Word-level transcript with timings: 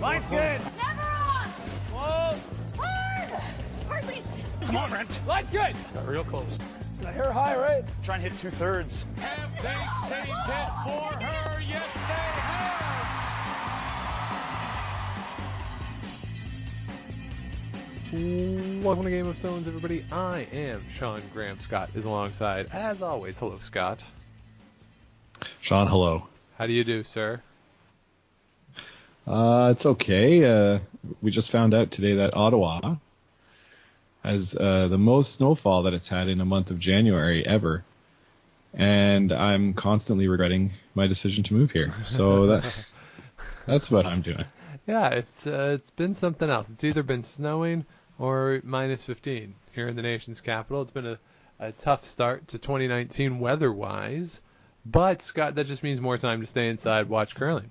Line's 0.00 0.26
good. 0.26 0.60
Never 0.76 1.00
on. 1.00 1.48
Whoa. 1.92 2.38
Hard. 2.76 3.30
Hard, 3.88 4.04
Reese. 4.08 4.30
Come 4.62 4.76
on, 4.76 4.90
Brent. 4.90 5.20
Line's 5.26 5.50
good. 5.50 5.74
Got 5.94 6.06
real 6.06 6.24
close. 6.24 6.58
The 7.00 7.10
hair 7.10 7.32
high, 7.32 7.56
right? 7.56 7.84
Try 8.02 8.16
and 8.16 8.24
hit 8.24 8.36
two 8.38 8.50
thirds. 8.50 9.04
Have 9.16 9.50
they 9.62 9.74
saved 10.08 10.28
it 10.28 10.68
for 10.84 11.24
her? 11.24 11.60
Yes, 11.60 11.94
they 11.94 12.00
have. 12.02 12.44
Welcome 18.84 19.04
to 19.04 19.10
Game 19.10 19.26
of 19.26 19.36
Stones, 19.36 19.66
everybody. 19.66 20.04
I 20.12 20.46
am 20.52 20.84
Sean 20.94 21.22
Graham. 21.32 21.58
Scott 21.60 21.90
is 21.94 22.04
alongside, 22.04 22.68
as 22.72 23.02
always. 23.02 23.38
Hello, 23.38 23.58
Scott. 23.60 24.04
Sean, 25.60 25.86
hello. 25.86 26.26
How 26.58 26.66
do 26.66 26.72
you 26.72 26.84
do, 26.84 27.02
sir? 27.02 27.40
Uh, 29.26 29.70
it's 29.72 29.84
okay. 29.84 30.44
Uh, 30.44 30.78
we 31.20 31.30
just 31.30 31.50
found 31.50 31.74
out 31.74 31.90
today 31.90 32.16
that 32.16 32.36
Ottawa 32.36 32.96
has 34.22 34.54
uh, 34.54 34.88
the 34.88 34.98
most 34.98 35.34
snowfall 35.34 35.84
that 35.84 35.94
it's 35.94 36.08
had 36.08 36.28
in 36.28 36.40
a 36.40 36.44
month 36.44 36.70
of 36.70 36.78
January 36.78 37.44
ever, 37.44 37.84
and 38.74 39.32
I'm 39.32 39.74
constantly 39.74 40.28
regretting 40.28 40.72
my 40.94 41.06
decision 41.06 41.42
to 41.44 41.54
move 41.54 41.72
here. 41.72 41.92
So 42.04 42.46
that 42.46 42.72
that's 43.66 43.90
what 43.90 44.06
I'm 44.06 44.22
doing. 44.22 44.44
Yeah, 44.86 45.08
it's 45.08 45.46
uh, 45.46 45.72
it's 45.74 45.90
been 45.90 46.14
something 46.14 46.48
else. 46.48 46.70
It's 46.70 46.84
either 46.84 47.02
been 47.02 47.24
snowing 47.24 47.84
or 48.18 48.60
minus 48.62 49.04
15 49.04 49.54
here 49.72 49.88
in 49.88 49.96
the 49.96 50.02
nation's 50.02 50.40
capital. 50.40 50.82
It's 50.82 50.90
been 50.92 51.06
a, 51.06 51.18
a 51.58 51.72
tough 51.72 52.04
start 52.06 52.48
to 52.48 52.58
2019 52.58 53.40
weather-wise, 53.40 54.40
but 54.84 55.20
Scott, 55.20 55.56
that 55.56 55.66
just 55.66 55.82
means 55.82 56.00
more 56.00 56.16
time 56.16 56.40
to 56.40 56.46
stay 56.46 56.68
inside, 56.68 57.08
watch 57.08 57.34
curling. 57.34 57.70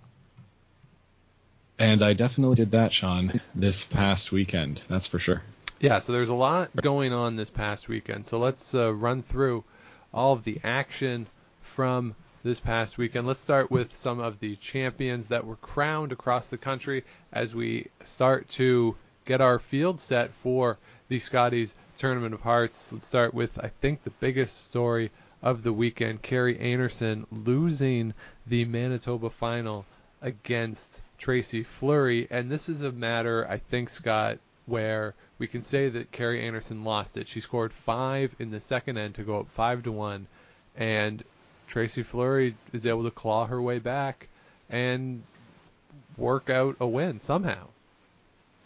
And 1.78 2.04
I 2.04 2.14
definitely 2.14 2.56
did 2.56 2.72
that, 2.72 2.94
Sean, 2.94 3.42
this 3.54 3.86
past 3.86 4.31
weekend. 4.31 4.81
That's 4.88 5.08
for 5.08 5.20
sure. 5.20 5.42
Yeah, 5.80 6.00
so 6.00 6.14
there's 6.14 6.30
a 6.30 6.34
lot 6.34 6.73
going 6.76 7.12
on 7.12 7.36
this 7.36 7.50
past 7.50 7.90
weekend. 7.90 8.26
So 8.28 8.40
let's 8.40 8.73
uh, 8.73 8.94
run 8.94 9.23
through 9.23 9.66
all 10.14 10.32
of 10.34 10.45
the 10.45 10.59
action 10.64 11.28
from 11.62 12.16
this 12.44 12.62
past 12.62 12.98
weekend. 12.98 13.28
Let's 13.28 13.42
start 13.42 13.70
with 13.70 13.94
some 13.94 14.20
of 14.20 14.40
the 14.40 14.56
champions 14.56 15.28
that 15.28 15.45
were 15.45 15.58
crowned 15.58 16.14
across 16.14 16.48
the 16.48 16.58
country 16.58 17.04
as 17.34 17.54
we 17.54 17.88
start 18.06 18.48
to 18.50 18.95
get 19.26 19.42
our 19.42 19.60
field 19.60 20.00
set 20.00 20.32
for 20.32 20.78
the 21.10 21.20
Scotties 21.20 21.76
Tournament 21.98 22.34
of 22.34 22.42
Hearts. 22.42 22.94
Let's 22.94 23.08
start 23.08 23.34
with, 23.34 23.60
I 23.62 23.67
think, 23.67 24.04
the 24.04 24.12
biggest 24.12 24.66
story 24.66 25.12
of 25.44 25.62
the 25.62 25.73
weekend 25.73 26.22
Kerri 26.22 26.58
Einarson 26.58 27.26
losing 27.32 28.14
the 28.48 28.64
Manitoba 28.64 29.30
final 29.30 29.86
against 30.26 31.02
Tracy 31.20 31.64
Fleury. 31.64 32.28
And 32.30 32.52
this 32.52 32.68
is 32.68 32.81
a 32.81 32.92
matter, 32.92 33.48
I 33.48 33.59
think, 33.59 33.90
Scott, 33.90 34.40
where 34.66 35.14
we 35.38 35.48
can 35.48 35.64
say 35.64 35.88
that 35.90 36.12
Kerri 36.12 36.44
Einarson 36.44 36.84
lost 36.84 37.16
it. 37.16 37.28
She 37.28 37.40
scored 37.40 37.72
five 37.72 38.36
in 38.40 38.50
the 38.52 38.59
second 38.59 38.98
end 38.98 39.16
to 39.16 39.23
go 39.23 39.40
up 39.40 39.48
five 39.48 39.84
to 39.84 39.92
one, 39.92 40.28
and 40.76 41.23
Tracy 41.67 42.04
Fleury 42.04 42.56
is 42.73 42.86
able 42.86 43.04
to 43.04 43.12
claw 43.12 43.45
her 43.45 43.62
way 43.62 43.80
back 43.80 44.28
and 44.70 45.22
work 46.17 46.50
out 46.50 46.78
a 46.80 46.88
win 46.88 47.20
somehow. 47.20 47.67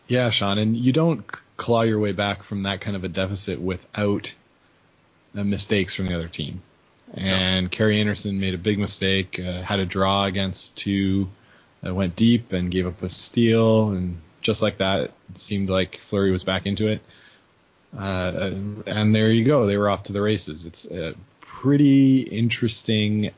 Yeah, 0.07 0.29
Sean, 0.29 0.57
and 0.57 0.75
you 0.75 0.93
don't 0.93 1.25
claw 1.57 1.81
your 1.81 1.99
way 1.99 2.13
back 2.13 2.43
from 2.43 2.63
that 2.63 2.81
kind 2.81 2.95
of 2.95 3.03
a 3.03 3.09
deficit 3.09 3.59
without 3.59 4.33
mistakes 5.33 5.93
from 5.93 6.07
the 6.07 6.15
other 6.15 6.27
team. 6.27 6.61
And 7.13 7.71
Kerri 7.71 8.03
Einarson 8.03 8.39
made 8.39 8.53
a 8.53 8.59
big 8.59 8.79
mistake, 8.79 9.39
uh, 9.39 9.61
had 9.61 9.79
a 9.79 9.85
draw 9.85 10.25
against 10.25 10.77
two, 10.77 11.27
uh, 11.85 11.93
went 11.93 12.15
deep 12.15 12.51
and 12.53 12.71
gave 12.71 12.87
up 12.87 13.01
a 13.03 13.09
steal, 13.09 13.91
and 13.91 14.17
just 14.41 14.61
like 14.61 14.77
that, 14.77 15.11
it 15.29 15.37
seemed 15.37 15.69
like 15.69 15.99
Fleury 16.03 16.31
was 16.31 16.43
back 16.43 16.65
into 16.65 16.87
it. 16.87 17.01
Uh, 17.97 18.51
and 18.85 19.15
there 19.15 19.31
you 19.31 19.45
go, 19.45 19.65
they 19.65 19.77
were 19.77 19.89
off 19.89 20.03
to 20.03 20.13
the 20.13 20.21
races. 20.21 20.65
It's 20.65 20.85
uh, 20.85 21.13
pretty 21.41 22.21
interesting 22.21 23.31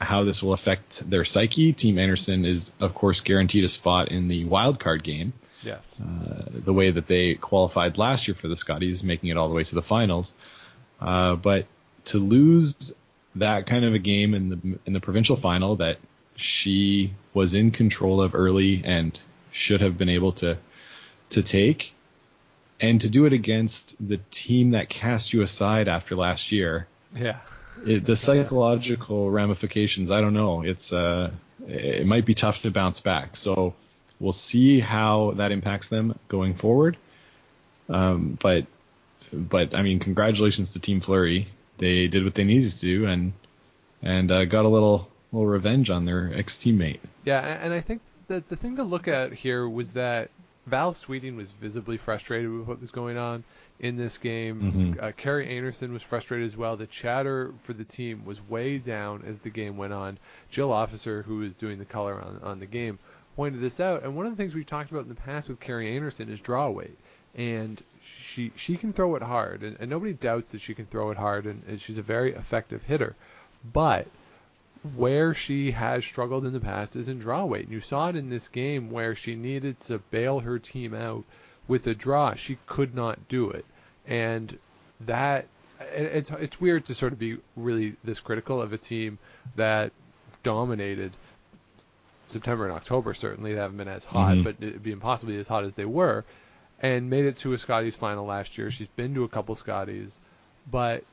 how 0.00 0.24
this 0.24 0.42
will 0.42 0.52
affect 0.52 1.08
their 1.08 1.24
psyche. 1.24 1.72
Team 1.72 1.96
Einarson 1.96 2.46
is, 2.46 2.72
of 2.80 2.94
course, 2.94 3.20
guaranteed 3.20 3.64
a 3.64 3.68
spot 3.68 4.08
in 4.08 4.28
the 4.28 4.44
wild 4.44 4.78
card 4.78 5.02
game. 5.02 5.32
Yes. 5.62 6.00
Uh, 6.00 6.44
the 6.52 6.72
way 6.72 6.90
that 6.90 7.06
they 7.06 7.34
qualified 7.34 7.98
last 7.98 8.28
year 8.28 8.34
for 8.34 8.46
the 8.46 8.56
Scotties, 8.56 9.02
making 9.02 9.30
it 9.30 9.36
all 9.36 9.48
the 9.48 9.54
way 9.54 9.64
to 9.64 9.74
the 9.74 9.82
finals. 9.82 10.34
Uh, 11.00 11.34
but 11.36 11.66
to 12.06 12.18
lose 12.18 12.94
that 13.34 13.66
kind 13.66 13.84
of 13.84 13.94
a 13.94 13.98
game 13.98 14.34
in 14.34 14.48
the 14.48 14.78
in 14.86 14.92
the 14.92 15.00
provincial 15.00 15.36
final 15.36 15.76
that 15.76 15.98
she 16.36 17.14
was 17.34 17.54
in 17.54 17.70
control 17.70 18.20
of 18.20 18.34
early 18.34 18.82
and 18.84 19.18
should 19.50 19.80
have 19.80 19.96
been 19.98 20.08
able 20.08 20.32
to 20.32 20.58
to 21.30 21.42
take, 21.42 21.94
and 22.80 23.00
to 23.00 23.10
do 23.10 23.24
it 23.26 23.32
against 23.32 23.94
the 24.06 24.18
team 24.30 24.70
that 24.70 24.88
cast 24.88 25.32
you 25.32 25.42
aside 25.42 25.88
after 25.88 26.14
last 26.14 26.52
year. 26.52 26.86
Yeah. 27.14 27.40
It, 27.84 28.06
the 28.06 28.16
psychological 28.16 29.30
ramifications, 29.30 30.10
I 30.10 30.20
don't 30.20 30.34
know. 30.34 30.62
It's 30.62 30.92
uh, 30.92 31.30
it 31.66 32.06
might 32.06 32.24
be 32.24 32.34
tough 32.34 32.62
to 32.62 32.70
bounce 32.70 33.00
back. 33.00 33.36
So 33.36 33.74
we'll 34.20 34.32
see 34.32 34.80
how 34.80 35.32
that 35.36 35.52
impacts 35.52 35.88
them 35.88 36.18
going 36.28 36.54
forward. 36.54 36.96
Um, 37.88 38.38
but 38.40 38.66
but 39.32 39.74
I 39.74 39.82
mean, 39.82 39.98
congratulations 39.98 40.72
to 40.72 40.80
Team 40.80 41.00
Fleury. 41.00 41.48
They 41.78 42.06
did 42.06 42.24
what 42.24 42.34
they 42.34 42.44
needed 42.44 42.72
to 42.72 42.78
do 42.78 43.06
and 43.06 43.32
and 44.02 44.30
uh, 44.30 44.44
got 44.44 44.64
a 44.64 44.68
little 44.68 45.10
little 45.32 45.46
revenge 45.46 45.90
on 45.90 46.04
their 46.04 46.32
ex 46.34 46.56
teammate. 46.56 47.00
Yeah, 47.24 47.40
and 47.40 47.72
I 47.72 47.80
think 47.80 48.02
that 48.28 48.48
the 48.48 48.56
thing 48.56 48.76
to 48.76 48.82
look 48.82 49.08
at 49.08 49.32
here 49.32 49.68
was 49.68 49.92
that 49.92 50.30
Val 50.66 50.92
Sweeting 50.92 51.36
was 51.36 51.52
visibly 51.52 51.96
frustrated 51.96 52.50
with 52.50 52.66
what 52.66 52.80
was 52.80 52.90
going 52.90 53.16
on 53.16 53.44
in 53.78 53.96
this 53.96 54.18
game. 54.18 54.96
Mhm. 54.96 55.02
Uh, 55.02 55.12
Kerri 55.12 55.48
Einarson 55.48 55.92
was 55.92 56.02
frustrated 56.02 56.46
as 56.46 56.56
well. 56.56 56.76
The 56.76 56.86
chatter 56.86 57.52
for 57.62 57.72
the 57.72 57.84
team 57.84 58.24
was 58.24 58.40
way 58.48 58.78
down 58.78 59.22
as 59.26 59.38
the 59.38 59.50
game 59.50 59.76
went 59.76 59.92
on. 59.92 60.18
Jill 60.50 60.72
Officer, 60.72 61.22
who 61.22 61.38
was 61.38 61.54
doing 61.54 61.78
the 61.78 61.84
color 61.84 62.20
on, 62.20 62.40
on 62.42 62.58
the 62.58 62.66
game, 62.66 62.98
pointed 63.36 63.60
this 63.60 63.78
out. 63.78 64.02
And 64.02 64.16
one 64.16 64.26
of 64.26 64.32
the 64.32 64.36
things 64.36 64.54
we've 64.54 64.66
talked 64.66 64.90
about 64.90 65.02
in 65.02 65.08
the 65.08 65.14
past 65.14 65.48
with 65.48 65.60
Kerri 65.60 65.94
Einarson 65.96 66.28
is 66.30 66.40
draw 66.40 66.68
weight. 66.70 66.98
And 67.36 67.80
she 68.02 68.50
she 68.56 68.76
can 68.76 68.92
throw 68.92 69.14
it 69.14 69.22
hard, 69.22 69.62
and, 69.62 69.76
and 69.78 69.90
nobody 69.90 70.14
doubts 70.14 70.52
that 70.52 70.60
she 70.60 70.74
can 70.74 70.86
throw 70.86 71.10
it 71.10 71.18
hard, 71.18 71.44
and, 71.44 71.62
and 71.68 71.80
she's 71.80 71.98
a 71.98 72.02
very 72.02 72.32
effective 72.34 72.82
hitter. 72.84 73.14
But 73.72 74.06
where 74.94 75.34
she 75.34 75.72
has 75.72 76.04
struggled 76.04 76.46
in 76.46 76.52
the 76.52 76.60
past 76.60 76.96
is 76.96 77.08
in 77.08 77.18
draw 77.18 77.44
weight. 77.44 77.64
And 77.64 77.72
you 77.72 77.80
saw 77.80 78.08
it 78.08 78.16
in 78.16 78.30
this 78.30 78.48
game 78.48 78.90
where 78.90 79.14
she 79.14 79.34
needed 79.34 79.80
to 79.80 79.98
bail 79.98 80.40
her 80.40 80.58
team 80.58 80.94
out 80.94 81.24
with 81.66 81.86
a 81.86 81.94
draw. 81.94 82.34
She 82.34 82.58
could 82.66 82.94
not 82.94 83.28
do 83.28 83.50
it. 83.50 83.64
And 84.06 84.58
that 85.00 85.46
it's 85.80 86.30
it's 86.30 86.60
weird 86.60 86.86
to 86.86 86.94
sort 86.94 87.12
of 87.12 87.18
be 87.18 87.38
really 87.56 87.96
this 88.04 88.20
critical 88.20 88.62
of 88.62 88.72
a 88.72 88.78
team 88.78 89.18
that 89.56 89.92
dominated 90.42 91.12
September 92.26 92.64
and 92.64 92.72
October. 92.74 93.14
Certainly, 93.14 93.54
they 93.54 93.60
haven't 93.60 93.76
been 93.76 93.88
as 93.88 94.04
hot, 94.04 94.36
Mhm. 94.36 94.44
but 94.44 94.56
it'd 94.60 94.82
be 94.82 94.94
be 94.94 95.36
as 95.36 95.48
hot 95.48 95.64
as 95.64 95.74
they 95.74 95.84
were. 95.84 96.24
And 96.80 97.08
made 97.08 97.24
it 97.24 97.38
to 97.38 97.52
a 97.52 97.58
Scotties 97.58 97.96
final 97.96 98.26
last 98.26 98.58
year. 98.58 98.70
She's 98.70 98.88
been 98.88 99.14
to 99.14 99.24
a 99.24 99.28
couple 99.28 99.54
Scotties, 99.54 100.20
but 100.70 101.04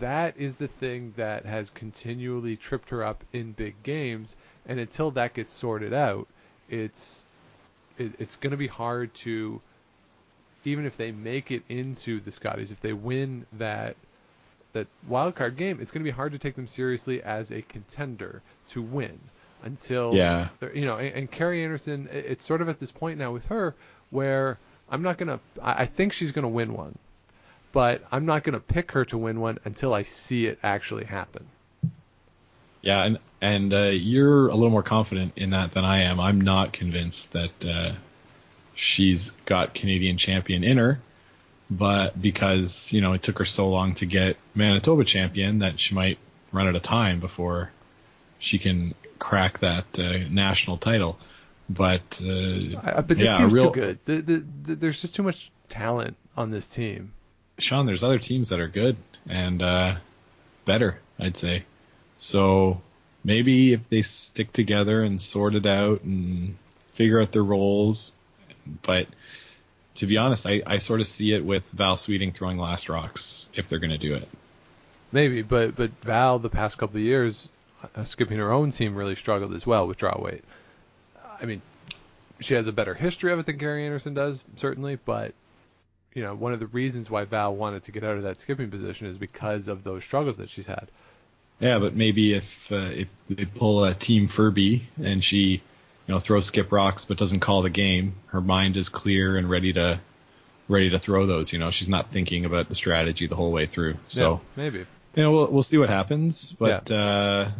that 0.00 0.36
is 0.36 0.56
the 0.56 0.68
thing 0.68 1.12
that 1.16 1.44
has 1.44 1.70
continually 1.70 2.56
tripped 2.56 2.90
her 2.90 3.04
up 3.04 3.22
in 3.32 3.52
big 3.52 3.74
games. 3.82 4.36
And 4.66 4.80
until 4.80 5.10
that 5.12 5.34
gets 5.34 5.52
sorted 5.52 5.92
out, 5.92 6.26
it's 6.68 7.24
it, 7.98 8.12
it's 8.18 8.36
going 8.36 8.50
to 8.52 8.56
be 8.56 8.66
hard 8.66 9.12
to 9.14 9.60
even 10.64 10.86
if 10.86 10.96
they 10.96 11.12
make 11.12 11.50
it 11.50 11.62
into 11.68 12.20
the 12.20 12.32
Scotties, 12.32 12.70
if 12.70 12.80
they 12.80 12.92
win 12.94 13.46
that 13.52 13.96
that 14.72 14.86
wild 15.06 15.34
card 15.36 15.56
game, 15.56 15.78
it's 15.80 15.90
going 15.92 16.02
to 16.02 16.10
be 16.10 16.14
hard 16.14 16.32
to 16.32 16.38
take 16.38 16.56
them 16.56 16.66
seriously 16.66 17.22
as 17.22 17.52
a 17.52 17.62
contender 17.62 18.42
to 18.68 18.82
win 18.82 19.18
until 19.62 20.14
Yeah. 20.14 20.48
you 20.74 20.84
know. 20.84 20.96
And, 20.96 21.14
and 21.14 21.30
Kerri 21.30 21.64
Einarson, 21.64 22.12
it's 22.12 22.44
sort 22.44 22.60
of 22.62 22.68
at 22.68 22.80
this 22.80 22.90
point 22.90 23.18
now 23.18 23.32
with 23.32 23.44
her 23.46 23.74
where 24.10 24.58
I'm 24.90 25.02
not 25.02 25.18
gonna. 25.18 25.40
I, 25.62 25.82
I 25.82 25.86
think 25.86 26.12
she's 26.12 26.32
gonna 26.32 26.48
win 26.48 26.72
one, 26.72 26.98
but 27.74 28.04
I'm 28.12 28.24
not 28.24 28.44
gonna 28.44 28.60
pick 28.60 28.92
her 28.92 29.04
to 29.06 29.18
win 29.18 29.40
one 29.40 29.58
until 29.64 29.92
I 29.92 30.04
see 30.04 30.46
it 30.46 30.60
actually 30.62 31.04
happen. 31.04 31.44
Yeah, 32.82 33.02
and 33.02 33.18
and 33.42 33.74
uh, 33.74 33.86
you're 33.86 34.46
a 34.48 34.54
little 34.54 34.70
more 34.70 34.84
confident 34.84 35.32
in 35.34 35.50
that 35.50 35.72
than 35.72 35.84
I 35.84 36.02
am. 36.02 36.20
I'm 36.20 36.40
not 36.40 36.72
convinced 36.72 37.32
that 37.32 37.64
uh, 37.64 37.94
she's 38.74 39.32
got 39.44 39.74
Canadian 39.74 40.18
champion 40.18 40.62
in 40.62 40.78
her, 40.78 41.00
but 41.68 42.20
because 42.20 42.92
you 42.92 43.00
know 43.00 43.12
it 43.12 43.24
took 43.24 43.38
her 43.38 43.44
so 43.44 43.68
long 43.68 43.94
to 43.96 44.06
get 44.06 44.36
Manitoba 44.54 45.04
champion 45.04 45.58
that 45.58 45.80
she 45.80 45.96
might 45.96 46.18
run 46.52 46.68
out 46.68 46.76
of 46.76 46.82
time 46.82 47.18
before 47.18 47.72
she 48.38 48.60
can 48.60 48.94
crack 49.18 49.58
that 49.58 49.98
uh, 49.98 50.18
national 50.30 50.78
title. 50.78 51.18
But 51.68 52.22
uh, 52.24 52.78
I, 52.84 53.00
but 53.00 53.08
this 53.08 53.26
yeah, 53.26 53.38
team's 53.38 53.52
real, 53.52 53.72
too 53.72 53.80
good. 53.80 53.98
The, 54.04 54.20
the, 54.20 54.44
the, 54.62 54.74
there's 54.76 55.00
just 55.00 55.16
too 55.16 55.24
much 55.24 55.50
talent 55.68 56.16
on 56.36 56.52
this 56.52 56.68
team. 56.68 57.14
Sean, 57.58 57.86
there's 57.86 58.02
other 58.02 58.18
teams 58.18 58.48
that 58.48 58.60
are 58.60 58.68
good 58.68 58.96
and 59.28 59.62
uh, 59.62 59.96
better, 60.64 61.00
I'd 61.18 61.36
say. 61.36 61.64
So 62.18 62.80
maybe 63.22 63.72
if 63.72 63.88
they 63.88 64.02
stick 64.02 64.52
together 64.52 65.02
and 65.02 65.20
sort 65.20 65.54
it 65.54 65.66
out 65.66 66.02
and 66.02 66.56
figure 66.92 67.20
out 67.20 67.32
their 67.32 67.44
roles. 67.44 68.12
But 68.82 69.06
to 69.96 70.06
be 70.06 70.16
honest, 70.16 70.46
I, 70.46 70.62
I 70.66 70.78
sort 70.78 71.00
of 71.00 71.06
see 71.06 71.32
it 71.32 71.44
with 71.44 71.64
Val 71.70 71.96
Sweeting 71.96 72.32
throwing 72.32 72.58
last 72.58 72.88
rocks 72.88 73.48
if 73.54 73.68
they're 73.68 73.78
going 73.78 73.90
to 73.90 73.98
do 73.98 74.14
it. 74.14 74.28
Maybe, 75.12 75.42
but 75.42 75.76
but 75.76 75.90
Val 76.02 76.40
the 76.40 76.50
past 76.50 76.76
couple 76.76 76.96
of 76.96 77.02
years, 77.02 77.48
uh, 77.94 78.02
skipping 78.02 78.38
her 78.38 78.50
own 78.50 78.72
team 78.72 78.96
really 78.96 79.14
struggled 79.14 79.54
as 79.54 79.64
well 79.64 79.86
with 79.86 79.96
draw 79.96 80.20
weight. 80.20 80.42
I 81.40 81.44
mean, 81.44 81.62
she 82.40 82.54
has 82.54 82.66
a 82.66 82.72
better 82.72 82.94
history 82.94 83.32
of 83.32 83.38
it 83.38 83.46
than 83.46 83.58
Kerri 83.58 83.88
Einarson 83.88 84.14
does, 84.14 84.42
certainly, 84.56 84.96
but 84.96 85.32
you 86.14 86.22
know, 86.22 86.34
one 86.34 86.52
of 86.52 86.60
the 86.60 86.68
reasons 86.68 87.10
why 87.10 87.24
Val 87.24 87.54
wanted 87.54 87.82
to 87.84 87.92
get 87.92 88.04
out 88.04 88.16
of 88.16 88.22
that 88.22 88.38
skipping 88.38 88.70
position 88.70 89.08
is 89.08 89.18
because 89.18 89.68
of 89.68 89.82
those 89.82 90.04
struggles 90.04 90.36
that 90.38 90.48
she's 90.48 90.66
had. 90.66 90.88
Yeah, 91.60 91.78
but 91.78 91.94
maybe 91.94 92.32
if 92.32 92.70
uh, 92.72 92.76
if 92.76 93.08
they 93.28 93.44
pull 93.44 93.84
a 93.84 93.94
Team 93.94 94.28
Ferbey 94.28 94.82
and 95.02 95.22
she, 95.22 95.38
you 95.46 95.60
know, 96.08 96.18
throws 96.18 96.46
skip 96.46 96.72
rocks 96.72 97.04
but 97.04 97.16
doesn't 97.16 97.40
call 97.40 97.62
the 97.62 97.70
game, 97.70 98.14
her 98.26 98.40
mind 98.40 98.76
is 98.76 98.88
clear 98.88 99.36
and 99.36 99.50
ready 99.50 99.72
to 99.72 100.00
ready 100.68 100.90
to 100.90 100.98
throw 100.98 101.26
those. 101.26 101.52
You 101.52 101.58
know, 101.58 101.70
she's 101.70 101.88
not 101.88 102.10
thinking 102.10 102.44
about 102.44 102.68
the 102.68 102.74
strategy 102.74 103.26
the 103.26 103.36
whole 103.36 103.52
way 103.52 103.66
through. 103.66 103.96
So 104.08 104.32
yeah, 104.32 104.38
maybe. 104.56 104.78
You 105.16 105.22
know, 105.22 105.32
we'll 105.32 105.46
we'll 105.48 105.62
see 105.62 105.78
what 105.78 105.88
happens, 105.88 106.52
but 106.52 106.90
yeah. 106.90 106.96
uh, 106.96 107.50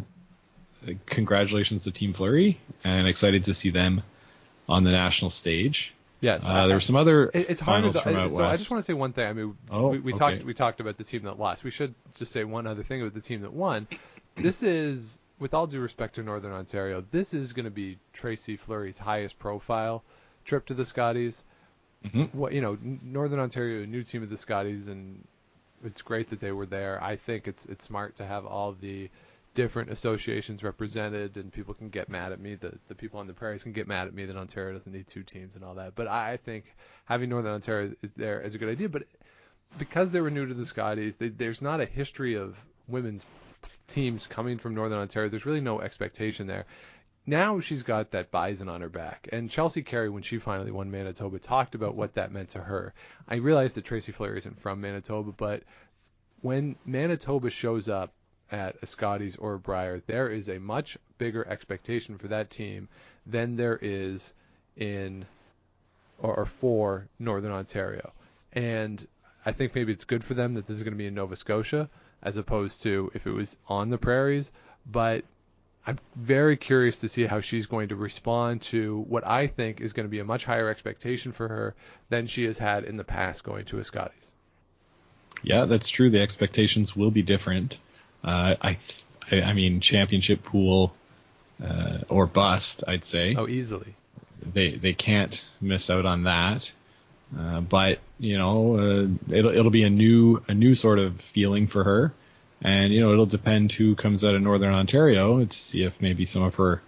congratulations 1.05 1.85
to 1.85 1.91
Team 1.91 2.13
Fleury 2.13 2.59
and 2.83 3.07
excited 3.07 3.45
to 3.45 3.53
see 3.53 3.69
them 3.69 4.03
on 4.67 4.83
the 4.83 4.91
national 4.91 5.31
stage. 5.31 5.93
Yes, 6.25 6.49
uh, 6.49 6.65
there 6.65 6.75
were 6.75 6.81
some 6.81 6.95
other. 6.95 7.29
It's 7.35 7.61
hard 7.61 7.83
to. 7.83 8.01
From 8.01 8.15
out 8.15 8.31
so 8.31 8.37
west. 8.37 8.45
I 8.45 8.57
just 8.57 8.71
want 8.71 8.83
to 8.83 8.85
say 8.85 8.93
one 8.93 9.13
thing. 9.13 9.27
I 9.27 9.33
mean, 9.33 9.55
oh, 9.69 9.89
we, 9.89 9.99
we 9.99 10.13
okay. 10.13 10.17
talked 10.17 10.43
we 10.43 10.55
talked 10.55 10.79
about 10.79 10.97
the 10.97 11.03
team 11.03 11.21
that 11.25 11.37
lost. 11.37 11.63
We 11.63 11.69
should 11.69 11.93
just 12.15 12.31
say 12.31 12.43
one 12.43 12.65
other 12.65 12.81
thing 12.81 12.99
about 13.01 13.13
the 13.13 13.21
team 13.21 13.41
that 13.41 13.53
won. 13.53 13.87
This 14.35 14.63
is, 14.63 15.19
with 15.37 15.53
all 15.53 15.67
due 15.67 15.79
respect 15.79 16.15
to 16.15 16.23
Northern 16.23 16.51
Ontario, 16.51 17.03
this 17.11 17.35
is 17.35 17.53
going 17.53 17.65
to 17.65 17.71
be 17.71 17.99
Tracy 18.11 18.57
Fleury's 18.57 18.97
highest 18.97 19.37
profile 19.37 20.03
trip 20.45 20.65
to 20.65 20.73
the 20.73 20.83
Scotties. 20.83 21.43
Mm-hmm. 22.03 22.35
What 22.35 22.53
you 22.53 22.61
know, 22.61 22.75
Northern 22.81 23.39
Ontario, 23.39 23.83
a 23.83 23.85
new 23.85 24.01
team 24.01 24.23
of 24.23 24.31
the 24.31 24.37
Scotties, 24.37 24.87
and 24.87 25.23
it's 25.83 26.01
great 26.01 26.31
that 26.31 26.39
they 26.39 26.51
were 26.51 26.65
there. 26.65 27.03
I 27.03 27.17
think 27.17 27.47
it's 27.47 27.67
it's 27.67 27.85
smart 27.85 28.15
to 28.15 28.25
have 28.25 28.47
all 28.47 28.71
the 28.71 29.11
different 29.55 29.89
associations 29.89 30.63
represented, 30.63 31.37
and 31.37 31.51
people 31.51 31.73
can 31.73 31.89
get 31.89 32.09
mad 32.09 32.31
at 32.31 32.39
me. 32.39 32.55
The 32.55 32.77
the 32.87 32.95
people 32.95 33.19
on 33.19 33.27
the 33.27 33.33
prairies 33.33 33.63
can 33.63 33.71
get 33.71 33.87
mad 33.87 34.07
at 34.07 34.13
me 34.13 34.25
that 34.25 34.35
Ontario 34.35 34.73
doesn't 34.73 34.93
need 34.93 35.07
two 35.07 35.23
teams 35.23 35.55
and 35.55 35.63
all 35.65 35.75
that. 35.75 35.95
But 35.95 36.07
I 36.07 36.37
think 36.37 36.65
having 37.05 37.29
Northern 37.29 37.53
Ontario 37.53 37.93
is 38.03 38.11
there 38.15 38.41
is 38.41 38.53
a 38.53 38.57
good 38.59 38.69
idea. 38.69 38.89
But 38.89 39.03
because 39.79 40.11
they 40.11 40.21
were 40.21 40.29
new 40.29 40.45
to 40.45 40.53
the 40.53 40.65
Scotties, 40.65 41.15
they, 41.15 41.29
there's 41.29 41.61
not 41.61 41.81
a 41.81 41.85
history 41.85 42.35
of 42.35 42.57
women's 42.87 43.25
teams 43.87 44.27
coming 44.27 44.57
from 44.57 44.75
Northern 44.75 44.99
Ontario. 44.99 45.29
There's 45.29 45.45
really 45.45 45.61
no 45.61 45.81
expectation 45.81 46.45
there. 46.45 46.65
Now 47.27 47.59
she's 47.59 47.81
got 47.81 48.11
that 48.11 48.29
bison 48.29 48.69
on 48.69 48.81
her 48.81 48.89
back. 48.89 49.27
And 49.31 49.49
Chelsea 49.49 49.81
Carey, 49.81 50.09
when 50.09 50.21
she 50.21 50.37
finally 50.37 50.71
won 50.71 50.91
Manitoba, 50.91 51.39
talked 51.39 51.73
about 51.73 51.95
what 51.95 52.13
that 52.13 52.31
meant 52.31 52.49
to 52.49 52.59
her. 52.59 52.93
I 53.27 53.35
realize 53.35 53.73
that 53.73 53.85
Tracy 53.85 54.11
Fleury 54.11 54.37
isn't 54.37 54.61
from 54.61 54.79
Manitoba, 54.79 55.31
but 55.31 55.63
when 56.41 56.75
Manitoba 56.85 57.49
shows 57.49 57.89
up 57.89 58.13
at 58.51 58.75
a 58.81 58.85
Scotties 58.85 59.35
or 59.35 59.57
Brier, 59.57 60.01
there 60.07 60.29
is 60.29 60.49
a 60.49 60.59
much 60.59 60.97
bigger 61.17 61.47
expectation 61.47 62.17
for 62.17 62.27
that 62.27 62.49
team 62.49 62.87
than 63.25 63.55
there 63.55 63.79
is 63.81 64.33
in 64.77 65.25
or, 66.19 66.35
or 66.35 66.45
for 66.45 67.07
Northern 67.19 67.51
Ontario. 67.51 68.11
And 68.53 69.05
I 69.45 69.51
think 69.51 69.75
maybe 69.75 69.91
it's 69.91 70.05
good 70.05 70.23
for 70.23 70.33
them 70.33 70.55
that 70.55 70.67
this 70.67 70.77
is 70.77 70.83
going 70.83 70.93
to 70.93 70.97
be 70.97 71.07
in 71.07 71.15
Nova 71.15 71.35
Scotia 71.35 71.89
as 72.21 72.37
opposed 72.37 72.83
to 72.83 73.11
if 73.13 73.27
it 73.27 73.31
was 73.31 73.57
on 73.67 73.89
the 73.89 73.97
prairies. 73.97 74.51
But 74.85 75.23
I'm 75.85 75.99
very 76.15 76.57
curious 76.57 76.97
to 76.97 77.09
see 77.09 77.25
how 77.25 77.41
she's 77.41 77.67
going 77.67 77.89
to 77.89 77.95
respond 77.95 78.63
to 78.63 79.05
what 79.07 79.25
I 79.25 79.47
think 79.47 79.81
is 79.81 79.93
going 79.93 80.07
to 80.07 80.11
be 80.11 80.19
a 80.19 80.25
much 80.25 80.45
higher 80.45 80.69
expectation 80.69 81.31
for 81.31 81.47
her 81.47 81.75
than 82.09 82.27
she 82.27 82.45
has 82.45 82.57
had 82.57 82.85
in 82.85 82.97
the 82.97 83.03
past 83.03 83.43
going 83.43 83.65
to 83.65 83.79
a 83.79 83.83
Scotties. 83.83 84.31
Yeah, 85.43 85.65
that's 85.65 85.89
true. 85.89 86.09
The 86.09 86.21
expectations 86.21 86.95
will 86.95 87.11
be 87.11 87.21
different. 87.21 87.77
Uh, 88.25 88.55
I, 88.59 88.77
I, 89.31 89.41
I 89.41 89.53
mean, 89.53 89.81
championship 89.81 90.43
pool 90.43 90.93
uh, 91.63 91.99
or 92.09 92.25
bust, 92.25 92.83
I'd 92.87 93.05
say. 93.05 93.35
Oh, 93.37 93.47
easily. 93.47 93.95
They 94.53 94.71
they 94.71 94.93
can't 94.93 95.45
miss 95.61 95.89
out 95.89 96.05
on 96.05 96.23
that. 96.23 96.71
Uh, 97.37 97.61
but 97.61 97.99
you 98.19 98.37
know, 98.37 98.75
uh, 98.77 99.35
it'll 99.35 99.51
it'll 99.51 99.71
be 99.71 99.83
a 99.83 99.89
new 99.89 100.43
a 100.47 100.53
new 100.53 100.75
sort 100.75 100.99
of 100.99 101.19
feeling 101.21 101.67
for 101.67 101.83
her, 101.83 102.13
and 102.61 102.93
you 102.93 103.01
know, 103.01 103.13
it'll 103.13 103.25
depend 103.25 103.71
who 103.71 103.95
comes 103.95 104.23
out 104.23 104.35
of 104.35 104.41
Northern 104.41 104.73
Ontario 104.73 105.43
to 105.43 105.57
see 105.57 105.83
if 105.83 105.99
maybe 106.01 106.25
some 106.25 106.43
of 106.43 106.55
her 106.55 106.81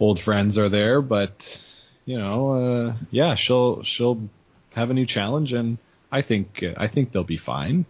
old 0.00 0.20
friends 0.20 0.58
are 0.58 0.68
there. 0.68 1.00
But 1.00 1.62
you 2.04 2.18
know, 2.18 2.52
uh, 2.88 2.94
yeah, 3.10 3.34
she'll 3.34 3.82
she'll 3.82 4.28
have 4.74 4.90
a 4.90 4.94
new 4.94 5.06
challenge, 5.06 5.52
and 5.52 5.78
I 6.12 6.22
think 6.22 6.64
I 6.76 6.86
think 6.88 7.12
they'll 7.12 7.24
be 7.24 7.38
fine. 7.38 7.86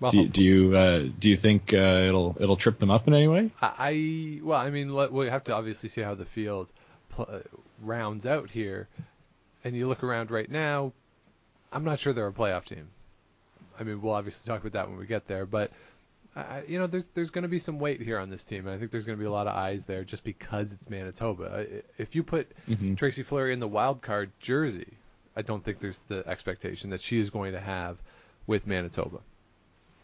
Well, 0.00 0.12
do, 0.12 0.28
do 0.28 0.42
you 0.42 0.76
uh, 0.76 1.04
do 1.18 1.28
you 1.28 1.36
think 1.36 1.74
uh, 1.74 1.76
it'll 1.76 2.36
it'll 2.40 2.56
trip 2.56 2.78
them 2.78 2.90
up 2.90 3.06
in 3.06 3.14
any 3.14 3.28
way? 3.28 3.50
I 3.60 4.40
well, 4.42 4.58
I 4.58 4.70
mean, 4.70 4.94
let, 4.94 5.12
we 5.12 5.28
have 5.28 5.44
to 5.44 5.54
obviously 5.54 5.90
see 5.90 6.00
how 6.00 6.14
the 6.14 6.24
field 6.24 6.72
pl- 7.10 7.28
uh, 7.30 7.38
rounds 7.82 8.24
out 8.24 8.50
here, 8.50 8.88
and 9.62 9.76
you 9.76 9.88
look 9.88 10.02
around 10.02 10.30
right 10.30 10.50
now. 10.50 10.92
I'm 11.72 11.84
not 11.84 11.98
sure 11.98 12.12
they're 12.12 12.26
a 12.26 12.32
playoff 12.32 12.64
team. 12.64 12.88
I 13.78 13.84
mean, 13.84 14.00
we'll 14.02 14.14
obviously 14.14 14.48
talk 14.48 14.60
about 14.60 14.72
that 14.72 14.88
when 14.88 14.98
we 14.98 15.06
get 15.06 15.26
there, 15.26 15.46
but 15.46 15.70
I, 16.34 16.62
you 16.66 16.78
know, 16.78 16.86
there's 16.86 17.06
there's 17.08 17.30
going 17.30 17.42
to 17.42 17.48
be 17.48 17.58
some 17.58 17.78
weight 17.78 18.00
here 18.00 18.18
on 18.18 18.30
this 18.30 18.44
team. 18.44 18.66
And 18.66 18.74
I 18.74 18.78
think 18.78 18.90
there's 18.90 19.04
going 19.04 19.18
to 19.18 19.22
be 19.22 19.26
a 19.26 19.30
lot 19.30 19.46
of 19.46 19.54
eyes 19.54 19.84
there 19.84 20.04
just 20.04 20.24
because 20.24 20.72
it's 20.72 20.88
Manitoba. 20.88 21.66
If 21.98 22.14
you 22.14 22.22
put 22.22 22.50
mm-hmm. 22.68 22.94
Tracy 22.94 23.22
Fleury 23.22 23.52
in 23.52 23.60
the 23.60 23.68
wild 23.68 24.00
card 24.00 24.30
jersey, 24.38 24.94
I 25.36 25.42
don't 25.42 25.64
think 25.64 25.80
there's 25.80 26.00
the 26.08 26.26
expectation 26.26 26.90
that 26.90 27.00
she 27.00 27.18
is 27.18 27.30
going 27.30 27.52
to 27.52 27.60
have 27.60 27.98
with 28.46 28.66
Manitoba. 28.66 29.18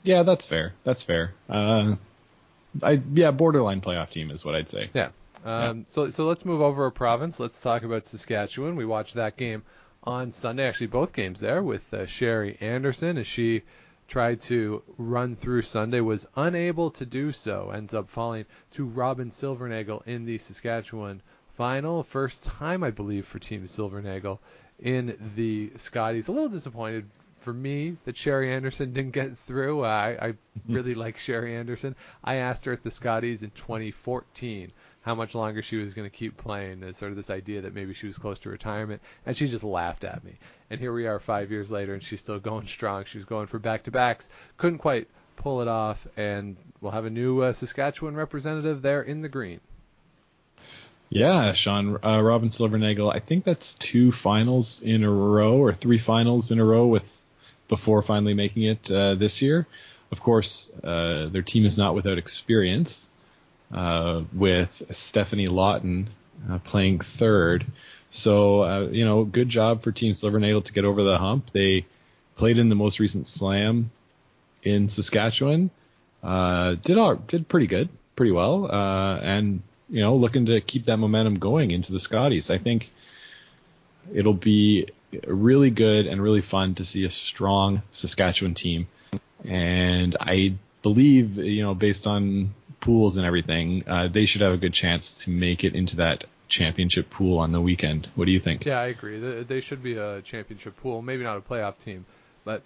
Yeah, 0.07 0.23
that's 0.23 0.47
fair. 0.47 0.73
That's 0.85 1.03
fair. 1.03 1.35
Uh, 1.49 1.97
I 2.81 3.03
yeah, 3.13 3.33
borderline 3.33 3.81
playoff 3.81 4.11
team 4.11 4.31
is 4.31 4.45
what 4.45 4.55
I'd 4.55 4.69
say. 4.69 4.89
Yeah. 4.95 5.11
Um, 5.45 5.79
Yeah. 5.79 5.83
So 5.87 6.11
so 6.11 6.25
let's 6.25 6.45
move 6.45 6.61
over 6.61 6.87
a 6.87 6.93
province. 6.93 7.41
Let's 7.41 7.61
talk 7.61 7.83
about 7.83 8.07
Saskatchewan. 8.07 8.77
We 8.77 8.87
watched 8.87 9.15
that 9.15 9.37
game 9.37 9.65
on 10.05 10.31
Sunday. 10.31 10.69
Actually, 10.69 10.89
both 10.89 11.13
games 11.13 11.41
there 11.41 11.61
with 11.61 11.93
uh, 11.93 12.07
Sherry 12.07 12.57
Anderson 12.61 13.19
as 13.19 13.27
she 13.27 13.63
tried 14.07 14.39
to 14.43 14.81
run 14.97 15.35
through 15.35 15.63
Sunday 15.63 16.01
was 16.01 16.29
unable 16.37 16.93
to 16.93 17.05
do 17.05 17.33
so. 17.33 17.71
Ends 17.71 17.93
up 17.93 18.09
falling 18.09 18.47
to 18.75 18.87
Robyn 18.87 19.31
Silvernagle 19.31 20.07
in 20.07 20.25
the 20.25 20.39
Saskatchewan 20.39 21.21
final. 21.57 22.05
First 22.05 22.45
time 22.45 22.85
I 22.85 22.93
believe 22.93 23.27
for 23.27 23.41
Team 23.41 23.67
Silvernagle 23.67 24.39
in 24.79 25.33
the 25.35 25.73
Scotties. 25.77 26.29
A 26.29 26.33
little 26.33 26.49
disappointed 26.49 27.11
for 27.47 27.53
me 27.53 27.97
that 28.05 28.17
Sherry 28.17 28.53
Anderson 28.53 28.93
didn't 28.93 29.13
get 29.13 29.39
through. 29.47 29.85
I, 29.85 30.09
I 30.21 30.35
really 30.69 30.97
like 30.97 31.17
Sherry 31.17 31.55
Anderson. 31.55 31.95
I 32.25 32.37
asked 32.37 32.65
her 32.65 32.73
at 32.73 32.83
the 32.83 32.91
Scotties 32.91 33.45
in 33.45 33.53
2014 33.53 34.73
how 35.03 35.15
much 35.15 35.37
longer 35.37 35.63
she 35.63 35.77
was 35.77 35.95
going 35.95 36.11
to 36.11 36.17
keep 36.17 36.37
playing, 36.37 36.83
as 36.83 36.97
sort 36.97 37.13
of 37.13 37.17
this 37.17 37.31
idea 37.31 37.61
that 37.61 37.73
maybe 37.73 37.95
she 37.95 38.09
was 38.09 38.19
close 38.19 38.41
to 38.41 38.51
retirement, 38.51 39.01
and 39.25 39.37
she 39.37 39.47
just 39.47 39.63
laughed 39.63 40.03
at 40.03 40.25
me. 40.25 40.33
And 40.71 40.81
here 40.81 40.93
we 40.93 41.07
are 41.07 41.21
five 41.21 41.53
years 41.53 41.71
later, 41.71 41.95
and 41.95 42.03
she's 42.03 42.21
still 42.21 42.41
going 42.41 42.67
strong. 42.67 43.05
She 43.05 43.17
was 43.17 43.25
going 43.25 43.47
for 43.47 43.61
back 43.61 43.85
to 43.85 43.93
backs, 43.93 44.29
couldn't 44.57 44.79
quite 44.79 45.07
pull 45.37 45.63
it 45.63 45.69
off, 45.69 46.05
and 46.17 46.57
we'll 46.81 46.91
have 46.91 47.05
a 47.05 47.11
new 47.11 47.43
uh, 47.43 47.53
Saskatchewan 47.53 48.17
representative 48.17 48.83
there 48.83 49.03
in 49.03 49.23
the 49.23 49.29
green. 49.29 49.61
Yeah, 51.11 51.53
Sean 51.53 51.97
uh, 52.05 52.21
Robyn 52.21 52.49
Silvernagle. 52.49 53.15
I 53.15 53.21
think 53.21 53.45
that's 53.45 53.75
two 53.75 54.11
finals 54.11 54.83
in 54.83 55.05
a 55.05 55.11
row 55.11 55.59
or 55.59 55.73
three 55.73 55.99
finals 55.99 56.51
in 56.51 56.59
a 56.59 56.65
row 56.65 56.89
with 56.89 57.16
before 57.69 58.03
finally 58.03 58.35
making 58.35 58.65
it 58.65 58.91
uh, 58.91 59.15
this 59.15 59.43
year. 59.43 59.67
Of 60.13 60.23
course, 60.23 60.71
uh, 60.85 61.27
their 61.27 61.43
team 61.43 61.65
is 61.65 61.77
not 61.77 61.95
without 61.95 62.19
experience, 62.19 63.09
uh, 63.73 64.23
with 64.33 64.83
Stephanie 64.91 65.47
Lawton 65.47 66.11
uh, 66.49 66.59
playing 66.61 67.01
third. 67.01 67.67
So, 68.11 68.63
uh, 68.63 68.81
you 68.91 69.05
know, 69.05 69.25
good 69.25 69.49
job 69.49 69.83
for 69.83 69.93
Team 69.93 70.13
Silvernagle 70.13 70.65
to 70.65 70.73
get 70.73 70.85
over 70.85 71.03
the 71.03 71.19
hump. 71.19 71.51
They 71.51 71.87
played 72.37 72.59
in 72.59 72.69
the 72.69 72.77
most 72.77 73.01
recent 73.01 73.27
slam 73.27 73.91
in 74.63 74.89
Saskatchewan. 74.89 75.71
Uh, 76.23 76.77
did 76.83 76.99
all, 76.99 77.17
did 77.17 77.49
pretty 77.49 77.67
good, 77.67 77.89
pretty 78.15 78.33
well, 78.33 78.71
and 78.71 79.63
you 79.89 80.01
know, 80.01 80.17
looking 80.17 80.47
to 80.47 80.61
keep 80.61 80.87
that 80.87 80.97
momentum 80.97 81.39
going 81.39 81.71
into 81.71 81.93
the 81.93 82.01
Scotties. 82.01 82.51
I 82.51 82.59
think 82.59 82.91
it'll 84.13 84.35
be 84.35 84.89
really 85.27 85.71
good 85.71 86.07
and 86.07 86.21
really 86.23 86.43
fun 86.43 86.75
to 86.77 86.85
see 86.85 87.05
a 87.05 87.11
strong 87.11 87.83
Saskatchewan 87.93 88.55
team. 88.55 88.89
And 89.45 90.17
I 90.19 90.55
believe, 90.83 91.37
you 91.39 91.63
know, 91.63 91.75
based 91.75 92.07
on 92.07 92.55
pools 92.81 93.17
and 93.17 93.27
everything, 93.27 93.85
uh, 93.89 94.09
they 94.09 94.27
should 94.27 94.41
have 94.43 94.53
a 94.53 94.57
good 94.57 94.73
chance 94.75 95.23
to 95.25 95.31
make 95.31 95.65
it 95.65 95.75
into 95.75 95.97
that 95.97 96.25
championship 96.49 97.11
pool 97.11 97.39
on 97.39 97.53
the 97.53 97.61
weekend. 97.61 98.09
What 98.15 98.27
do 98.27 98.33
you 98.33 98.41
think? 98.41 98.65
Yeah, 98.65 98.79
I 98.81 98.87
agree. 98.87 99.19
They 99.43 99.61
should 99.61 99.83
be 99.83 99.97
a 99.97 100.23
championship 100.23 100.77
pool, 100.77 101.03
maybe 101.03 101.25
not 101.25 101.37
a 101.37 101.41
playoff 101.41 101.79
team, 101.79 102.05
but 102.45 102.63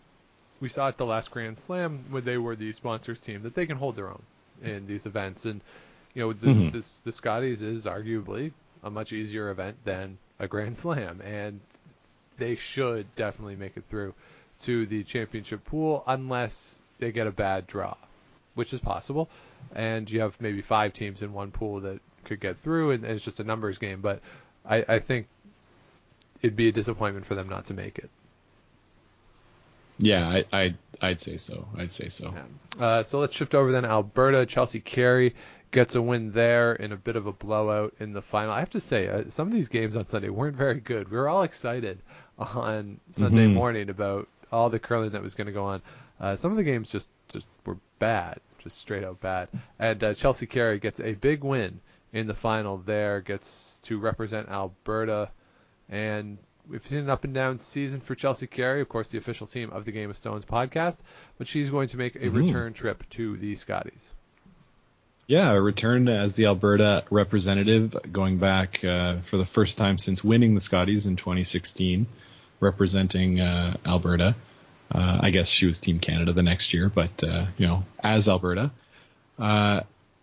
we 0.60 0.68
saw 0.68 0.88
at 0.88 0.98
the 0.98 1.06
last 1.06 1.30
Grand 1.30 1.56
Slam 1.56 2.04
when 2.10 2.24
they 2.24 2.36
were 2.36 2.56
the 2.56 2.72
sponsors 2.72 3.20
team 3.20 3.42
that 3.44 3.54
they 3.54 3.66
can 3.66 3.78
hold 3.78 3.96
their 3.96 4.08
own 4.08 4.22
in 4.62 4.86
these 4.86 5.06
events. 5.06 5.46
And 5.46 5.60
you 6.14 6.22
know, 6.22 6.32
the, 6.32 6.46
Mhm. 6.46 6.72
the, 6.72 6.84
the 7.04 7.12
Scotties 7.12 7.62
is 7.62 7.86
arguably 7.86 8.52
a 8.82 8.90
much 8.90 9.12
easier 9.12 9.48
event 9.50 9.76
than 9.84 10.18
a 10.38 10.48
Grand 10.48 10.76
Slam, 10.76 11.20
and 11.22 11.60
they 12.40 12.56
should 12.56 13.06
definitely 13.14 13.54
make 13.54 13.76
it 13.76 13.84
through 13.88 14.14
to 14.62 14.86
the 14.86 15.04
championship 15.04 15.64
pool 15.64 16.02
unless 16.06 16.80
they 16.98 17.12
get 17.12 17.26
a 17.26 17.30
bad 17.30 17.66
draw, 17.66 17.94
which 18.54 18.72
is 18.72 18.80
possible. 18.80 19.30
And 19.74 20.10
you 20.10 20.20
have 20.20 20.40
maybe 20.40 20.62
five 20.62 20.92
teams 20.92 21.22
in 21.22 21.32
one 21.32 21.52
pool 21.52 21.80
that 21.80 22.00
could 22.24 22.40
get 22.40 22.58
through, 22.58 22.90
and, 22.92 23.04
and 23.04 23.14
it's 23.14 23.24
just 23.24 23.40
a 23.40 23.44
numbers 23.44 23.78
game. 23.78 24.00
But 24.00 24.20
I, 24.66 24.84
I 24.88 24.98
think 24.98 25.28
it'd 26.42 26.56
be 26.56 26.68
a 26.68 26.72
disappointment 26.72 27.26
for 27.26 27.34
them 27.34 27.48
not 27.48 27.66
to 27.66 27.74
make 27.74 27.98
it. 27.98 28.10
Yeah, 29.98 30.26
I, 30.28 30.44
I 30.52 30.74
I'd 31.02 31.20
say 31.20 31.36
so. 31.36 31.68
I'd 31.76 31.92
say 31.92 32.08
so. 32.08 32.34
Uh, 32.78 33.02
so 33.02 33.18
let's 33.18 33.36
shift 33.36 33.54
over 33.54 33.70
then. 33.70 33.84
Alberta, 33.84 34.46
Chelsea 34.46 34.80
Carey 34.80 35.34
gets 35.70 35.94
a 35.94 36.02
win 36.02 36.32
there 36.32 36.74
in 36.74 36.92
a 36.92 36.96
bit 36.96 37.16
of 37.16 37.26
a 37.26 37.32
blowout 37.32 37.94
in 38.00 38.12
the 38.12 38.22
final. 38.22 38.52
I 38.52 38.60
have 38.60 38.70
to 38.70 38.80
say, 38.80 39.08
uh, 39.08 39.24
some 39.28 39.46
of 39.46 39.54
these 39.54 39.68
games 39.68 39.96
on 39.96 40.06
Sunday 40.06 40.28
weren't 40.28 40.56
very 40.56 40.80
good. 40.80 41.10
We 41.10 41.16
were 41.16 41.28
all 41.28 41.42
excited 41.42 42.00
on 42.40 42.98
Sunday 43.10 43.46
Mhm. 43.46 43.54
morning 43.54 43.88
about 43.90 44.28
all 44.50 44.70
the 44.70 44.78
curling 44.78 45.10
that 45.10 45.22
was 45.22 45.34
going 45.34 45.46
to 45.46 45.52
go 45.52 45.64
on. 45.64 45.82
Uh, 46.18 46.36
some 46.36 46.50
of 46.50 46.56
the 46.56 46.64
games 46.64 46.90
just, 46.90 47.08
just 47.28 47.46
were 47.64 47.76
bad, 47.98 48.40
just 48.58 48.78
straight 48.78 49.04
out 49.04 49.20
bad. 49.20 49.48
And 49.78 50.02
uh, 50.02 50.14
Chelsea 50.14 50.46
Carey 50.46 50.78
gets 50.78 50.98
a 51.00 51.12
big 51.14 51.44
win 51.44 51.80
in 52.12 52.26
the 52.26 52.34
final 52.34 52.78
there, 52.78 53.20
gets 53.20 53.78
to 53.84 53.98
represent 53.98 54.48
Alberta. 54.48 55.28
And 55.88 56.38
we've 56.68 56.86
seen 56.86 56.98
an 57.00 57.10
up 57.10 57.24
and 57.24 57.32
down 57.34 57.58
season 57.58 58.00
for 58.00 58.14
Chelsea 58.14 58.46
Carey, 58.46 58.80
of 58.80 58.88
course, 58.88 59.10
the 59.10 59.18
official 59.18 59.46
team 59.46 59.70
of 59.70 59.84
the 59.84 59.92
Game 59.92 60.10
of 60.10 60.16
Stones 60.16 60.44
podcast. 60.44 61.00
But 61.38 61.46
she's 61.46 61.70
going 61.70 61.88
to 61.88 61.96
make 61.96 62.16
a 62.16 62.20
Mhm. 62.20 62.34
return 62.34 62.72
trip 62.72 63.08
to 63.10 63.36
the 63.36 63.54
Scotties. 63.54 64.12
Yeah, 65.26 65.52
returned 65.52 66.08
as 66.08 66.32
the 66.32 66.46
Alberta 66.46 67.04
representative, 67.10 67.94
going 68.12 68.38
back 68.38 68.84
uh, 68.84 69.20
for 69.20 69.36
the 69.36 69.46
first 69.46 69.78
time 69.78 69.96
since 69.98 70.24
winning 70.24 70.56
the 70.56 70.60
Scotties 70.60 71.06
in 71.06 71.14
2016, 71.14 72.06
representing 72.60 73.40
uh, 73.40 73.76
Alberta. 73.84 74.36
Uh, 74.92 75.18
I 75.20 75.30
guess 75.30 75.48
she 75.48 75.66
was 75.66 75.80
Team 75.80 76.00
Canada 76.00 76.32
the 76.32 76.42
next 76.42 76.74
year, 76.74 76.88
but 76.88 77.22
uh, 77.22 77.46
you 77.56 77.66
know, 77.66 77.84
as 78.02 78.28
Alberta. 78.28 78.70
Uh, 79.38 79.80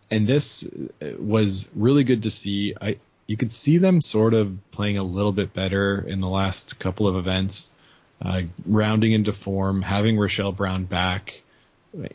and 0.09 0.27
this 0.27 0.67
was 1.19 1.67
really 1.75 2.03
good 2.03 2.23
to 2.23 2.31
see. 2.31 2.73
I 2.79 2.97
you 3.27 3.35
could 3.35 3.51
see 3.51 3.77
them 3.77 3.99
sort 3.99 4.33
of 4.33 4.57
playing 4.71 4.97
a 4.97 5.03
little 5.03 5.33
bit 5.33 5.53
better 5.53 5.99
in 5.99 6.21
the 6.21 6.29
last 6.29 6.79
couple 6.79 7.07
of 7.07 7.17
events, 7.17 7.69
uh, 8.21 8.43
rounding 8.65 9.11
into 9.11 9.33
form, 9.33 9.81
having 9.81 10.17
Rochelle 10.17 10.53
Brown 10.53 10.85
back 10.85 11.41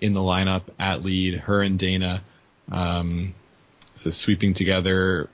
in 0.00 0.14
the 0.14 0.20
lineup 0.20 0.62
at 0.78 1.04
lead, 1.04 1.34
her 1.34 1.62
and 1.62 1.78
Dana 1.78 2.22
um, 2.70 3.34
sweeping 4.10 4.54
together. 4.54 5.28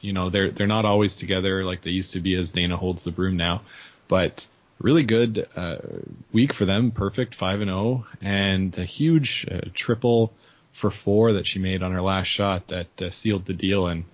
You 0.00 0.12
know, 0.12 0.30
they're 0.30 0.50
they're 0.50 0.66
not 0.66 0.84
always 0.84 1.16
together 1.16 1.64
like 1.64 1.82
they 1.82 1.90
used 1.90 2.12
to 2.12 2.20
be 2.20 2.34
as 2.34 2.50
Dana 2.50 2.76
holds 2.76 3.04
the 3.04 3.10
broom 3.10 3.36
now, 3.36 3.62
but 4.08 4.46
really 4.80 5.04
good 5.04 5.48
uh, 5.56 5.76
week 6.32 6.52
for 6.52 6.64
them. 6.64 6.90
Perfect 6.90 7.34
five 7.34 7.60
and 7.60 7.68
zero, 7.68 8.06
and 8.20 8.76
a 8.78 8.84
huge 8.84 9.46
uh, 9.50 9.60
triple 9.74 10.32
for 10.72 10.90
four 10.90 11.34
that 11.34 11.46
she 11.46 11.58
made 11.58 11.82
on 11.82 11.92
her 11.92 12.02
last 12.02 12.26
shot 12.26 12.68
that 12.68 13.02
uh, 13.02 13.10
sealed 13.10 13.46
the 13.46 13.54
deal 13.54 13.86
and 13.86 14.04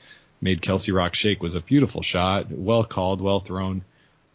made 0.40 0.62
Kelsey 0.62 0.92
Rocque 0.92 1.14
shake. 1.14 1.42
Was 1.42 1.54
a 1.54 1.60
beautiful 1.60 2.02
shot, 2.02 2.50
well 2.50 2.84
called, 2.84 3.20
well 3.20 3.40
thrown, 3.40 3.84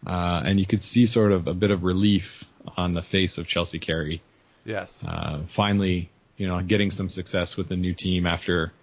uh, 0.05 0.41
and 0.45 0.59
you 0.59 0.65
could 0.65 0.81
see 0.81 1.05
sort 1.05 1.31
of 1.31 1.47
a 1.47 1.53
bit 1.53 1.71
of 1.71 1.83
relief 1.83 2.43
on 2.75 2.93
the 2.93 3.01
face 3.01 3.37
of 3.37 3.47
Chelsea 3.47 3.79
Carey 3.79 4.21
Yes. 4.65 5.03
uh, 5.07 5.39
finally, 5.47 6.09
you 6.35 6.47
know, 6.47 6.61
getting 6.61 6.91
some 6.91 7.07
success 7.07 7.55
with 7.55 7.69
the 7.69 7.77
new 7.77 7.93
team 7.93 8.25
after, 8.25 8.73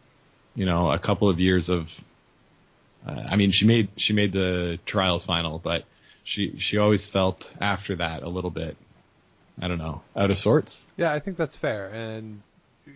you 0.54 0.64
know, 0.64 0.90
a 0.90 0.99
couple 0.99 1.28
of 1.28 1.38
years 1.38 1.69
of. 1.69 2.00
Uh, 3.07 3.23
I 3.28 3.37
mean, 3.37 3.50
she 3.50 3.66
made 3.66 3.88
she 3.97 4.14
made 4.14 4.33
the 4.33 4.78
trials 4.87 5.26
final, 5.26 5.59
but 5.59 5.85
she 6.25 6.59
she 6.59 6.78
always 6.78 7.07
felt 7.07 7.54
after 7.61 7.97
that 7.97 8.23
a 8.23 8.28
little 8.28 8.50
bit, 8.50 8.76
I 9.61 9.69
don't 9.69 9.78
know, 9.78 10.02
out 10.16 10.31
of 10.31 10.38
sorts. 10.38 10.87
Yeah, 10.97 11.12
I 11.12 11.21
think 11.21 11.37
that's 11.37 11.57
fair. 11.57 11.88
And 11.88 12.40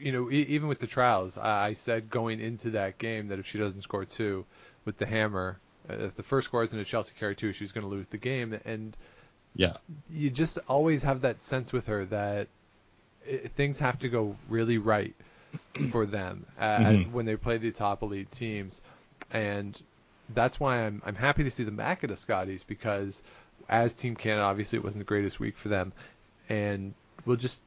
you 0.01 0.13
know, 0.13 0.31
e- 0.31 0.47
even 0.49 0.69
with 0.69 0.81
the 0.81 0.87
trials, 0.87 1.39
I, 1.39 1.69
I 1.69 1.73
said 1.75 2.11
going 2.11 2.41
into 2.41 2.71
that 2.71 2.99
game 2.99 3.29
that 3.29 3.39
if 3.39 3.47
she 3.47 3.59
doesn't 3.59 3.83
score 3.83 4.05
two 4.05 4.45
with 4.85 4.99
the 4.99 5.07
hammer, 5.07 5.59
uh, 5.89 5.95
if 5.95 6.17
the 6.17 6.23
first 6.23 6.47
score 6.49 6.63
isn't 6.65 6.79
a 6.79 6.85
Chelsea 6.85 7.15
Carey 7.19 7.37
two, 7.37 7.53
she's 7.53 7.73
going 7.73 7.85
to 7.85 7.91
lose 7.91 8.09
the 8.09 8.19
game. 8.19 8.59
And 8.65 8.97
Yeah, 9.55 9.77
you 10.11 10.31
just 10.31 10.59
always 10.69 11.03
have 11.03 11.23
that 11.23 11.41
sense 11.41 11.73
with 11.73 11.87
her 11.87 12.05
that 12.07 12.49
i 13.27 13.37
things 13.57 13.79
have 13.79 13.99
to 13.99 14.09
go 14.09 14.37
really 14.49 14.79
right 14.79 15.15
for 15.91 16.07
them 16.07 16.47
uh, 16.59 16.81
Mhm. 16.81 17.13
when 17.13 17.27
they 17.27 17.37
play 17.37 17.59
the 17.59 17.71
top 17.71 18.03
elite 18.03 18.31
teams, 18.31 18.81
and 19.33 19.81
that's 20.35 20.61
why 20.61 20.85
I'm 20.85 21.03
I'm 21.05 21.15
happy 21.15 21.45
to 21.45 21.51
see 21.51 21.65
them 21.65 21.77
back 21.77 22.05
at 22.05 22.11
the 22.11 22.17
Scotties 22.17 22.63
because 22.63 23.23
as 23.69 23.93
Team 23.93 24.15
Canada, 24.17 24.43
obviously 24.43 24.79
it 24.79 24.85
wasn't 24.85 25.01
the 25.01 25.07
greatest 25.09 25.41
week 25.41 25.57
for 25.57 25.69
them, 25.69 25.93
and 26.49 26.95
we'll 27.25 27.37
just. 27.37 27.63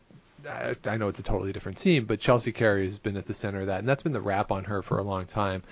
I 0.47 0.73
I 0.85 0.97
know 0.97 1.07
it's 1.07 1.19
a 1.19 1.23
totally 1.23 1.51
different 1.53 1.77
team, 1.77 2.05
but 2.05 2.19
Chelsea 2.19 2.51
Carey 2.51 2.85
has 2.85 2.97
been 2.97 3.17
at 3.17 3.27
the 3.27 3.33
center 3.33 3.61
of 3.61 3.67
that, 3.67 3.79
and 3.79 3.87
that's 3.87 4.03
been 4.03 4.13
the 4.13 4.21
rap 4.21 4.51
on 4.51 4.63
her 4.65 4.81
for 4.81 4.97
a 4.97 5.03
long 5.03 5.25
time. 5.25 5.63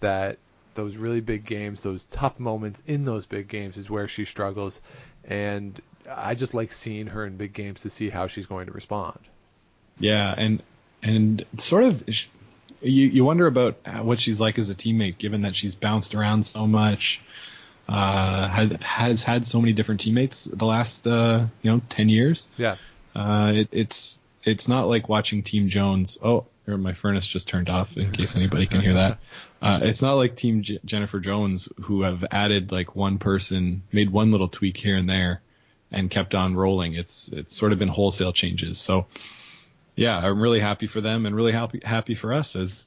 That 0.00 0.38
those 0.74 0.96
really 0.96 1.20
big 1.20 1.44
games, 1.44 1.80
those 1.80 2.06
tough 2.06 2.38
moments 2.38 2.82
in 2.86 3.04
those 3.04 3.26
big 3.26 3.48
games, 3.48 3.76
is 3.76 3.88
where 3.90 4.06
she 4.06 4.24
struggles, 4.24 4.80
and 5.24 5.80
I 6.08 6.34
just 6.34 6.54
like 6.54 6.72
seeing 6.72 7.06
her 7.08 7.24
in 7.26 7.36
big 7.36 7.52
games 7.52 7.80
to 7.82 7.90
see 7.90 8.10
how 8.10 8.26
she's 8.26 8.46
going 8.46 8.66
to 8.66 8.72
respond. 8.72 9.18
yeah, 9.98 10.34
and 10.36 10.62
and 11.02 11.44
sort 11.58 11.84
of. 11.84 12.04
You, 12.80 13.06
you 13.08 13.24
wonder 13.24 13.46
about 13.46 13.76
what 14.04 14.20
she's 14.20 14.40
like 14.40 14.58
as 14.58 14.70
a 14.70 14.74
teammate, 14.74 15.18
given 15.18 15.42
that 15.42 15.56
she's 15.56 15.74
bounced 15.74 16.14
around 16.14 16.46
so 16.46 16.66
much, 16.66 17.20
uh, 17.88 18.48
has, 18.48 18.72
has 18.82 19.22
had 19.22 19.46
so 19.46 19.60
many 19.60 19.72
different 19.72 20.00
teammates 20.00 20.44
the 20.44 20.64
last 20.64 21.06
uh, 21.06 21.46
you 21.62 21.70
know 21.70 21.80
ten 21.88 22.08
years. 22.08 22.46
Yeah. 22.56 22.76
Uh, 23.14 23.52
it, 23.54 23.68
it's 23.72 24.20
it's 24.44 24.68
not 24.68 24.88
like 24.88 25.08
watching 25.08 25.42
Team 25.42 25.68
Jones. 25.68 26.18
Oh, 26.22 26.46
my 26.66 26.92
furnace 26.92 27.26
just 27.26 27.48
turned 27.48 27.70
off. 27.70 27.96
In 27.96 28.12
case 28.12 28.36
anybody 28.36 28.66
can 28.66 28.80
hear 28.80 28.94
that, 28.94 29.18
uh, 29.62 29.80
it's 29.82 30.02
not 30.02 30.14
like 30.14 30.36
Team 30.36 30.62
J- 30.62 30.80
Jennifer 30.84 31.18
Jones 31.18 31.68
who 31.82 32.02
have 32.02 32.24
added 32.30 32.70
like 32.70 32.94
one 32.94 33.18
person, 33.18 33.82
made 33.90 34.10
one 34.10 34.30
little 34.30 34.48
tweak 34.48 34.76
here 34.76 34.96
and 34.96 35.08
there, 35.08 35.40
and 35.90 36.10
kept 36.10 36.34
on 36.34 36.54
rolling. 36.54 36.94
It's 36.94 37.28
it's 37.28 37.56
sort 37.56 37.72
of 37.72 37.78
been 37.78 37.88
wholesale 37.88 38.32
changes. 38.32 38.78
So, 38.78 39.06
yeah, 39.98 40.16
I'm 40.18 40.40
really 40.40 40.60
happy 40.60 40.86
for 40.86 41.00
them 41.00 41.26
and 41.26 41.34
really 41.34 41.52
happy 41.52 41.80
happy 41.84 42.14
for 42.14 42.32
us 42.32 42.56
as 42.56 42.86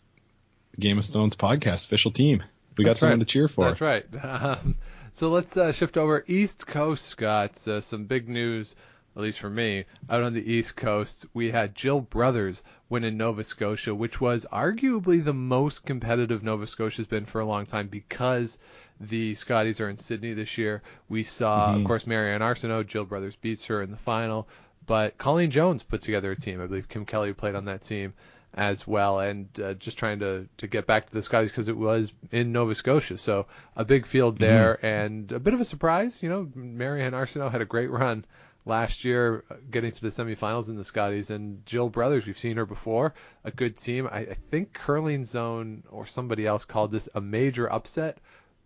Game 0.80 0.98
of 0.98 1.06
Stones 1.06 1.36
podcast 1.36 1.86
official 1.86 2.12
team. 2.12 2.44
We 2.78 2.84
got 2.86 2.92
That's 2.92 3.02
someone 3.02 3.20
right. 3.20 3.28
to 3.28 3.32
cheer 3.34 3.48
for. 3.48 3.66
That's 3.66 3.82
right. 3.82 4.06
Um, 4.24 4.76
so 5.14 5.28
let's 5.30 5.58
uh, 5.58 5.74
shift 5.74 5.98
over 5.98 6.24
East 6.28 6.66
Coast, 6.66 7.06
Scott. 7.06 7.68
Uh, 7.68 7.82
some 7.82 8.06
big 8.06 8.30
news, 8.30 8.78
at 9.18 9.22
least 9.22 9.42
for 9.42 9.50
me, 9.50 9.84
out 10.10 10.24
on 10.24 10.34
the 10.34 10.52
East 10.54 10.78
Coast. 10.78 11.26
We 11.34 11.52
had 11.52 11.76
Jill 11.76 12.00
Brothers 12.00 12.64
win 12.88 13.04
in 13.04 13.18
Nova 13.18 13.44
Scotia, 13.44 13.94
which 13.94 14.22
was 14.22 14.46
arguably 14.54 15.22
the 15.22 15.34
most 15.34 15.86
competitive 15.86 16.44
Nova 16.44 16.66
Scotia's 16.66 17.08
been 17.08 17.26
for 17.26 17.42
a 17.42 17.46
long 17.46 17.66
time 17.66 17.90
because 17.90 18.58
the 19.02 19.36
Scotties 19.36 19.82
are 19.82 19.90
in 19.90 19.98
Sydney 19.98 20.32
this 20.34 20.58
year. 20.58 20.82
We 21.10 21.24
saw, 21.24 21.74
of 21.74 21.82
Mhm. 21.82 21.86
course, 21.88 22.08
Mary-Anne 22.08 22.40
Arsenault. 22.42 22.88
Jill 22.88 23.04
Brothers 23.04 23.36
beats 23.36 23.66
her 23.66 23.82
in 23.82 23.92
the 23.92 23.98
final, 23.98 24.48
but 24.86 25.18
Colleen 25.18 25.52
Jones 25.52 25.84
put 25.84 26.02
together 26.02 26.32
a 26.32 26.36
team. 26.36 26.62
I 26.62 26.68
believe 26.68 26.90
Kim 26.90 27.06
Kelly 27.06 27.34
played 27.34 27.56
on 27.56 27.66
that 27.66 27.82
team 27.82 28.14
as 28.54 28.86
well, 28.86 29.20
and 29.20 29.48
uh, 29.60 29.74
just 29.76 29.98
trying 29.98 30.20
to 30.20 30.48
to 30.58 30.68
get 30.68 30.86
back 30.86 31.08
to 31.08 31.14
the 31.14 31.22
Scotties 31.22 31.52
because 31.52 31.68
it 31.68 31.78
was 31.78 32.12
in 32.32 32.52
Nova 32.52 32.76
Scotia, 32.76 33.18
so 33.18 33.48
a 33.76 33.86
big 33.86 34.06
field 34.06 34.38
there 34.40 34.84
and 34.86 35.32
a 35.32 35.40
bit 35.40 35.54
of 35.54 35.62
a 35.62 35.66
surprise. 35.66 36.22
You 36.22 36.30
know, 36.30 36.50
Mary-Anne 36.54 37.14
Arsenault 37.14 37.52
had 37.52 37.62
a 37.62 37.66
great 37.66 37.90
run 37.90 38.26
last 38.66 39.04
year, 39.04 39.44
uh, 39.50 39.56
getting 39.70 39.92
to 39.92 40.02
the 40.02 40.10
semifinals 40.10 40.70
in 40.70 40.76
the 40.76 40.84
Scotties, 40.84 41.30
and 41.32 41.66
Jill 41.66 41.90
Brothers, 41.90 42.26
we've 42.26 42.38
seen 42.38 42.58
her 42.58 42.66
before, 42.66 43.14
a 43.44 43.52
good 43.52 43.78
team. 43.78 44.08
I, 44.12 44.20
I 44.20 44.34
think 44.50 44.74
Curling 44.74 45.26
Zone 45.26 45.84
or 45.90 46.06
somebody 46.06 46.46
else 46.46 46.66
called 46.66 46.92
this 46.92 47.10
a 47.16 47.22
major 47.22 47.72
upset. 47.72 48.20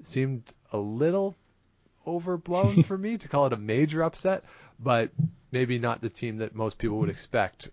Seemed 0.04 0.44
a 0.72 0.78
little 0.78 1.36
overblown 2.06 2.84
for 2.84 2.98
me 2.98 3.18
to 3.18 3.28
call 3.28 3.48
it 3.48 3.54
a 3.54 3.58
major 3.58 4.04
upset, 4.04 4.44
but 4.80 5.12
maybe 5.52 5.80
not 5.80 6.02
the 6.02 6.10
team 6.10 6.38
that 6.38 6.56
most 6.56 6.78
people 6.78 6.98
would 7.00 7.10
expect 7.10 7.70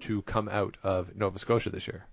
to 0.00 0.22
come 0.22 0.48
out 0.48 0.76
of 0.82 1.14
Nova 1.16 1.38
Scotia 1.38 1.70
this 1.70 1.86
year. 1.86 2.04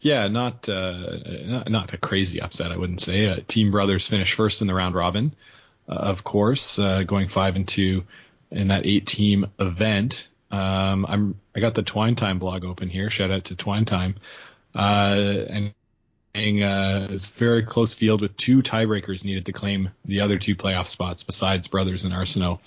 Yeah, 0.00 0.26
not 0.26 0.68
uh, 0.68 1.64
not, 1.68 1.94
a 1.94 1.96
crazy 1.96 2.40
upset, 2.40 2.72
I 2.72 2.76
wouldn't 2.76 3.00
say. 3.00 3.26
Uh, 3.26 3.36
Team 3.46 3.70
Brothers 3.70 4.08
finished 4.08 4.34
first 4.34 4.60
in 4.60 4.66
the 4.66 4.74
round 4.74 4.96
robin, 4.96 5.32
uh, 5.88 5.92
of 5.92 6.24
course, 6.24 6.78
uh, 6.78 7.04
going 7.04 7.28
five 7.28 7.54
and 7.54 7.68
two 7.68 8.04
in 8.50 8.68
that 8.68 8.84
eight 8.84 9.06
team 9.06 9.46
event. 9.60 10.28
Um, 10.50 11.06
I'm 11.08 11.40
I 11.54 11.60
got 11.60 11.74
the 11.74 11.84
Twine 11.84 12.16
Time 12.16 12.40
blog 12.40 12.64
open 12.64 12.90
here. 12.90 13.10
Shout 13.10 13.30
out 13.30 13.44
to 13.44 13.54
Twine 13.54 13.84
Time, 13.84 14.16
uh, 14.74 15.16
and 15.48 15.72
uh, 16.34 17.06
it's 17.10 17.26
very 17.26 17.62
close 17.62 17.94
field 17.94 18.22
with 18.22 18.36
two 18.36 18.60
tiebreakers 18.60 19.24
needed 19.24 19.46
to 19.46 19.52
claim 19.52 19.90
the 20.04 20.22
other 20.22 20.38
two 20.38 20.56
playoff 20.56 20.88
spots 20.88 21.22
besides 21.22 21.68
Brothers 21.68 22.02
and 22.02 22.12
Arsenault, 22.12 22.58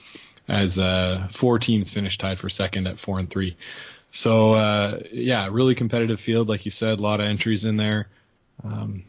as 0.48 0.80
uh, 0.80 1.28
four 1.32 1.60
teams 1.60 1.90
finished 1.90 2.20
tied 2.20 2.40
for 2.40 2.50
second 2.50 2.88
at 2.88 3.00
four 3.00 3.20
and 3.20 3.30
three. 3.30 3.58
So 4.12 4.54
uh, 4.54 5.00
yeah, 5.12 5.50
really 5.52 5.76
competitive 5.76 6.20
field, 6.20 6.48
like 6.48 6.66
you 6.66 6.72
said, 6.72 7.00
a 7.00 7.02
lot 7.02 7.20
of 7.20 7.28
entries 7.28 7.66
in 7.66 7.78
there. 7.78 8.08
Um, 8.64 9.04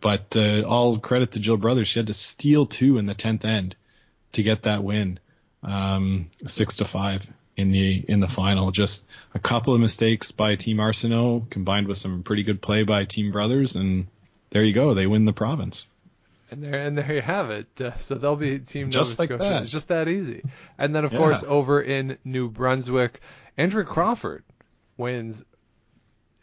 but 0.00 0.36
uh, 0.36 0.62
all 0.62 0.98
credit 0.98 1.32
to 1.32 1.40
Jill 1.40 1.56
Brothers. 1.56 1.88
She 1.88 1.98
had 1.98 2.06
to 2.08 2.14
steal 2.14 2.66
two 2.66 2.98
in 2.98 3.06
the 3.06 3.14
tenth 3.14 3.44
end 3.44 3.76
to 4.32 4.42
get 4.42 4.62
that 4.62 4.82
win, 4.82 5.18
um, 5.62 6.30
six 6.46 6.76
to 6.76 6.84
five 6.84 7.26
in 7.56 7.70
the 7.70 8.04
in 8.08 8.20
the 8.20 8.28
final. 8.28 8.70
Just 8.70 9.06
a 9.34 9.38
couple 9.38 9.74
of 9.74 9.80
mistakes 9.80 10.32
by 10.32 10.56
Team 10.56 10.78
Arsenault 10.78 11.50
combined 11.50 11.86
with 11.86 11.98
some 11.98 12.22
pretty 12.22 12.42
good 12.42 12.62
play 12.62 12.82
by 12.82 13.04
Team 13.04 13.30
Brothers, 13.30 13.76
and 13.76 14.06
there 14.50 14.64
you 14.64 14.72
go. 14.72 14.94
They 14.94 15.06
win 15.06 15.26
the 15.26 15.32
province. 15.32 15.86
And 16.50 16.62
there, 16.62 16.74
and 16.74 16.98
there 16.98 17.12
you 17.14 17.22
have 17.22 17.50
it. 17.50 17.80
Uh, 17.80 17.96
so 17.98 18.16
they'll 18.16 18.34
be 18.36 18.58
Team 18.58 18.90
Just 18.90 19.18
Nova 19.18 19.22
like 19.22 19.28
Scotia. 19.40 19.50
that. 19.54 19.62
It's 19.62 19.70
just 19.70 19.88
that 19.88 20.08
easy. 20.08 20.42
And 20.78 20.94
then, 20.94 21.04
of 21.04 21.12
Yeah. 21.12 21.18
course, 21.18 21.44
over 21.46 21.80
in 21.80 22.18
New 22.24 22.50
Brunswick, 22.50 23.20
Andrea 23.56 23.84
Crawford 23.84 24.42
wins 24.96 25.44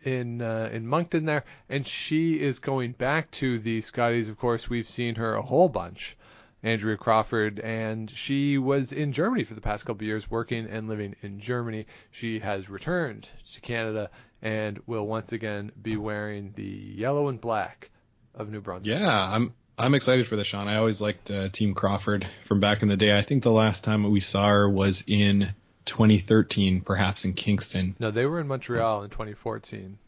in 0.04 0.42
uh, 0.42 0.70
in 0.72 0.88
Moncton 0.88 1.26
there, 1.26 1.44
and 1.70 1.86
she 1.86 2.40
is 2.40 2.60
going 2.60 2.94
back 2.94 3.30
to 3.32 3.60
the 3.60 3.82
Scotties. 3.82 4.30
Of 4.30 4.38
course, 4.38 4.70
we've 4.70 4.90
seen 4.90 5.16
her 5.16 5.34
a 5.36 5.42
whole 5.42 5.68
bunch, 5.68 6.16
Andrea 6.64 6.96
Crawford, 6.96 7.60
and 7.60 8.10
she 8.10 8.58
was 8.58 8.94
in 8.94 9.12
Germany 9.12 9.44
for 9.44 9.56
the 9.56 9.62
past 9.62 9.86
couple 9.86 10.04
of 10.04 10.08
years, 10.08 10.32
working 10.32 10.68
and 10.68 10.88
living 10.88 11.16
in 11.22 11.40
Germany. 11.40 11.86
She 12.12 12.40
has 12.40 12.70
returned 12.70 13.28
to 13.54 13.62
Canada 13.62 14.10
and 14.42 14.80
will 14.86 15.06
once 15.06 15.34
again 15.34 15.72
be 15.82 15.98
wearing 15.98 16.54
the 16.56 16.64
yellow 16.64 17.28
and 17.28 17.42
black 17.42 17.90
of 18.36 18.50
New 18.50 18.62
Brunswick. 18.62 18.98
Yeah, 19.00 19.34
I'm 19.34 19.54
I'm 19.78 19.94
excited 19.94 20.28
for 20.28 20.36
this, 20.36 20.48
Sean. 20.48 20.68
I 20.68 20.78
always 20.78 21.00
liked 21.02 21.30
uh, 21.30 21.50
Team 21.50 21.76
Crawford 21.76 22.28
from 22.46 22.60
back 22.60 22.82
in 22.82 22.88
the 22.88 22.98
day. 22.98 23.16
I 23.16 23.22
think 23.22 23.44
the 23.44 23.52
last 23.52 23.84
time 23.84 24.10
we 24.10 24.20
saw 24.20 24.48
her 24.48 24.68
was 24.70 25.04
in 25.06 25.54
2013, 25.86 26.82
perhaps 26.82 27.26
in 27.26 27.34
Kingston. 27.34 27.96
No, 28.00 28.10
they 28.10 28.26
were 28.26 28.40
in 28.40 28.48
Montreal 28.48 29.04
in 29.04 29.12
2014. 29.12 30.00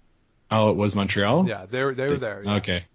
Oh, 0.52 0.72
it 0.72 0.76
was 0.76 0.96
Montreal. 0.96 1.48
Yeah, 1.48 1.68
they 1.70 1.84
were 1.84 1.94
they 1.94 2.08
were 2.08 2.18
there. 2.18 2.44
yeah. 2.44 2.56
Okay. 2.56 2.86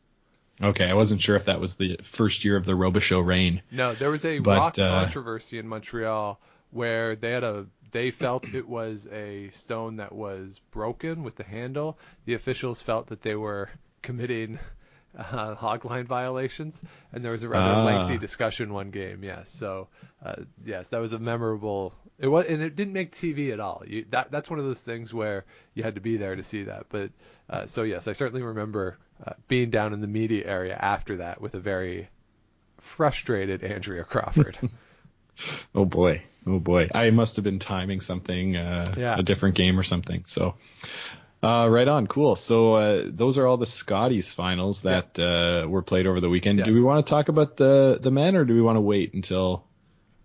Okay, 0.62 0.84
I 0.84 0.94
wasn't 0.94 1.20
sure 1.20 1.36
if 1.36 1.46
that 1.46 1.60
was 1.60 1.74
the 1.74 1.98
first 2.02 2.44
year 2.44 2.56
of 2.56 2.64
the 2.64 2.72
Robichaux 2.72 3.24
reign. 3.24 3.62
No, 3.72 3.94
there 3.94 4.10
was 4.10 4.24
a 4.24 4.38
But, 4.38 4.56
rock 4.56 4.78
uh, 4.78 4.88
controversy 4.88 5.58
in 5.58 5.66
Montreal 5.68 6.40
where 6.70 7.16
they 7.16 7.30
had 7.30 7.44
a 7.44 7.66
they 7.92 8.10
felt 8.10 8.52
it 8.52 8.68
was 8.68 9.06
a 9.12 9.50
stone 9.50 9.96
that 9.96 10.12
was 10.12 10.60
broken 10.72 11.22
with 11.22 11.36
the 11.36 11.44
handle. 11.44 11.98
The 12.24 12.34
officials 12.34 12.80
felt 12.80 13.08
that 13.08 13.22
they 13.22 13.36
were 13.36 13.70
committing 14.02 14.58
uh, 15.18 15.54
hogline 15.56 16.06
violations, 16.06 16.82
and 17.12 17.24
there 17.24 17.32
was 17.32 17.42
a 17.42 17.48
rather 17.48 17.72
Ah. 17.72 17.84
lengthy 17.84 18.18
discussion 18.18 18.72
one 18.72 18.90
game. 18.90 19.22
Yes, 19.24 19.50
so 19.50 19.88
uh, 20.24 20.36
yes, 20.64 20.88
that 20.88 21.00
was 21.00 21.12
a 21.12 21.18
memorable. 21.18 21.92
It 22.18 22.28
was, 22.28 22.46
and 22.46 22.62
it 22.62 22.76
didn't 22.76 22.92
make 22.92 23.12
TV 23.12 23.52
at 23.52 23.60
all. 23.60 23.82
You, 23.86 24.04
that 24.10 24.30
that's 24.30 24.48
one 24.48 24.58
of 24.58 24.64
those 24.64 24.80
things 24.80 25.12
where 25.12 25.44
you 25.74 25.82
had 25.82 25.96
to 25.96 26.00
be 26.00 26.16
there 26.16 26.36
to 26.36 26.44
see 26.44 26.64
that. 26.64 26.86
But 26.88 27.10
uh, 27.50 27.66
so 27.66 27.82
yes, 27.82 28.06
I 28.08 28.12
certainly 28.12 28.42
remember 28.42 28.96
uh, 29.26 29.32
being 29.48 29.70
down 29.70 29.92
in 29.92 30.00
the 30.00 30.06
media 30.06 30.44
area 30.46 30.74
after 30.74 31.16
that 31.18 31.40
with 31.40 31.54
a 31.54 31.60
very 31.60 32.08
frustrated 32.78 33.62
Andrea 33.64 34.04
Crawford. 34.04 34.58
Oh 35.74 35.84
boy, 35.84 36.22
oh 36.46 36.60
boy. 36.60 36.88
I 36.94 37.10
must 37.10 37.34
have 37.34 37.44
been 37.44 37.58
timing 37.58 38.00
something, 38.00 38.54
uh, 38.56 38.94
Yeah. 38.96 39.16
a 39.18 39.22
different 39.24 39.56
game 39.56 39.76
or 39.76 39.82
something. 39.82 40.22
So, 40.26 40.54
uh, 41.42 41.68
right 41.68 41.86
on, 41.88 42.06
cool. 42.06 42.36
So 42.36 42.74
uh, 42.74 43.02
those 43.06 43.38
are 43.38 43.46
all 43.46 43.56
the 43.56 43.66
Scotties 43.66 44.32
finals 44.32 44.82
that 44.82 45.18
uh, 45.18 45.68
were 45.68 45.82
played 45.82 46.06
over 46.06 46.20
the 46.20 46.30
weekend. 46.30 46.58
Yeah. 46.58 46.64
Do 46.66 46.74
we 46.74 46.82
want 46.82 47.06
to 47.06 47.10
talk 47.10 47.28
about 47.28 47.56
the 47.56 47.98
the 48.00 48.10
men, 48.10 48.36
or 48.36 48.44
do 48.44 48.54
we 48.54 48.62
want 48.62 48.76
to 48.76 48.80
wait 48.80 49.14
until 49.14 49.64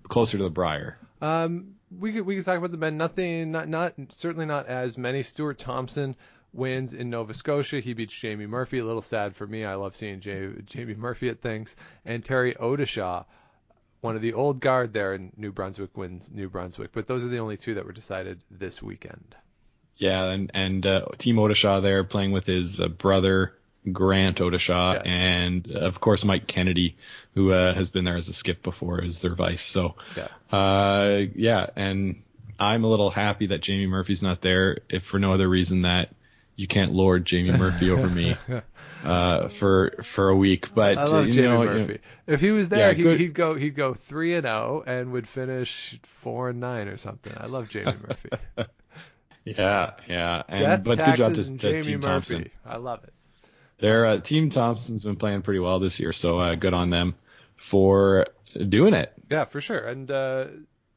closer 0.08 0.38
to 0.38 0.44
the 0.44 0.50
Brier? 0.50 0.98
Um, 1.22 1.76
we 1.98 2.14
could 2.14 2.26
we 2.26 2.36
could 2.36 2.46
talk 2.46 2.58
about 2.58 2.72
the 2.72 2.78
men. 2.78 2.98
Nothing, 2.98 3.52
not 3.52 3.68
not 3.68 3.94
certainly 4.10 4.46
not 4.46 4.68
as 4.68 4.98
many. 4.98 5.24
Stuart 5.24 5.58
Thompson 5.58 6.16
wins 6.54 6.94
in 6.94 7.10
Nova 7.10 7.34
Scotia. 7.34 7.80
He 7.80 7.94
beats 7.94 8.14
Jamie 8.14 8.48
Murphy. 8.48 8.80
A 8.80 8.86
little 8.86 9.02
sad 9.02 9.36
for 9.36 9.46
me. 9.46 9.66
I 9.66 9.76
love 9.76 9.96
seeing 9.96 10.20
Jay, 10.20 10.50
Jamie 10.66 10.96
Murphy 10.96 11.30
at 11.30 11.42
things. 11.42 11.76
And 12.06 12.24
Terry 12.24 12.56
Odishaw, 12.56 13.26
one 14.02 14.16
of 14.16 14.22
the 14.22 14.34
old 14.34 14.60
guard 14.60 14.94
there 14.94 15.14
in 15.14 15.32
New 15.38 15.52
Brunswick, 15.52 15.98
wins 15.98 16.32
New 16.32 16.50
Brunswick. 16.50 16.92
But 16.94 17.08
those 17.08 17.24
are 17.24 17.30
the 17.30 17.40
only 17.40 17.58
two 17.58 17.76
that 17.76 17.86
were 17.86 17.92
decided 17.92 18.44
this 18.50 18.82
weekend. 18.82 19.36
Yeah, 20.00 20.24
and 20.32 20.50
and 20.54 20.86
uh, 20.86 21.06
Team 21.20 21.36
Odishaw 21.36 21.82
there 21.84 22.04
playing 22.04 22.32
with 22.32 22.46
his 22.48 22.80
uh, 22.82 22.88
brother 22.88 23.54
Grant 23.92 24.38
Odishaw, 24.40 24.96
Yes. 24.96 25.04
and 25.06 25.72
of 25.72 26.00
course 26.00 26.26
Mike 26.26 26.48
Kennedy, 26.48 26.96
who 27.36 27.52
uh, 27.54 27.74
has 27.74 27.90
been 27.90 28.06
there 28.06 28.18
as 28.18 28.28
a 28.30 28.34
skip 28.34 28.64
before 28.64 29.04
is 29.04 29.20
their 29.20 29.36
vice. 29.36 29.64
So, 29.64 29.96
Yeah. 30.18 30.28
uh, 30.58 31.26
yeah, 31.36 31.68
and 31.76 32.22
I'm 32.60 32.84
a 32.84 32.88
little 32.88 33.10
happy 33.10 33.48
that 33.48 33.62
Jamie 33.62 33.88
Murphy's 33.88 34.22
not 34.24 34.42
there, 34.42 34.80
if 34.90 35.04
for 35.04 35.20
no 35.20 35.34
other 35.34 35.48
reason 35.48 35.84
that 35.84 36.10
you 36.56 36.68
can't 36.68 36.92
lord 36.94 37.26
Jamie 37.26 37.52
Murphy 37.58 37.90
over 37.90 38.10
me 38.10 38.36
uh, 39.06 39.48
for 39.48 39.92
for 40.04 40.30
a 40.30 40.36
week. 40.36 40.74
But 40.76 40.98
I 40.98 41.06
love 41.06 41.28
you 41.28 41.34
Jamie 41.34 41.48
know, 41.48 41.62
you 41.64 41.70
know, 41.70 41.76
Murphy. 41.80 42.00
if 42.28 42.42
he 42.42 42.52
was 42.52 42.68
there, 42.70 42.92
Yeah, 42.92 43.12
he, 43.12 43.18
he'd 43.18 43.34
go 43.34 43.56
he'd 43.56 43.76
go 43.76 43.94
three 43.94 44.34
and 44.36 44.44
zero 44.46 44.84
and 44.86 45.12
would 45.14 45.28
finish 45.28 45.98
four 46.22 46.50
and 46.50 46.60
nine 46.60 46.88
or 46.90 46.98
something. 46.98 47.34
I 47.38 47.46
love 47.48 47.70
Jamie 47.70 47.96
Murphy. 48.08 48.30
Yeah, 49.58 49.92
yeah, 50.08 50.44
and 50.48 50.60
Death, 50.60 50.84
but 50.84 50.96
taxes, 50.96 51.28
good 51.28 51.36
job 51.36 51.44
to, 51.44 51.50
and 51.50 51.60
Jamie 51.60 51.82
Team 51.84 52.00
Murphy. 52.00 52.08
Thompson. 52.08 52.52
I 52.66 52.78
love 52.78 53.04
it. 53.04 53.14
Their 53.80 54.06
uh, 54.06 54.20
Team 54.20 54.50
Thompson's 54.50 55.04
been 55.04 55.16
playing 55.16 55.42
pretty 55.42 55.60
well 55.60 55.80
this 55.80 56.00
year, 56.00 56.12
so 56.12 56.40
uh, 56.40 56.56
good 56.56 56.74
on 56.74 56.90
them 56.90 57.16
for 57.56 58.28
doing 58.68 58.94
it. 58.94 59.14
Yeah, 59.30 59.46
for 59.46 59.62
sure. 59.62 59.80
And 59.80 60.12
uh, 60.12 60.46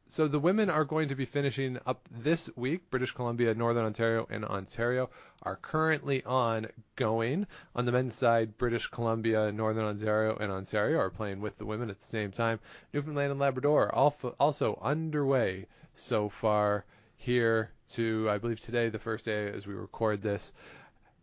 so 0.09 0.29
the 0.29 0.39
women 0.39 0.69
are 0.69 0.85
going 0.85 1.09
to 1.09 1.15
be 1.15 1.25
finishing 1.25 1.79
up 1.87 2.07
this 2.11 2.51
week. 2.57 2.91
British 2.91 3.13
Columbia, 3.13 3.55
Northern 3.55 3.85
Ontario, 3.85 4.27
and 4.29 4.45
Ontario 4.45 5.11
are 5.43 5.57
currently 5.57 6.25
on 6.25 6.67
going. 6.97 7.47
On 7.75 7.87
the 7.87 7.93
men's 7.93 8.15
side, 8.15 8.59
British 8.59 8.89
Columbia, 8.89 9.53
Northern 9.53 9.85
Ontario, 9.85 10.37
and 10.37 10.51
Ontario 10.53 10.99
are 10.99 11.11
playing 11.11 11.41
with 11.41 11.57
the 11.59 11.67
women 11.67 11.89
at 11.89 12.01
the 12.01 12.07
same 12.07 12.31
time. 12.31 12.59
Newfoundland 12.93 13.31
and 13.31 13.41
Labrador 13.41 13.95
also 13.95 14.79
underway 14.83 15.67
so 15.95 16.29
far 16.29 16.85
here 17.17 17.71
to, 17.93 18.29
I 18.31 18.39
believe, 18.39 18.61
today, 18.61 18.89
the 18.89 18.99
first 18.99 19.25
day 19.25 19.51
as 19.51 19.67
we 19.67 19.75
record 19.75 20.23
this 20.23 20.53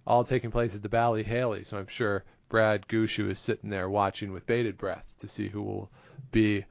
all 0.08 0.23
taking 0.23 0.51
place 0.51 0.73
at 0.75 0.82
the 0.82 0.89
Bally 0.89 1.23
Haly. 1.23 1.65
So 1.65 1.77
I'm 1.77 1.88
sure 1.88 2.23
Brad 2.49 2.88
Gushue 2.88 3.29
is 3.29 3.39
sitting 3.39 3.69
there 3.69 3.89
watching 3.89 4.32
with 4.32 4.45
bated 4.47 4.77
breath 4.77 5.05
to 5.19 5.27
see 5.27 5.47
who 5.49 5.62
will 5.62 5.91
be 6.32 6.65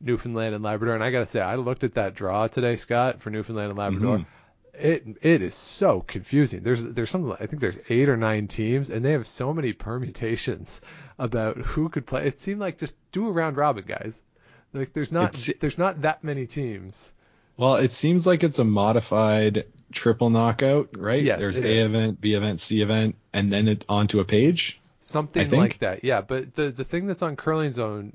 Newfoundland 0.00 0.54
and 0.54 0.64
Labrador. 0.64 0.94
And 0.94 1.04
I 1.04 1.10
gotta 1.10 1.26
say, 1.26 1.40
I 1.40 1.56
looked 1.56 1.84
at 1.84 1.94
that 1.94 2.14
draw 2.14 2.46
today, 2.48 2.76
Scott, 2.76 3.20
for 3.20 3.30
Newfoundland 3.30 3.70
and 3.70 3.78
Labrador. 3.78 4.18
Mhm. 4.18 4.26
It 4.74 5.06
it 5.22 5.42
is 5.42 5.54
so 5.56 6.02
confusing. 6.06 6.62
There's 6.62 6.84
there's 6.84 7.10
something 7.10 7.32
I 7.32 7.46
think 7.46 7.60
there's 7.60 7.80
eight 7.88 8.08
or 8.08 8.16
nine 8.16 8.46
teams, 8.46 8.90
and 8.90 9.04
they 9.04 9.10
have 9.12 9.26
so 9.26 9.52
many 9.52 9.72
permutations 9.72 10.80
about 11.18 11.56
who 11.58 11.88
could 11.88 12.06
play. 12.06 12.28
It 12.28 12.38
seemed 12.38 12.60
like 12.60 12.78
just 12.78 12.94
do 13.10 13.26
a 13.26 13.32
round 13.32 13.56
robin, 13.56 13.84
guys. 13.86 14.22
Like 14.72 14.92
there's 14.92 15.10
not 15.10 15.34
It's- 15.34 15.58
there's 15.60 15.78
not 15.78 16.02
that 16.02 16.22
many 16.22 16.46
teams. 16.46 17.12
Well, 17.58 17.74
it 17.74 17.92
seems 17.92 18.26
like 18.26 18.44
it's 18.44 18.60
a 18.60 18.64
modified 18.64 19.66
triple 19.92 20.30
knockout, 20.30 20.96
right? 20.96 21.22
Yes, 21.22 21.40
There's 21.40 21.58
A 21.58 21.68
is. 21.68 21.94
event, 21.94 22.20
B 22.20 22.34
event, 22.34 22.60
C 22.60 22.80
event, 22.80 23.16
and 23.32 23.52
then 23.52 23.68
it 23.68 23.84
onto 23.88 24.20
a 24.20 24.24
page. 24.24 24.80
Something 25.00 25.50
like 25.50 25.80
that, 25.80 26.04
yeah. 26.04 26.20
But 26.20 26.54
the 26.54 26.70
the 26.70 26.84
thing 26.84 27.06
that's 27.06 27.22
on 27.22 27.34
Curling 27.36 27.72
Zone 27.72 28.14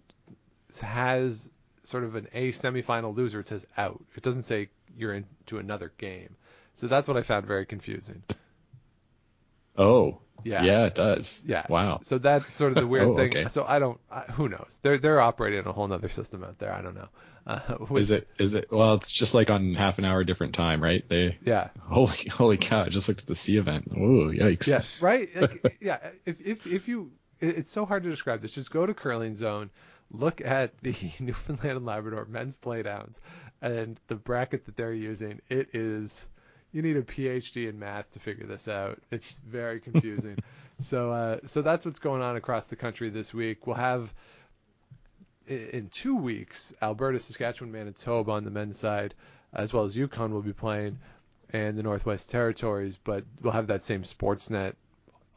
has 0.82 1.50
sort 1.84 2.06
of 2.06 2.16
an 2.16 2.28
A 2.34 2.52
semifinal 2.52 3.16
loser. 3.16 3.42
It 3.42 3.48
says 3.48 3.68
out. 3.78 4.04
It 4.16 4.24
doesn't 4.24 4.44
say 4.44 4.70
you're 4.98 5.14
into 5.14 5.58
another 5.58 5.92
game. 5.98 6.36
So 6.76 6.88
that's 6.88 7.08
what 7.08 7.18
I 7.18 7.22
found 7.22 7.46
very 7.46 7.66
confusing. 7.66 8.24
Oh, 9.78 10.20
Yeah. 10.44 10.64
yeah, 10.64 10.86
it 10.86 10.96
does. 10.96 11.42
Yeah. 11.46 11.66
Wow. 11.70 12.00
So 12.04 12.18
that's 12.18 12.54
sort 12.56 12.72
of 12.76 12.82
the 12.82 12.88
weird 12.88 13.04
Oh, 13.08 13.16
thing. 13.16 13.30
okay. 13.30 13.48
So 13.48 13.64
I 13.68 13.80
don't. 13.80 14.00
I, 14.12 14.22
who 14.22 14.50
knows? 14.50 14.80
They're 14.82 14.98
they're 14.98 15.22
operating 15.22 15.66
a 15.66 15.72
whole 15.72 15.92
other 15.92 16.10
system 16.10 16.44
out 16.44 16.60
there. 16.60 16.74
I 16.74 16.82
don't 16.82 16.96
know. 16.96 17.08
Uh, 17.48 17.60
with- 17.90 18.02
Is 18.04 18.12
it? 18.12 18.28
Is 18.40 18.54
it? 18.54 18.68
Well, 18.72 18.96
it's 18.96 19.12
just 19.12 19.34
like 19.34 19.50
on 19.50 19.74
half 19.74 20.00
an 20.00 20.06
hour 20.06 20.24
different 20.24 20.54
time, 20.54 20.82
right? 20.84 21.08
They. 21.08 21.38
Yeah. 21.46 21.70
Holy, 21.82 22.28
holy 22.32 22.58
cow! 22.58 22.84
I 22.84 22.90
just 22.90 23.08
looked 23.08 23.22
at 23.22 23.28
the 23.28 23.36
C 23.36 23.58
event. 23.58 23.88
Ooh, 23.96 24.32
yikes. 24.34 24.68
Yes, 24.68 25.02
right. 25.02 25.30
Like, 25.40 25.78
yeah, 25.82 26.00
if 26.26 26.42
if 26.42 26.68
if 26.68 26.88
you, 26.88 27.12
it's 27.40 27.72
so 27.72 27.86
hard 27.86 28.04
to 28.04 28.10
describe 28.10 28.42
this. 28.42 28.52
Just 28.54 28.72
go 28.72 28.86
to 28.86 28.94
Curling 28.94 29.36
Zone, 29.36 29.70
look 30.12 30.42
at 30.42 30.78
the 30.82 30.94
Newfoundland 31.20 31.78
and 31.78 31.86
Labrador 31.86 32.26
men's 32.26 32.56
playdowns, 32.56 33.20
and 33.62 34.00
the 34.08 34.16
bracket 34.16 34.66
that 34.66 34.76
they're 34.76 34.94
using. 34.94 35.42
It 35.50 35.70
is, 35.74 36.26
you 36.74 36.82
need 36.82 36.98
a 36.98 37.04
PhD 37.04 37.70
in 37.70 37.80
math 37.80 38.10
to 38.12 38.20
figure 38.20 38.46
this 38.46 38.68
out. 38.68 39.00
It's 39.12 39.40
very 39.40 39.80
confusing. 39.80 40.38
so 40.80 41.12
uh, 41.12 41.38
so 41.46 41.62
that's 41.62 41.86
what's 41.86 42.00
going 42.00 42.22
on 42.22 42.36
across 42.36 42.68
the 42.68 42.76
country 42.76 43.10
this 43.10 43.34
week. 43.34 43.66
We'll 43.66 43.78
have 43.78 44.14
in 45.48 45.90
two 45.92 46.16
weeks, 46.16 46.74
Alberta, 46.82 47.20
Saskatchewan, 47.20 47.72
Manitoba 47.72 48.32
on 48.32 48.44
the 48.44 48.52
men's 48.52 48.80
side, 48.80 49.14
as 49.54 49.72
well 49.72 49.84
as 49.84 49.96
Yukon 49.96 50.34
will 50.34 50.42
be 50.42 50.54
playing, 50.54 50.98
and 51.52 51.78
the 51.78 51.84
Northwest 51.84 52.30
Territories. 52.30 52.98
But 53.02 53.24
we'll 53.42 53.54
have 53.54 53.68
that 53.68 53.84
same 53.84 54.04
Sportsnet 54.04 54.74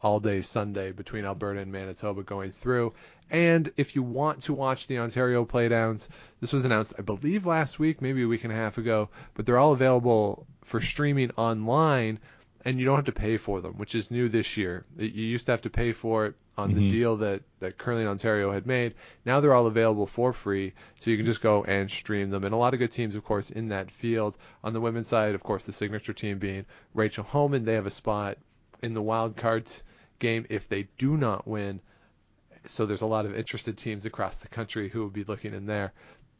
all 0.01 0.19
day 0.19 0.41
Sunday 0.41 0.91
between 0.91 1.25
Alberta 1.25 1.59
and 1.59 1.71
Manitoba 1.71 2.23
going 2.23 2.51
through. 2.51 2.93
And 3.29 3.71
if 3.77 3.95
you 3.95 4.03
want 4.03 4.43
to 4.43 4.53
watch 4.53 4.87
the 4.87 4.99
Ontario 4.99 5.43
playdowns, 5.45 6.07
this 6.39 6.53
was 6.53 6.65
announced, 6.65 6.93
I 6.97 7.01
believe, 7.01 7.45
last 7.45 7.79
week, 7.79 8.01
maybe 8.01 8.23
a 8.23 8.27
week 8.27 8.43
and 8.43 8.53
a 8.53 8.55
half 8.55 8.77
ago, 8.77 9.09
but 9.33 9.45
they're 9.45 9.57
all 9.57 9.73
available 9.73 10.47
for 10.67 10.79
streaming 10.81 11.31
online. 11.37 12.19
and 12.65 12.79
you 12.79 12.85
don't 12.85 12.97
have 12.97 13.05
to 13.05 13.13
pay 13.13 13.37
for 13.37 13.61
them, 13.61 13.73
which 13.77 13.95
is 13.95 14.11
new 14.11 14.27
this 14.27 14.57
year. 14.57 14.83
You 14.97 15.07
used 15.07 15.45
to 15.45 15.53
have 15.53 15.61
to 15.61 15.69
pay 15.69 15.93
for 15.93 16.25
it 16.25 16.35
on 16.57 16.73
the 16.73 16.81
Mhm. 16.81 16.89
deal 16.89 17.15
that, 17.17 17.41
that 17.61 17.77
Curling 17.77 18.07
Ontario 18.07 18.51
had 18.51 18.65
made. 18.65 18.93
Now 19.25 19.39
they're 19.39 19.53
all 19.53 19.67
available 19.67 20.05
for 20.05 20.33
free, 20.33 20.73
so 20.99 21.09
you 21.09 21.15
can 21.15 21.25
just 21.25 21.41
go 21.41 21.63
and 21.63 21.89
stream 21.89 22.29
them. 22.29 22.43
And 22.43 22.53
a 22.53 22.57
lot 22.57 22.73
of 22.73 22.79
good 22.79 22.91
teams, 22.91 23.15
of 23.15 23.23
course, 23.23 23.51
in 23.51 23.69
that 23.69 23.89
field. 23.89 24.37
On 24.65 24.73
the 24.73 24.81
women's 24.81 25.07
side, 25.07 25.33
of 25.33 25.43
course, 25.43 25.63
the 25.63 25.71
signature 25.71 26.11
team 26.11 26.39
being 26.39 26.65
Rachel 26.93 27.23
Homan. 27.23 27.63
They 27.63 27.75
have 27.75 27.85
a 27.85 27.91
spot 27.91 28.37
in 28.83 28.93
the 28.93 29.01
wild 29.03 29.37
cards 29.37 29.81
game 30.19 30.45
if 30.49 30.67
they 30.67 30.89
do 30.97 31.15
not 31.15 31.47
win. 31.47 31.79
So 32.65 32.85
there's 32.85 33.03
a 33.03 33.05
lot 33.07 33.25
of 33.25 33.33
interested 33.33 33.77
teams 33.77 34.03
across 34.05 34.39
the 34.39 34.49
country 34.49 34.89
who 34.89 34.99
will 34.99 35.09
be 35.09 35.23
looking 35.23 35.53
in 35.53 35.67
there 35.67 35.93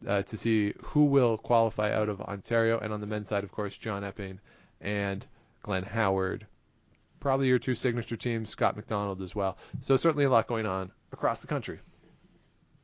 uh, 0.05 0.21
to 0.23 0.37
see 0.37 0.73
who 0.81 1.05
will 1.05 1.37
qualify 1.37 1.93
out 1.93 2.09
of 2.09 2.21
Ontario. 2.21 2.79
And 2.79 2.93
on 2.93 3.01
the 3.01 3.07
men's 3.07 3.29
side, 3.29 3.43
of 3.43 3.51
course, 3.51 3.75
John 3.75 4.03
Epping 4.03 4.39
and 4.81 5.25
Glenn 5.63 5.83
Howard. 5.83 6.45
Probably 7.19 7.47
your 7.47 7.59
two 7.59 7.75
signature 7.75 8.15
teams, 8.15 8.49
Scott 8.49 8.75
McDonald 8.75 9.21
as 9.21 9.33
well. 9.33 9.57
So 9.81 9.97
certainly 9.97 10.25
a 10.25 10.29
lot 10.29 10.47
going 10.47 10.65
on 10.65 10.91
across 11.11 11.41
the 11.41 11.47
country. 11.47 11.79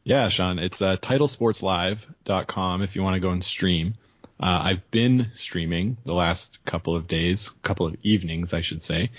Yeah, 0.04 0.28
Sean, 0.30 0.60
it's 0.60 0.82
uh, 0.82 0.98
titlesportslive.com 0.98 2.82
if 2.82 2.96
you 2.96 3.04
want 3.04 3.16
to 3.16 3.22
go 3.22 3.30
and 3.30 3.44
stream. 3.44 3.94
Uh, 4.40 4.60
I've 4.64 4.90
been 4.92 5.32
streaming 5.36 5.98
the 6.06 6.14
last 6.14 6.60
couple 6.66 6.96
of 6.96 7.08
days, 7.08 7.50
couple 7.62 7.86
of 7.86 7.96
evenings, 8.04 8.54
I 8.54 8.62
should 8.62 8.82
say, 8.82 9.12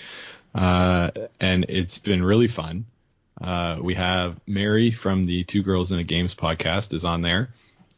uh, 0.53 1.09
and 1.39 1.65
it's 1.69 1.97
been 1.97 2.23
really 2.23 2.47
fun. 2.47 2.85
Uh, 3.41 3.77
we 3.81 3.95
have 3.95 4.39
Mary 4.45 4.91
from 4.91 5.25
the 5.25 5.43
Two 5.43 5.63
Girls 5.63 5.91
in 5.91 5.99
a 5.99 6.03
Games 6.03 6.35
podcast 6.35 6.93
is 6.93 7.03
on 7.03 7.21
there, 7.21 7.49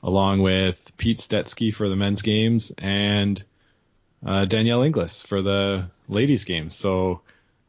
along 0.04 0.42
with 0.42 0.92
Pete 0.98 1.20
Stetsky 1.20 1.74
for 1.74 1.90
the 1.90 1.96
men's 1.96 2.22
games 2.22 2.72
and 2.78 3.44
uh, 4.26 4.46
Danielle 4.46 4.84
Inglis 4.84 5.22
for 5.22 5.42
the 5.42 5.90
ladies 6.08 6.44
games. 6.44 6.76
So, 6.76 7.22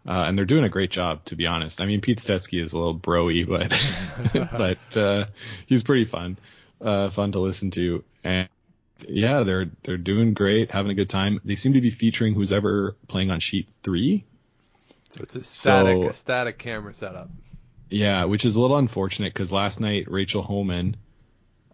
uh, 0.07 0.13
and 0.13 0.37
they're 0.39 0.45
doing 0.45 0.65
a 0.65 0.69
great 0.69 0.91
job, 0.91 1.25
to 1.27 1.37
be 1.37 1.47
honest. 1.47 1.81
I 1.81 1.87
mean, 1.87 2.01
Pete 2.01 2.19
Stetsky 2.19 2.63
is 2.63 2.73
a 2.73 2.79
little 2.79 2.99
broy, 2.99 3.47
but 4.33 4.49
but 4.93 4.97
uh, 4.97 5.27
he's 5.67 5.83
pretty 5.83 6.05
fun, 6.05 6.39
uh, 6.81 7.11
fun 7.11 7.33
to 7.33 7.41
listen 7.41 7.71
to, 7.73 8.05
and 8.25 8.49
yeah, 9.07 9.43
they're 9.43 9.71
they're 9.83 9.97
doing 9.97 10.35
great, 10.35 10.71
having 10.71 10.91
a 10.91 10.95
good 10.95 11.11
time. 11.11 11.41
They 11.45 11.55
seem 11.57 11.75
to 11.75 11.81
be 11.81 11.91
featuring 11.91 12.35
who's 12.35 12.53
ever 12.53 12.97
playing 13.07 13.31
on 13.31 13.41
sheet 13.41 13.69
three. 13.83 14.25
So 15.11 15.21
it's 15.23 15.37
a 15.37 15.45
static, 15.45 16.03
So- 16.03 16.09
a 16.09 16.13
static 16.13 16.59
camera 16.59 16.95
setup. 16.95 17.31
Yeah, 17.91 18.25
which 18.25 18.45
is 18.45 18.57
a 18.57 18.61
little 18.61 18.77
unfortunate 18.77 19.33
because 19.33 19.51
last 19.51 19.81
night 19.81 20.11
Rachel 20.11 20.43
Homan 20.43 20.97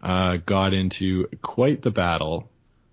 uh, 0.05 0.37
got 0.37 0.75
into 0.75 1.27
quite 1.41 1.81
the 1.81 1.89
battle 1.89 2.47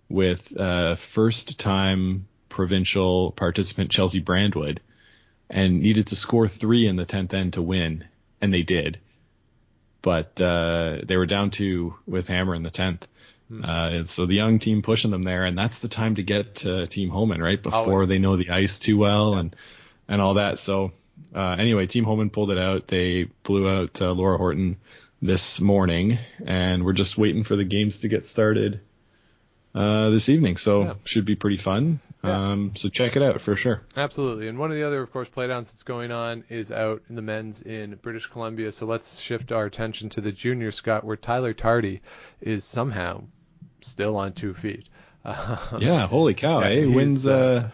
with 0.08 0.58
uh, 0.58 0.94
first 0.96 1.60
time 1.60 2.26
provincial 2.48 3.32
participant 3.32 3.90
Chelsea 3.90 4.20
Brandwood 4.20 4.78
and 5.50 5.82
needed 5.82 6.06
to 6.08 6.16
score 6.16 6.48
three 6.48 6.88
in 6.88 6.96
the 6.96 7.04
10th 7.04 7.34
end 7.34 7.52
to 7.52 7.62
win, 7.62 8.04
and 8.40 8.52
they 8.52 8.62
did. 8.62 8.98
But 10.00 10.40
uh, 10.40 11.02
they 11.04 11.16
were 11.16 11.26
down 11.26 11.50
two 11.50 11.94
with 12.06 12.28
Hammer 12.28 12.54
in 12.54 12.62
the 12.62 12.70
10th. 12.70 13.02
Uh, 13.52 13.66
and 13.66 14.08
so 14.08 14.24
the 14.24 14.34
young 14.34 14.58
team 14.58 14.80
pushing 14.80 15.10
them 15.10 15.22
there, 15.22 15.44
and 15.44 15.58
that's 15.58 15.80
the 15.80 15.88
time 15.88 16.14
to 16.14 16.22
get 16.22 16.54
to 16.56 16.86
Team 16.86 17.10
Homan, 17.10 17.42
right? 17.42 17.62
Before 17.62 17.92
Always. 17.92 18.08
they 18.08 18.18
know 18.18 18.38
the 18.38 18.48
ice 18.48 18.78
too 18.78 18.96
well 18.96 19.34
and 19.34 19.54
and 20.08 20.22
all 20.22 20.34
that. 20.34 20.58
So 20.58 20.92
uh, 21.34 21.56
anyway, 21.58 21.86
Team 21.86 22.04
Homan 22.04 22.30
pulled 22.30 22.50
it 22.50 22.56
out. 22.56 22.88
They 22.88 23.24
blew 23.42 23.68
out 23.68 24.00
uh, 24.00 24.12
Laura 24.12 24.38
Horton 24.38 24.78
this 25.22 25.60
morning, 25.60 26.18
and 26.44 26.84
we're 26.84 26.92
just 26.92 27.16
waiting 27.16 27.44
for 27.44 27.54
the 27.56 27.64
games 27.64 28.00
to 28.00 28.08
get 28.08 28.26
started 28.26 28.80
uh, 29.74 30.10
this 30.10 30.28
evening. 30.28 30.56
So 30.56 30.82
Yeah. 30.82 30.94
should 31.04 31.24
be 31.24 31.36
pretty 31.36 31.56
fun. 31.58 32.00
Yeah. 32.24 32.50
Um, 32.52 32.72
so 32.76 32.88
check 32.88 33.16
it 33.16 33.22
out 33.22 33.40
for 33.40 33.56
sure. 33.56 33.82
Absolutely. 33.96 34.48
And 34.48 34.58
one 34.58 34.70
of 34.70 34.76
the 34.76 34.82
other, 34.84 35.00
of 35.02 35.12
course, 35.12 35.28
playdowns 35.28 35.66
that's 35.70 35.82
going 35.84 36.12
on 36.12 36.44
is 36.50 36.70
out 36.70 37.02
in 37.08 37.14
the 37.16 37.22
men's 37.22 37.62
in 37.62 37.94
British 38.02 38.26
Columbia. 38.26 38.72
So 38.72 38.86
let's 38.86 39.18
shift 39.20 39.50
our 39.52 39.64
attention 39.64 40.08
to 40.10 40.20
the 40.20 40.30
junior 40.32 40.70
Scott, 40.72 41.04
where 41.04 41.16
Tyler 41.16 41.52
Tardi 41.54 42.00
is 42.40 42.64
somehow 42.64 43.22
still 43.80 44.16
on 44.16 44.32
two 44.34 44.54
feet. 44.54 44.88
Um, 45.24 45.58
Yeah, 45.78 46.06
holy 46.06 46.34
cow! 46.34 46.60
yeah, 46.60 46.68
eh? 46.68 46.86
wins 46.86 47.26
uh, 47.26 47.32
uh, 47.32 47.68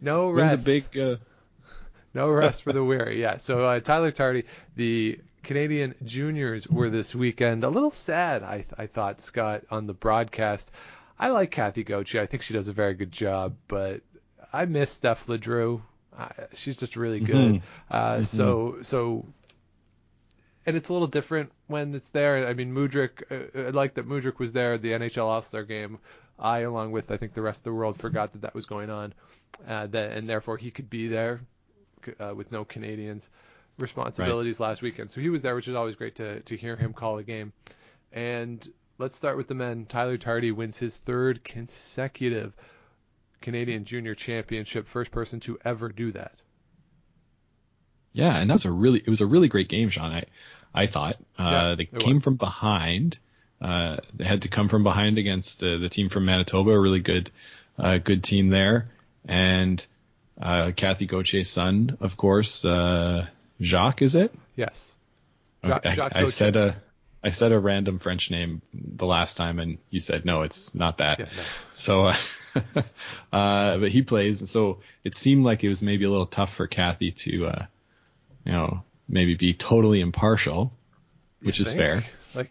no 0.00 0.26
wins 0.30 0.52
rest. 0.52 0.62
a 0.62 0.64
big. 0.70 0.98
Uh, 0.98 1.16
No 2.14 2.28
rest 2.30 2.62
for 2.64 2.72
the 2.72 2.82
weary. 2.82 3.20
Yeah. 3.20 3.36
So 3.36 3.64
uh, 3.64 3.80
Tyler 3.80 4.10
Tardi, 4.10 4.44
the 4.76 5.20
Canadian 5.48 5.94
juniors 6.04 6.68
were 6.68 6.90
this 6.90 7.14
weekend. 7.14 7.64
A 7.64 7.70
little 7.70 7.90
sad, 7.90 8.42
I, 8.42 8.66
I 8.76 8.86
thought, 8.86 9.22
Scott, 9.22 9.62
on 9.70 9.86
the 9.86 9.94
broadcast. 9.94 10.70
I 11.18 11.28
like 11.30 11.50
Cathy 11.50 11.84
Gauthier. 11.84 12.20
I 12.20 12.26
think 12.26 12.42
she 12.42 12.52
does 12.52 12.68
a 12.68 12.74
very 12.74 12.92
good 12.92 13.10
job, 13.10 13.56
but 13.66 14.02
I 14.52 14.66
miss 14.66 14.90
Steph 14.90 15.26
LeDrew. 15.26 15.80
She's 16.52 16.76
just 16.76 16.96
really 16.96 17.20
good. 17.20 17.54
Mhm. 17.54 17.62
Uh, 17.90 18.22
So 18.24 18.76
so. 18.82 19.24
And 20.66 20.76
it's 20.76 20.90
a 20.90 20.92
little 20.92 21.08
different 21.08 21.50
when 21.66 21.94
it's 21.94 22.10
there. 22.10 22.46
I 22.46 22.52
mean, 22.52 22.74
Mudrik, 22.74 23.22
uh, 23.30 23.68
I 23.68 23.70
like 23.70 23.94
that 23.94 24.06
Mudrik 24.06 24.38
was 24.38 24.52
there 24.52 24.74
at 24.74 24.82
the 24.82 24.90
NHL 24.92 25.24
All-Star 25.24 25.62
game. 25.62 25.98
I, 26.38 26.58
along 26.58 26.92
with 26.92 27.10
I 27.10 27.16
think 27.16 27.32
the 27.32 27.40
rest 27.40 27.60
of 27.60 27.64
the 27.64 27.72
world, 27.72 27.96
forgot 27.96 28.32
that 28.32 28.42
that 28.42 28.54
was 28.54 28.66
going 28.66 28.90
on, 28.90 29.14
uh, 29.66 29.86
that 29.86 30.12
and 30.12 30.28
therefore 30.28 30.58
he 30.58 30.70
could 30.70 30.90
be 30.90 31.08
there 31.08 31.40
uh, 32.20 32.34
with 32.34 32.52
no 32.52 32.66
Canadians 32.66 33.30
responsibilities 33.78 34.60
last 34.60 34.82
weekend. 34.82 35.10
So 35.10 35.20
he 35.20 35.28
was 35.30 35.42
there, 35.42 35.54
which 35.54 35.68
is 35.68 35.74
always 35.74 35.94
great 35.96 36.16
to 36.16 36.40
to 36.40 36.56
hear 36.56 36.76
him 36.76 36.92
call 36.92 37.18
a 37.18 37.22
game. 37.22 37.52
And 38.12 38.66
let's 38.98 39.16
start 39.16 39.36
with 39.36 39.48
the 39.48 39.54
men. 39.54 39.86
Tyler 39.86 40.18
Tardi 40.18 40.50
wins 40.52 40.78
his 40.78 40.96
third 40.96 41.44
consecutive 41.44 42.54
Canadian 43.40 43.84
Junior 43.84 44.14
Championship, 44.14 44.88
first 44.88 45.10
person 45.10 45.40
to 45.40 45.58
ever 45.64 45.88
do 45.88 46.12
that. 46.12 46.34
Yeah, 48.12 48.36
and 48.36 48.50
that 48.50 48.54
was 48.54 48.64
a 48.64 48.72
really 48.72 48.98
it 48.98 49.08
was 49.08 49.20
a 49.20 49.26
really 49.26 49.48
great 49.48 49.68
game, 49.68 49.90
Sean. 49.90 50.12
I 50.12 50.24
I 50.74 50.86
thought 50.86 51.16
uh, 51.38 51.44
Yeah, 51.44 51.74
they 51.76 51.84
came 51.84 52.14
was. 52.14 52.24
from 52.24 52.36
behind. 52.36 53.18
Uh, 53.60 53.96
they 54.14 54.24
had 54.24 54.42
to 54.42 54.48
come 54.48 54.68
from 54.68 54.84
behind 54.84 55.18
against 55.18 55.62
uh, 55.62 55.78
the 55.78 55.88
team 55.88 56.08
from 56.08 56.24
Manitoba, 56.24 56.70
a 56.70 56.78
really 56.78 57.00
good 57.00 57.30
uh, 57.78 57.98
good 57.98 58.24
team 58.24 58.48
there, 58.48 58.88
and 59.26 59.84
uh, 60.40 60.72
Cathy 60.74 61.06
Gauthier's 61.06 61.50
son, 61.50 61.96
of 62.00 62.16
course, 62.16 62.64
uh, 62.64 63.26
Jacques, 63.60 64.02
is 64.02 64.14
it? 64.14 64.34
Yes. 64.56 64.94
Okay, 65.64 65.94
Jacques- 65.94 66.14
I, 66.14 66.20
I 66.20 66.24
said 66.26 66.56
a 66.56 66.76
I 67.22 67.30
said 67.30 67.50
a 67.50 67.58
random 67.58 67.98
French 67.98 68.30
name 68.30 68.62
the 68.72 69.06
last 69.06 69.36
time, 69.36 69.58
and 69.58 69.78
you 69.90 70.00
said 70.00 70.24
no, 70.24 70.42
it's 70.42 70.74
not 70.74 70.98
that. 70.98 71.18
Yeah, 71.18 71.24
no. 71.36 71.42
So, 71.72 72.06
uh, 72.06 72.16
uh, 73.32 73.78
but 73.78 73.90
he 73.90 74.02
plays, 74.02 74.40
and 74.40 74.48
so 74.48 74.80
it 75.02 75.16
seemed 75.16 75.44
like 75.44 75.64
it 75.64 75.68
was 75.68 75.82
maybe 75.82 76.04
a 76.04 76.10
little 76.10 76.26
tough 76.26 76.54
for 76.54 76.66
Cathy 76.66 77.10
to, 77.10 77.46
uh, 77.46 77.66
you 78.44 78.52
know, 78.52 78.82
maybe 79.08 79.34
be 79.34 79.52
totally 79.52 80.00
impartial, 80.00 80.72
which 81.42 81.58
is 81.60 81.68
Think? 81.68 81.78
fair. 81.78 82.04
Like, 82.34 82.50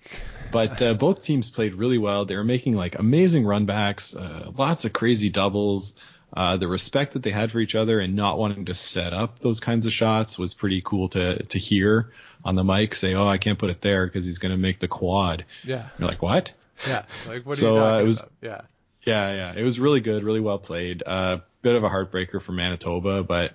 But 0.52 0.82
uh, 0.82 0.93
both 0.96 1.24
teams 1.24 1.50
played 1.50 1.74
really 1.74 1.98
well. 1.98 2.26
They 2.26 2.36
were 2.36 2.43
making 2.43 2.76
like 2.76 3.00
amazing 3.00 3.43
runbacks, 3.43 4.15
uh, 4.15 4.52
lots 4.58 4.86
of 4.86 4.91
crazy 4.91 5.30
doubles. 5.30 5.93
Uh, 6.33 6.57
the 6.57 6.67
respect 6.67 7.13
that 7.13 7.23
they 7.23 7.31
had 7.31 7.51
for 7.51 7.59
each 7.59 7.73
other 7.73 7.99
and 7.99 8.15
not 8.15 8.37
wanting 8.37 8.65
to 8.65 8.73
set 8.73 9.13
up 9.13 9.39
those 9.39 9.59
kinds 9.61 9.85
of 9.85 9.93
shots 9.93 10.37
was 10.37 10.53
pretty 10.53 10.81
cool 10.83 11.07
to 11.09 11.41
to 11.43 11.57
hear 11.57 12.11
on 12.43 12.55
the 12.55 12.63
mic. 12.63 12.95
Say, 12.95 13.13
"Oh, 13.13 13.27
I 13.27 13.37
can't 13.37 13.57
put 13.57 13.69
it 13.69 13.81
there 13.81 14.05
because 14.05 14.25
he's 14.25 14.37
going 14.37 14.51
to 14.51 14.57
make 14.57 14.79
the 14.79 14.87
quad." 14.89 15.45
yeah, 15.63 15.87
You're 15.97 16.09
like, 16.09 16.21
"What?" 16.21 16.51
yeah. 16.85 17.03
Like, 17.27 17.45
what 17.45 17.57
are 17.57 17.61
So, 17.61 17.73
you 17.73 17.79
uh, 17.79 17.99
it 17.99 18.03
was- 18.03 18.19
about? 18.19 18.31
Yeah. 18.41 18.61
Yeah, 19.03 19.33
yeah, 19.33 19.53
it 19.55 19.63
was 19.63 19.79
really 19.79 20.01
good, 20.01 20.21
really 20.23 20.41
well 20.41 20.57
played. 20.59 21.01
Uh, 21.01 21.37
bit 21.61 21.75
of 21.75 21.83
a 21.85 21.89
heartbreaker 21.89 22.41
for 22.41 22.51
Manitoba, 22.51 23.23
but 23.23 23.53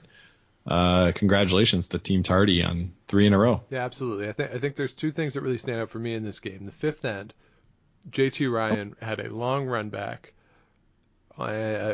uh, 0.66 1.12
congratulations 1.14 1.88
to 1.88 1.98
Team 1.98 2.22
Tardi 2.22 2.62
on 2.62 2.92
three 3.06 3.26
in 3.26 3.34
a 3.34 3.38
row. 3.38 3.60
Yeah, 3.68 3.84
absolutely. 3.84 4.30
I 4.30 4.32
think 4.32 4.50
I 4.54 4.58
think 4.58 4.76
there's 4.76 4.94
two 4.94 5.12
things 5.12 5.34
that 5.34 5.42
really 5.42 5.58
stand 5.58 5.78
out 5.80 5.90
for 5.90 5.98
me 5.98 6.14
in 6.14 6.24
this 6.24 6.40
game. 6.40 6.64
The 6.64 6.72
fifth 6.72 7.04
end, 7.04 7.34
JT 8.10 8.50
Ryan 8.50 8.96
had 9.02 9.20
a 9.20 9.28
long 9.28 9.66
run 9.66 9.90
back. 9.90 10.32
Uh, 11.38 11.44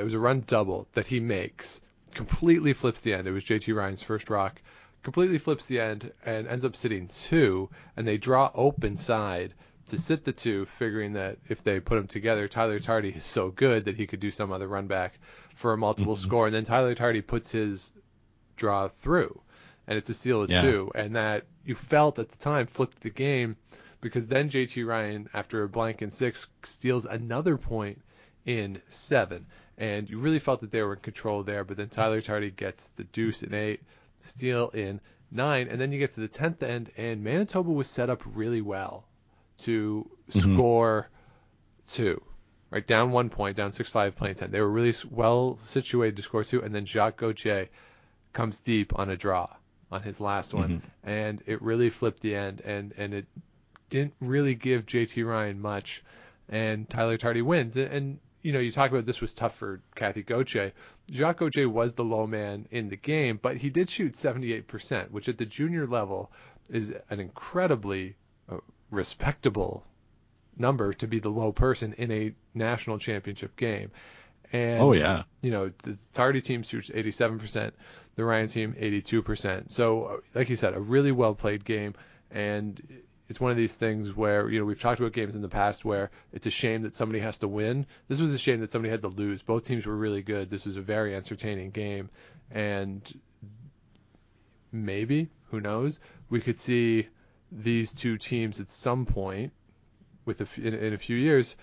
it 0.00 0.04
was 0.04 0.14
a 0.14 0.18
run 0.18 0.42
double 0.46 0.88
that 0.94 1.06
he 1.06 1.20
makes, 1.20 1.80
completely 2.14 2.72
flips 2.72 3.00
the 3.00 3.14
end. 3.14 3.26
It 3.26 3.32
was 3.32 3.44
JT 3.44 3.74
Ryan's 3.74 4.02
first 4.02 4.30
rock, 4.30 4.60
completely 5.02 5.38
flips 5.38 5.66
the 5.66 5.80
end 5.80 6.12
and 6.24 6.46
ends 6.48 6.64
up 6.64 6.74
sitting 6.76 7.08
two, 7.08 7.70
and 7.96 8.06
they 8.06 8.16
draw 8.16 8.50
open 8.54 8.96
side 8.96 9.54
to 9.86 9.96
sit 9.96 10.24
the 10.24 10.32
two, 10.32 10.66
figuring 10.66 11.14
that 11.14 11.38
if 11.48 11.64
they 11.64 11.80
put 11.80 11.96
them 11.96 12.06
together, 12.06 12.46
Tyler 12.46 12.78
Tardi 12.78 13.10
is 13.10 13.24
so 13.24 13.50
good 13.50 13.86
that 13.86 13.96
he 13.96 14.06
could 14.06 14.20
do 14.20 14.30
some 14.30 14.52
other 14.52 14.68
run 14.68 14.86
back 14.86 15.18
for 15.48 15.72
a 15.72 15.78
multiple 15.78 16.14
score, 16.16 16.46
and 16.46 16.54
then 16.54 16.64
Tyler 16.64 16.94
Tardi 16.94 17.22
puts 17.22 17.50
his 17.52 17.92
draw 18.56 18.88
through, 18.88 19.40
and 19.86 19.96
it's 19.96 20.10
a 20.10 20.14
steal 20.14 20.42
of 20.42 20.50
Yeah. 20.50 20.60
two, 20.60 20.90
and 20.94 21.16
that 21.16 21.46
you 21.64 21.74
felt 21.74 22.18
at 22.18 22.28
the 22.28 22.36
time 22.36 22.66
flipped 22.66 23.00
the 23.00 23.10
game 23.10 23.56
because 24.00 24.26
then 24.26 24.50
JT 24.50 24.84
Ryan, 24.86 25.28
after 25.32 25.62
a 25.62 25.68
blank 25.68 26.02
in 26.02 26.10
six, 26.10 26.48
steals 26.64 27.06
another 27.06 27.56
point 27.56 28.02
in 28.48 28.80
seven, 28.88 29.44
and 29.76 30.08
you 30.08 30.18
really 30.18 30.38
felt 30.38 30.62
that 30.62 30.70
they 30.70 30.80
were 30.82 30.94
in 30.94 31.00
control 31.00 31.42
there. 31.42 31.64
But 31.64 31.76
then 31.76 31.90
Tyler 31.90 32.22
Tardi 32.22 32.50
gets 32.50 32.88
the 32.96 33.04
deuce 33.04 33.42
in 33.42 33.52
eight, 33.52 33.82
steal 34.20 34.70
in 34.70 35.00
nine, 35.30 35.68
and 35.68 35.78
then 35.78 35.92
you 35.92 35.98
get 35.98 36.14
to 36.14 36.20
the 36.20 36.28
tenth 36.28 36.62
end, 36.62 36.90
and 36.96 37.22
Manitoba 37.22 37.70
was 37.70 37.88
set 37.88 38.08
up 38.08 38.22
really 38.24 38.62
well 38.62 39.04
to 39.58 40.08
Mhm. 40.30 40.54
score 40.54 41.08
two. 41.86 42.22
right? 42.70 42.86
Down 42.86 43.12
one 43.12 43.30
point, 43.30 43.56
down 43.56 43.72
six 43.72 43.88
five, 43.88 44.14
playing 44.16 44.34
ten. 44.34 44.50
They 44.50 44.60
were 44.60 44.68
really 44.70 44.94
well 45.10 45.56
situated 45.58 46.16
to 46.16 46.22
score 46.22 46.44
two, 46.44 46.62
and 46.62 46.74
then 46.74 46.84
Jacques 46.86 47.16
Gauthier 47.16 47.68
comes 48.34 48.60
deep 48.60 48.98
on 48.98 49.08
a 49.10 49.16
draw 49.16 49.48
on 49.90 50.02
his 50.02 50.20
last 50.20 50.52
one, 50.52 50.82
and 51.02 51.42
it 51.46 51.62
really 51.62 51.88
flipped 51.88 52.20
the 52.20 52.34
end, 52.34 52.60
and 52.62 52.92
and 52.98 53.14
it 53.14 53.26
didn't 53.88 54.12
really 54.20 54.54
give 54.54 54.84
JT 54.84 55.22
Ryan 55.26 55.60
much, 55.60 56.02
and 56.50 56.88
Tyler 56.90 57.16
Tardi 57.16 57.40
wins. 57.40 57.76
And 57.78 58.18
you 58.48 58.54
know, 58.54 58.60
you 58.60 58.72
talk 58.72 58.90
about 58.90 59.04
this 59.04 59.20
was 59.20 59.34
tough 59.34 59.56
for 59.56 59.78
Cathy 59.94 60.22
Gauthier. 60.22 60.72
Jacques 61.10 61.40
Gauthier 61.40 61.68
was 61.68 61.92
the 61.92 62.02
low 62.02 62.26
man 62.26 62.66
in 62.70 62.88
the 62.88 62.96
game, 62.96 63.38
but 63.42 63.58
he 63.58 63.68
did 63.68 63.90
shoot 63.90 64.14
78%, 64.14 65.10
which 65.10 65.28
at 65.28 65.36
the 65.36 65.44
junior 65.44 65.86
level 65.86 66.32
is 66.70 66.94
an 67.10 67.20
incredibly 67.20 68.16
uh, 68.50 68.56
respectable 68.90 69.84
number 70.56 70.94
to 70.94 71.06
be 71.06 71.18
the 71.18 71.28
low 71.28 71.52
person 71.52 71.92
in 71.98 72.10
a 72.10 72.34
national 72.54 72.98
championship 72.98 73.54
game. 73.54 73.90
And 74.50 74.80
Oh 74.80 74.94
yeah. 74.94 75.24
you 75.42 75.50
know, 75.50 75.70
the 75.82 75.98
Tardi 76.14 76.40
team 76.40 76.62
shoots 76.62 76.88
87%, 76.88 77.72
the 78.16 78.24
Ryan 78.24 78.48
team 78.48 78.74
82%. 78.80 79.70
So, 79.70 80.04
uh, 80.04 80.16
like 80.34 80.48
you 80.48 80.56
said, 80.56 80.72
a 80.72 80.80
really 80.80 81.12
well 81.12 81.34
played 81.34 81.66
game, 81.66 81.96
and 82.30 82.80
it's 83.28 83.40
one 83.40 83.50
of 83.50 83.56
these 83.56 83.74
things 83.74 84.14
where 84.14 84.48
you 84.50 84.58
know 84.58 84.64
we've 84.64 84.80
talked 84.80 85.00
about 85.00 85.12
games 85.12 85.34
in 85.34 85.42
the 85.42 85.48
past 85.48 85.84
where 85.84 86.10
it's 86.32 86.46
a 86.46 86.50
shame 86.50 86.82
that 86.82 86.94
somebody 86.94 87.20
has 87.20 87.38
to 87.38 87.48
win. 87.48 87.86
This 88.08 88.20
was 88.20 88.32
a 88.32 88.38
shame 88.38 88.60
that 88.60 88.72
somebody 88.72 88.90
had 88.90 89.02
to 89.02 89.08
lose. 89.08 89.42
Both 89.42 89.64
teams 89.64 89.86
were 89.86 89.96
really 89.96 90.22
good. 90.22 90.50
This 90.50 90.64
was 90.64 90.76
a 90.76 90.82
very 90.82 91.14
entertaining 91.14 91.70
game, 91.70 92.10
and 92.50 93.20
maybe 94.72 95.28
who 95.50 95.60
knows 95.60 95.98
we 96.30 96.40
could 96.40 96.58
see 96.58 97.06
these 97.50 97.92
two 97.92 98.18
teams 98.18 98.60
at 98.60 98.70
some 98.70 99.06
point 99.06 99.52
with 100.24 100.58
in, 100.58 100.74
in 100.74 100.92
a 100.92 100.98
few 100.98 101.16
years 101.16 101.56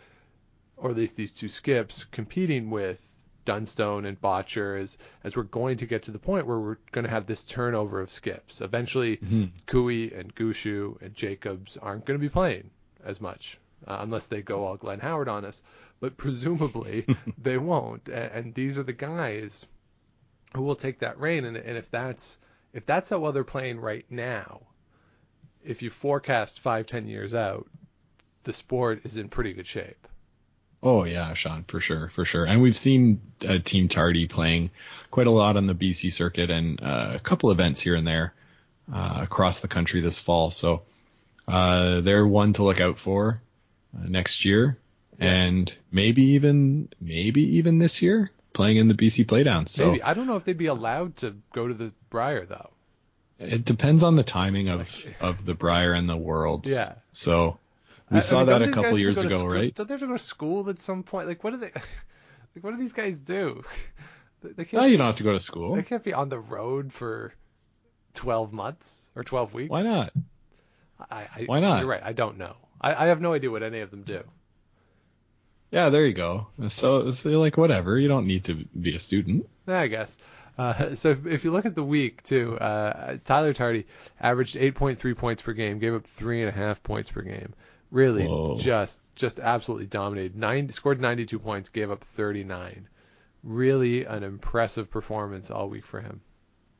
or 0.77 0.89
at 0.89 0.95
least 0.95 1.15
these 1.15 1.31
two 1.31 1.47
skips 1.47 2.03
competing 2.05 2.69
with 2.69 3.14
Dunstone 3.45 4.05
and 4.05 4.19
Bottcher 4.19 4.79
as 4.79 4.97
as 5.23 5.35
we're 5.37 5.43
going 5.43 5.77
to 5.77 5.85
get 5.85 6.03
to 6.03 6.11
the 6.11 6.19
point 6.19 6.45
where 6.47 6.59
we're 6.59 6.77
going 6.91 7.05
to 7.05 7.11
have 7.11 7.25
this 7.27 7.43
turnover 7.43 8.01
of 8.01 8.11
skips. 8.11 8.61
Eventually, 8.61 9.17
Mhm. 9.17 9.51
Cooey 9.67 10.11
and 10.17 10.33
Gushue 10.35 11.01
and 11.01 11.13
Jacobs 11.13 11.77
aren't 11.77 12.05
going 12.05 12.19
to 12.19 12.25
be 12.25 12.29
playing 12.29 12.69
as 13.03 13.21
much 13.21 13.57
uh, 13.87 13.97
unless 14.01 14.27
they 14.27 14.41
go 14.41 14.65
all 14.65 14.77
Glenn 14.77 14.99
Howard 14.99 15.29
on 15.29 15.45
us. 15.45 15.61
But 15.99 16.17
presumably 16.17 17.05
they 17.37 17.57
won't. 17.57 18.09
And, 18.09 18.31
and 18.33 18.53
these 18.55 18.77
are 18.77 18.83
the 18.83 18.93
guys 18.93 19.65
who 20.55 20.61
will 20.63 20.75
take 20.75 20.99
that 20.99 21.19
reign. 21.19 21.45
And, 21.45 21.55
and 21.57 21.77
if 21.77 21.89
that's 21.91 22.39
if 22.73 22.85
that's 22.85 23.09
how 23.09 23.19
well 23.19 23.31
they're 23.31 23.43
playing 23.45 23.79
right 23.79 24.05
now, 24.09 24.61
if 25.63 25.81
you 25.81 25.89
forecast 25.89 26.59
five 26.59 26.85
ten 26.87 27.07
years 27.07 27.33
out, 27.33 27.67
the 28.43 28.53
sport 28.53 29.01
is 29.05 29.17
in 29.17 29.29
pretty 29.29 29.53
good 29.53 29.67
shape. 29.67 30.07
Oh 30.85 31.03
yeah, 31.03 31.33
Sean, 31.33 31.63
for 31.63 31.79
sure, 31.79 32.09
for 32.09 32.25
sure. 32.25 32.45
And 32.45 32.61
we've 32.61 32.77
seen 32.77 33.19
uh, 33.45 33.57
Team 33.57 33.87
Tardi 33.87 34.27
playing 34.27 34.69
quite 35.09 35.25
a 35.25 35.31
lot 35.31 35.57
on 35.57 35.65
the 35.65 35.73
BC 35.73 36.13
circuit 36.13 36.51
and 36.51 36.79
uh, 36.81 37.13
a 37.15 37.19
couple 37.19 37.49
events 37.49 37.81
here 37.81 37.95
and 37.95 38.05
there 38.05 38.33
uh, 38.93 39.17
across 39.23 39.61
the 39.61 39.67
country 39.67 40.01
this 40.01 40.19
fall. 40.19 40.51
So 40.51 40.83
uh, 41.47 42.01
they're 42.01 42.27
one 42.27 42.53
to 42.53 42.63
look 42.63 42.79
out 42.79 42.99
for 42.99 43.41
uh, 43.97 44.07
next 44.07 44.45
year, 44.45 44.77
and 45.19 45.73
maybe 45.91 46.21
even 46.33 46.89
maybe 47.01 47.57
even 47.57 47.79
this 47.79 48.03
year 48.03 48.29
playing 48.53 48.77
in 48.77 48.87
the 48.87 48.93
BC 48.93 49.25
Playdowns. 49.25 49.69
So 49.69 49.87
Maybe 49.91 50.03
I 50.03 50.13
don't 50.13 50.27
know 50.27 50.35
if 50.35 50.43
they'd 50.45 50.55
be 50.55 50.67
allowed 50.67 51.17
to 51.17 51.35
go 51.51 51.67
to 51.67 51.73
the 51.73 51.93
Brier 52.11 52.45
though. 52.45 52.69
it 53.39 53.65
depends 53.65 54.03
on 54.03 54.15
the 54.15 54.23
timing 54.23 54.69
of 54.69 54.87
of 55.19 55.43
the 55.45 55.55
Brier 55.55 55.93
and 55.93 56.07
the 56.07 56.15
Worlds. 56.15 56.69
Yeah. 56.69 56.93
So 57.11 57.57
we 58.09 58.15
I- 58.15 58.17
I 58.17 58.21
saw 58.21 58.37
mean, 58.39 58.47
that 58.47 58.61
a 58.61 58.65
couple 58.71 58.83
guys 58.83 58.85
have 58.85 58.93
to 58.95 58.99
years 59.01 59.17
ago, 59.19 59.37
school- 59.39 59.49
right? 59.49 59.75
Don't 59.75 59.87
they 59.87 59.93
have 59.93 60.01
to 60.01 60.07
go 60.07 60.13
to 60.13 60.19
school 60.19 60.69
at 60.69 60.79
some 60.79 61.03
point? 61.03 61.27
Like 61.27 61.43
what 61.43 61.51
do 61.51 61.57
they? 61.57 61.71
Like 62.55 62.63
what 62.63 62.71
do 62.71 62.77
these 62.77 62.93
guys 62.93 63.19
do? 63.19 63.63
They 64.41 64.49
they 64.51 64.65
can't. 64.65 64.83
No, 64.83 64.87
you 64.87 64.97
don't 64.97 65.07
have 65.07 65.15
to 65.17 65.23
go 65.23 65.33
to 65.33 65.39
school. 65.39 65.75
They 65.75 65.83
can't 65.83 66.03
be 66.03 66.13
on 66.13 66.29
the 66.29 66.39
road 66.39 66.93
for 66.93 67.33
twelve 68.13 68.53
months 68.53 69.09
or 69.15 69.23
twelve 69.23 69.53
weeks. 69.53 69.69
Why 69.71 69.81
not? 69.81 70.13
I, 71.11 71.21
I, 71.35 71.43
Why 71.47 71.59
not? 71.59 71.79
You're 71.79 71.89
right. 71.89 72.03
I 72.03 72.13
don't 72.13 72.37
know. 72.37 72.55
I, 72.79 72.93
I 72.93 73.07
have 73.07 73.19
no 73.21 73.33
idea 73.33 73.49
what 73.51 73.63
any 73.63 73.79
of 73.79 73.91
them 73.91 74.03
do. 74.03 74.23
Yeah, 75.71 75.89
there 75.89 76.05
you 76.05 76.13
go. 76.13 76.47
So, 76.69 77.09
so 77.09 77.29
like 77.31 77.57
whatever, 77.57 77.97
you 77.99 78.07
don't 78.07 78.27
need 78.27 78.45
to 78.45 78.53
be 78.79 78.95
a 78.95 78.99
student. 78.99 79.49
Yeah, 79.67 79.79
I 79.79 79.87
guess. 79.87 80.17
Uh, 80.57 80.95
so 80.95 81.09
if, 81.11 81.25
if 81.25 81.43
you 81.43 81.51
look 81.51 81.65
at 81.65 81.75
the 81.75 81.83
week 81.83 82.23
too, 82.23 82.57
uh, 82.57 83.17
Tyler 83.25 83.53
Tardi 83.53 83.85
averaged 84.19 84.55
8.3 84.55 85.17
points 85.17 85.41
per 85.41 85.53
game, 85.53 85.79
gave 85.79 85.93
up 85.95 86.05
three 86.05 86.41
and 86.41 86.49
a 86.49 86.53
half 86.53 86.81
points 86.83 87.11
per 87.11 87.21
game. 87.21 87.53
Really, 87.95 88.27
Whoa. 88.27 88.57
just 88.57 88.99
just 89.15 89.39
absolutely 89.39 89.85
dominated. 89.85 90.35
Nine 90.35 90.67
scored 90.67 90.99
92 90.99 91.39
points, 91.39 91.69
gave 91.69 91.89
up 91.89 92.03
39. 92.03 92.89
Really 93.41 94.03
an 94.03 94.21
impressive 94.21 94.91
performance 94.91 95.49
all 95.49 95.69
week 95.69 95.85
for 95.85 96.01
him. 96.01 96.19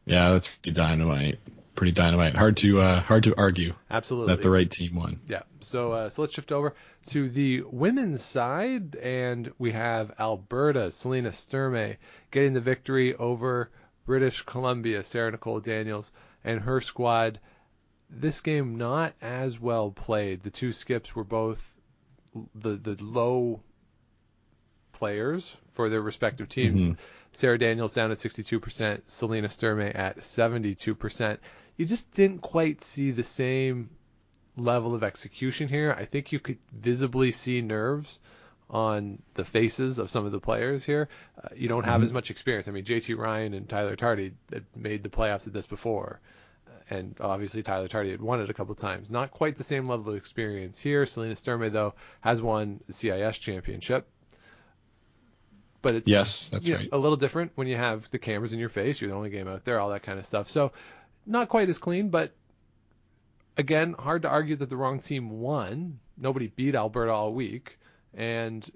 Yeah, 0.04 0.34
that's 0.34 0.50
pretty 0.50 0.76
dynamite. 0.76 1.40
Pretty 1.74 1.94
dynamite. 1.94 2.36
Hard 2.36 2.58
to 2.58 2.82
uh, 2.82 3.00
hard 3.00 3.24
to 3.24 3.38
argue 3.38 3.74
Absolutely. 3.90 4.36
that 4.36 4.42
the 4.42 4.50
right 4.50 4.70
team 4.70 4.96
won. 4.96 5.22
Yeah. 5.28 5.44
So 5.62 5.94
uh, 5.94 6.10
so 6.10 6.22
let's 6.22 6.34
shift 6.34 6.52
over 6.52 6.74
to 7.12 7.30
the 7.30 7.62
women's 7.62 8.22
side, 8.22 8.98
and 8.98 9.54
we 9.58 9.72
have 9.72 10.12
Alberta, 10.20 10.92
Selena 10.92 11.30
Sturmay 11.30 11.96
getting 12.32 12.52
the 12.52 12.60
victory 12.60 13.16
over 13.16 13.72
British 14.06 14.42
Columbia, 14.42 15.02
Sarah 15.02 15.32
Nicole 15.32 15.62
Daniels 15.62 16.12
and 16.44 16.60
her 16.60 16.82
squad. 16.82 17.40
This 18.10 18.42
game 18.42 18.78
not 18.78 19.14
as 19.22 19.60
well 19.60 19.92
played. 19.92 20.44
The 20.44 20.52
two 20.52 20.72
skips 20.74 21.16
were 21.16 21.24
both 21.24 21.74
the 22.54 22.76
the 22.76 23.02
low 23.04 23.62
players 24.94 25.58
for 25.72 25.90
their 25.90 26.02
respective 26.02 26.50
teams. 26.50 26.90
Mhm. 26.90 26.98
Sarah 27.34 27.58
Daniels 27.58 27.92
down 27.92 28.12
at 28.12 28.18
62%, 28.18 29.10
Selena 29.10 29.50
Sturmay 29.50 29.94
at 29.94 30.24
72%. 30.24 31.40
You 31.76 31.86
just 31.86 32.10
didn't 32.12 32.40
quite 32.40 32.82
see 32.82 33.12
the 33.12 33.24
same 33.24 33.90
level 34.56 34.96
of 34.96 35.04
execution 35.04 35.68
here. 35.68 35.94
I 35.98 36.06
think 36.06 36.32
you 36.32 36.40
could 36.40 36.60
visibly 36.72 37.34
see 37.34 37.62
nerves 37.62 38.20
on 38.70 39.22
the 39.34 39.44
faces 39.44 40.00
of 40.00 40.10
some 40.10 40.26
of 40.26 40.32
the 40.32 40.40
players 40.40 40.86
here. 40.86 41.10
Uh, 41.44 41.50
you 41.56 41.68
don't 41.68 41.84
have 41.84 42.02
as 42.02 42.14
much 42.14 42.32
experience. 42.32 42.68
I 42.68 42.72
mean, 42.72 42.86
JT 42.86 43.18
Ryan 43.18 43.54
and 43.54 43.68
Tyler 43.68 43.98
Tardi 43.98 44.32
made 44.76 45.04
the 45.04 45.10
playoffs 45.10 45.46
at 45.46 45.54
this 45.54 45.68
before. 45.68 46.22
And 46.90 47.16
obviously 47.20 47.64
Tyler 47.64 47.88
Tardi 47.88 48.12
had 48.12 48.22
won 48.22 48.42
it 48.42 48.50
a 48.50 48.54
couple 48.54 48.76
times. 48.76 49.10
Not 49.10 49.32
quite 49.32 49.58
the 49.58 49.64
same 49.64 49.90
level 49.90 50.12
of 50.12 50.18
experience 50.18 50.80
here. 50.80 51.06
Selena 51.06 51.34
Sturmay, 51.34 51.72
though, 51.72 51.96
has 52.22 52.42
won 52.42 52.80
the 52.86 52.94
CIS 52.94 53.40
championship. 53.40 54.08
But 55.82 55.96
it's 55.96 56.08
Yes, 56.08 56.48
that's 56.48 56.68
you 56.68 56.74
know, 56.74 56.80
right. 56.80 56.90
a 56.92 56.98
little 56.98 57.18
different 57.18 57.54
when 57.56 57.68
you 57.68 57.76
have 57.76 58.10
the 58.12 58.20
cameras 58.20 58.54
in 58.54 58.60
your 58.60 58.70
face. 58.70 59.02
You're 59.02 59.10
the 59.10 59.16
only 59.16 59.30
game 59.30 59.48
out 59.48 59.64
there, 59.66 59.80
all 59.80 59.90
that 59.90 60.04
kind 60.04 60.20
of 60.20 60.26
stuff. 60.26 60.50
So, 60.50 60.72
not 61.26 61.50
quite 61.50 61.70
as 61.70 61.78
clean, 61.78 62.10
but 62.10 62.34
again, 63.58 63.94
hard 63.98 64.24
to 64.24 64.30
argue 64.30 64.56
that 64.58 64.70
the 64.70 64.78
wrong 64.78 65.00
team 65.00 65.30
won. 65.30 66.00
Nobody 66.18 66.48
beat 66.48 66.76
Alberta 66.76 67.12
all 67.12 67.34
week, 67.34 67.80
and 68.14 68.68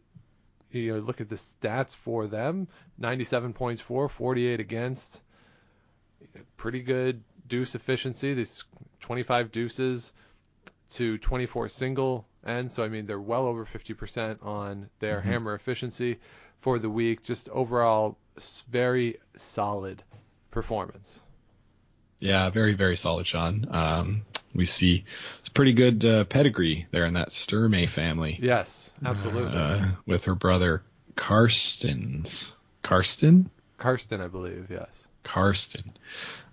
you 0.71 0.93
know, 0.93 0.99
look 0.99 1.21
at 1.21 1.29
the 1.29 1.35
stats 1.35 1.95
for 1.95 2.27
them: 2.27 2.67
97 2.97 3.53
points 3.53 3.81
for, 3.81 4.07
48 4.09 4.59
against. 4.59 5.23
Pretty 6.57 6.81
good 6.81 7.23
deuce 7.49 7.75
efficiency. 7.75 8.33
These 8.33 8.63
25 9.01 9.51
deuces 9.51 10.13
to 10.91 11.17
24 11.17 11.69
single 11.69 12.25
end. 12.45 12.71
So 12.71 12.83
I 12.83 12.89
mean, 12.89 13.05
they're 13.05 13.19
well 13.19 13.45
over 13.45 13.65
50% 13.65 14.45
on 14.45 14.89
their 14.99 15.21
hammer 15.21 15.53
efficiency 15.53 16.19
for 16.61 16.79
the 16.79 16.89
week. 16.89 17.23
Just 17.23 17.49
overall, 17.49 18.17
very 18.69 19.17
solid 19.35 20.03
performance. 20.51 21.19
Yeah, 22.19 22.49
very 22.49 22.73
very 22.73 22.97
solid, 22.97 23.27
Sean. 23.27 23.65
Um, 23.69 24.21
we 24.53 24.65
see 24.65 25.05
it's 25.39 25.49
pretty 25.49 25.73
good 25.73 26.03
uh, 26.03 26.23
pedigree 26.25 26.87
there 26.91 27.05
in 27.05 27.13
that 27.13 27.29
Sturmay 27.29 27.87
family. 27.87 28.37
Yes, 28.41 28.91
absolutely. 29.05 29.57
Uh, 29.57 29.87
with 30.05 30.25
her 30.25 30.35
brother 30.35 30.83
Karstens. 31.15 32.53
Karsten? 32.81 33.49
Karsten, 33.77 34.21
I 34.21 34.27
believe. 34.27 34.67
Yes. 34.69 35.07
Karsten. 35.23 35.83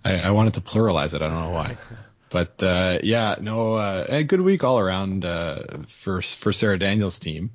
I, 0.07 0.27
I 0.27 0.31
wanted 0.31 0.55
to 0.55 0.61
pluralize 0.61 1.13
it. 1.13 1.21
I 1.21 1.27
don't 1.27 1.41
know 1.41 1.51
why. 1.51 1.77
But 2.29 2.61
uh, 2.61 2.99
yeah, 3.03 3.35
no, 3.39 3.75
uh, 3.75 4.05
a 4.09 4.23
good 4.23 4.41
week 4.41 4.61
all 4.61 4.79
around 4.79 5.23
uh, 5.23 5.59
for 5.87 6.21
for 6.21 6.51
Sarah 6.51 6.77
Daniels' 6.77 7.19
team. 7.19 7.51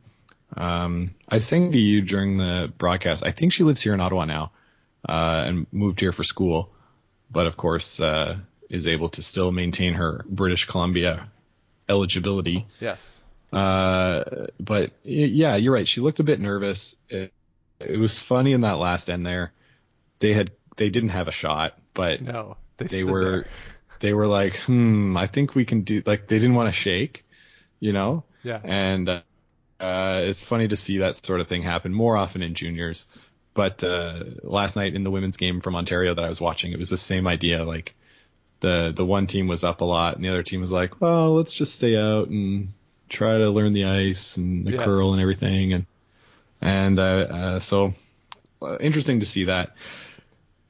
Um, 0.56 1.14
I 1.28 1.36
was 1.36 1.46
saying 1.46 1.72
to 1.72 1.78
you 1.78 2.00
during 2.00 2.38
the 2.38 2.72
broadcast, 2.78 3.22
I 3.22 3.32
think 3.32 3.52
she 3.52 3.64
lives 3.64 3.82
here 3.82 3.92
in 3.92 4.00
Ottawa 4.00 4.24
now 4.24 4.52
uh, 5.06 5.44
and 5.46 5.66
moved 5.72 6.00
here 6.00 6.12
for 6.12 6.24
school, 6.24 6.72
but 7.30 7.46
of 7.46 7.56
course 7.58 8.00
uh, 8.00 8.38
is 8.70 8.86
able 8.86 9.10
to 9.10 9.22
still 9.22 9.52
maintain 9.52 9.92
her 9.92 10.24
British 10.26 10.64
Columbia 10.64 11.28
eligibility. 11.88 12.64
Yes. 12.80 13.20
Uh, 13.52 14.46
but 14.58 14.90
yeah, 15.02 15.56
you're 15.56 15.74
right. 15.74 15.86
She 15.86 16.00
looked 16.00 16.20
a 16.20 16.24
bit 16.24 16.40
nervous. 16.40 16.96
It, 17.10 17.32
it 17.78 17.98
was 17.98 18.18
funny 18.18 18.52
in 18.52 18.62
that 18.62 18.78
last 18.78 19.10
end 19.10 19.26
there. 19.26 19.52
They 20.18 20.32
had 20.32 20.50
they 20.82 20.90
didn't 20.90 21.10
have 21.10 21.28
a 21.28 21.32
shot, 21.32 21.78
but 21.94 22.20
No. 22.20 22.56
They, 22.78 22.86
they 22.88 23.04
were 23.04 23.20
there. 23.20 23.46
they 24.00 24.12
were 24.12 24.26
like, 24.26 24.56
hmm, 24.66 25.16
I 25.16 25.26
think 25.26 25.54
we 25.54 25.64
can 25.64 25.82
do 25.82 26.02
like 26.06 26.26
they 26.28 26.38
didn't 26.38 26.54
want 26.56 26.68
to 26.68 26.72
shake, 26.72 27.24
you 27.80 27.92
know, 27.92 28.24
Yeah. 28.42 28.60
and 28.64 29.08
uh, 29.08 29.22
uh, 29.80 30.20
it's 30.24 30.44
funny 30.44 30.68
to 30.68 30.76
see 30.76 30.98
that 30.98 31.24
sort 31.24 31.40
of 31.40 31.48
thing 31.48 31.62
happen 31.62 31.92
more 31.94 32.16
often 32.16 32.42
in 32.42 32.54
juniors. 32.54 33.06
But 33.54 33.84
uh, 33.84 34.24
last 34.42 34.76
night 34.76 34.94
in 34.94 35.04
the 35.04 35.10
women's 35.10 35.36
game 35.36 35.60
from 35.60 35.76
Ontario 35.76 36.14
that 36.14 36.24
I 36.24 36.28
was 36.28 36.40
watching, 36.40 36.72
it 36.72 36.78
was 36.78 36.90
the 36.90 36.98
same 36.98 37.26
idea. 37.28 37.64
Like 37.64 37.94
the 38.60 38.92
the 38.96 39.04
one 39.06 39.26
team 39.26 39.48
was 39.48 39.64
up 39.64 39.80
a 39.82 39.84
lot, 39.84 40.16
and 40.16 40.24
the 40.24 40.30
other 40.30 40.42
team 40.44 40.60
was 40.60 40.72
like, 40.72 41.00
"Well, 41.00 41.36
let's 41.36 41.54
just 41.54 41.74
stay 41.74 41.96
out 41.96 42.28
and 42.28 42.74
try 43.10 43.38
to 43.38 43.50
learn 43.50 43.74
the 43.74 43.86
ice 43.86 44.38
and 44.38 44.66
the 44.66 44.72
Yes. 44.72 44.84
curl 44.84 45.12
and 45.14 45.22
everything." 45.22 45.74
And 45.74 45.86
and 46.60 46.98
uh, 47.00 47.02
uh, 47.02 47.60
so 47.60 47.94
uh, 48.62 48.78
interesting 48.78 49.20
to 49.20 49.26
see 49.26 49.44
that 49.46 49.74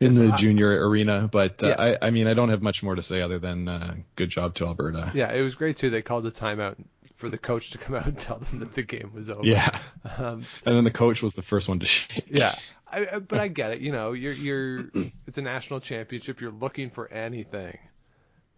in 0.03 0.15
the 0.15 0.33
junior 0.37 0.89
arena. 0.89 1.29
But 1.31 1.63
uh, 1.63 1.69
Yeah. 1.69 1.75
I, 2.03 2.07
I 2.07 2.11
mean, 2.11 2.27
I 2.27 2.35
don't 2.35 2.49
have 2.51 2.63
much 2.63 2.83
more 2.83 2.95
to 2.95 3.03
say 3.03 3.21
other 3.23 3.39
than 3.39 3.69
uh, 3.69 3.95
good 4.17 4.29
job 4.31 4.55
to 4.57 4.67
Alberta. 4.67 5.13
Yeah, 5.15 5.33
it 5.33 5.43
was 5.43 5.55
great 5.55 5.77
too. 5.77 5.91
They 5.91 6.03
called 6.03 6.27
a 6.27 6.31
timeout 6.31 6.77
for 7.17 7.29
the 7.29 7.39
coach 7.39 7.71
to 7.71 7.79
come 7.79 7.95
out 7.95 8.07
and 8.07 8.19
tell 8.19 8.39
them 8.39 8.59
that 8.61 8.75
the 8.75 8.83
game 8.83 9.13
was 9.15 9.31
over. 9.31 9.45
Yeah. 9.45 9.79
Um, 10.19 10.45
And 10.67 10.75
then 10.77 10.85
the 10.85 10.91
coach 10.91 11.23
was 11.23 11.35
the 11.35 11.43
first 11.43 11.69
one 11.69 11.79
to 11.81 11.87
shake. 11.87 12.25
yeah. 12.29 12.57
I, 12.91 13.21
but 13.21 13.39
I 13.41 13.49
get 13.49 13.71
it. 13.71 13.81
You 13.81 13.91
know, 13.93 14.13
you're 14.13 14.33
you're 14.35 14.91
it's 15.27 15.39
a 15.39 15.43
national 15.43 15.81
championship. 15.81 16.41
You're 16.43 16.51
looking 16.51 16.91
for 16.91 17.09
anything 17.11 17.79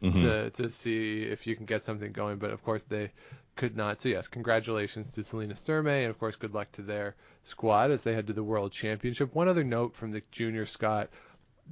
Mhm. 0.02 0.20
to 0.22 0.50
to 0.62 0.70
see 0.70 1.22
if 1.22 1.46
you 1.46 1.54
can 1.56 1.66
get 1.66 1.82
something 1.82 2.10
going. 2.12 2.38
But 2.38 2.50
of 2.50 2.62
course 2.64 2.82
they 2.82 3.12
could 3.56 3.76
not. 3.76 4.00
So 4.00 4.08
yes, 4.08 4.26
congratulations 4.26 5.10
to 5.12 5.22
Selena 5.22 5.54
Sturmay, 5.54 6.00
and 6.02 6.10
of 6.10 6.18
course 6.18 6.34
good 6.36 6.52
luck 6.52 6.72
to 6.72 6.82
their 6.82 7.14
squad 7.44 7.90
as 7.92 8.02
they 8.02 8.12
head 8.14 8.26
to 8.26 8.32
the 8.32 8.42
World 8.42 8.72
Championship. 8.72 9.34
One 9.34 9.46
other 9.48 9.62
note 9.62 9.94
from 9.94 10.10
the 10.10 10.22
junior 10.32 10.66
Scott, 10.66 11.10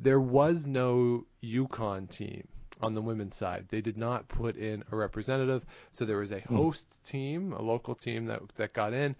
there 0.01 0.21
was 0.21 0.67
no 0.67 1.27
Yukon 1.41 2.07
team 2.07 2.47
on 2.81 2.95
the 2.95 3.03
women's 3.03 3.37
side. 3.37 3.67
They 3.69 3.81
did 3.81 3.97
not 3.97 4.29
put 4.29 4.57
in 4.57 4.83
a 4.91 4.97
representative, 4.97 5.65
so 5.93 6.05
there 6.05 6.19
was 6.19 6.33
a 6.33 6.41
hmm. 6.41 6.57
host 6.57 7.05
team, 7.05 7.53
a 7.53 7.63
local 7.63 7.95
team 7.95 8.27
that 8.27 8.43
that 8.57 8.73
got 8.73 8.93
in. 8.93 9.15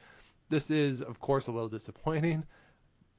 This 0.49 0.71
is 0.71 1.03
of 1.03 1.21
course 1.21 1.47
a 1.47 1.53
little 1.53 1.69
disappointing 1.69 2.45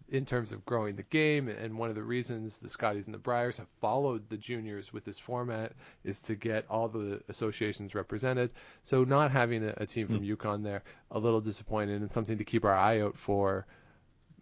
in 0.09 0.25
terms 0.25 0.51
of 0.51 0.65
growing 0.65 0.95
the 0.95 1.03
game, 1.03 1.47
and 1.47 1.77
one 1.77 1.89
of 1.89 1.95
the 1.95 2.03
reasons 2.03 2.57
the 2.57 2.69
Scotties 2.69 3.05
and 3.05 3.13
the 3.13 3.19
Briers 3.19 3.57
have 3.57 3.69
followed 3.79 4.29
the 4.29 4.37
juniors 4.37 4.91
with 4.91 5.05
this 5.05 5.17
format 5.17 5.71
is 6.03 6.19
to 6.19 6.35
get 6.35 6.65
all 6.69 6.87
the 6.87 7.21
associations 7.29 7.95
represented. 7.95 8.51
So 8.83 9.05
not 9.05 9.31
having 9.31 9.63
a, 9.63 9.73
a 9.77 9.85
team 9.85 10.07
from 10.07 10.17
hmm. 10.17 10.23
Yukon 10.25 10.61
there, 10.61 10.83
a 11.11 11.19
little 11.19 11.41
disappointing, 11.41 11.95
and 11.95 12.11
something 12.11 12.37
to 12.37 12.43
keep 12.43 12.65
our 12.65 12.75
eye 12.75 13.01
out 13.01 13.17
for 13.17 13.65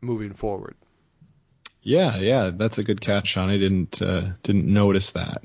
moving 0.02 0.34
forward. 0.34 0.76
Yeah, 1.84 2.18
yeah, 2.18 2.52
that's 2.54 2.78
a 2.78 2.84
good 2.84 3.02
catch, 3.02 3.28
Sean. 3.28 3.50
I 3.50 3.58
didn't 3.58 4.02
uh, 4.02 4.30
didn't 4.44 4.72
notice 4.72 5.12
that. 5.12 5.44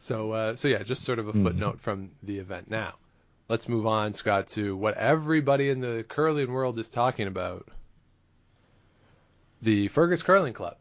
So, 0.00 0.32
uh, 0.32 0.56
so 0.56 0.68
yeah, 0.68 0.82
just 0.82 1.04
sort 1.04 1.18
of 1.18 1.28
a 1.28 1.32
footnote 1.32 1.80
from 1.80 2.10
the 2.22 2.38
event. 2.38 2.70
Now, 2.70 2.94
let's 3.48 3.68
move 3.68 3.86
on, 3.86 4.14
Scott, 4.14 4.48
to 4.48 4.74
what 4.74 4.96
everybody 4.96 5.68
in 5.70 5.80
the 5.80 6.04
curling 6.08 6.50
world 6.50 6.78
is 6.78 6.88
talking 6.88 7.28
about: 7.28 7.68
the 9.60 9.88
Fergus 9.88 10.22
Curling 10.22 10.54
Club. 10.54 10.76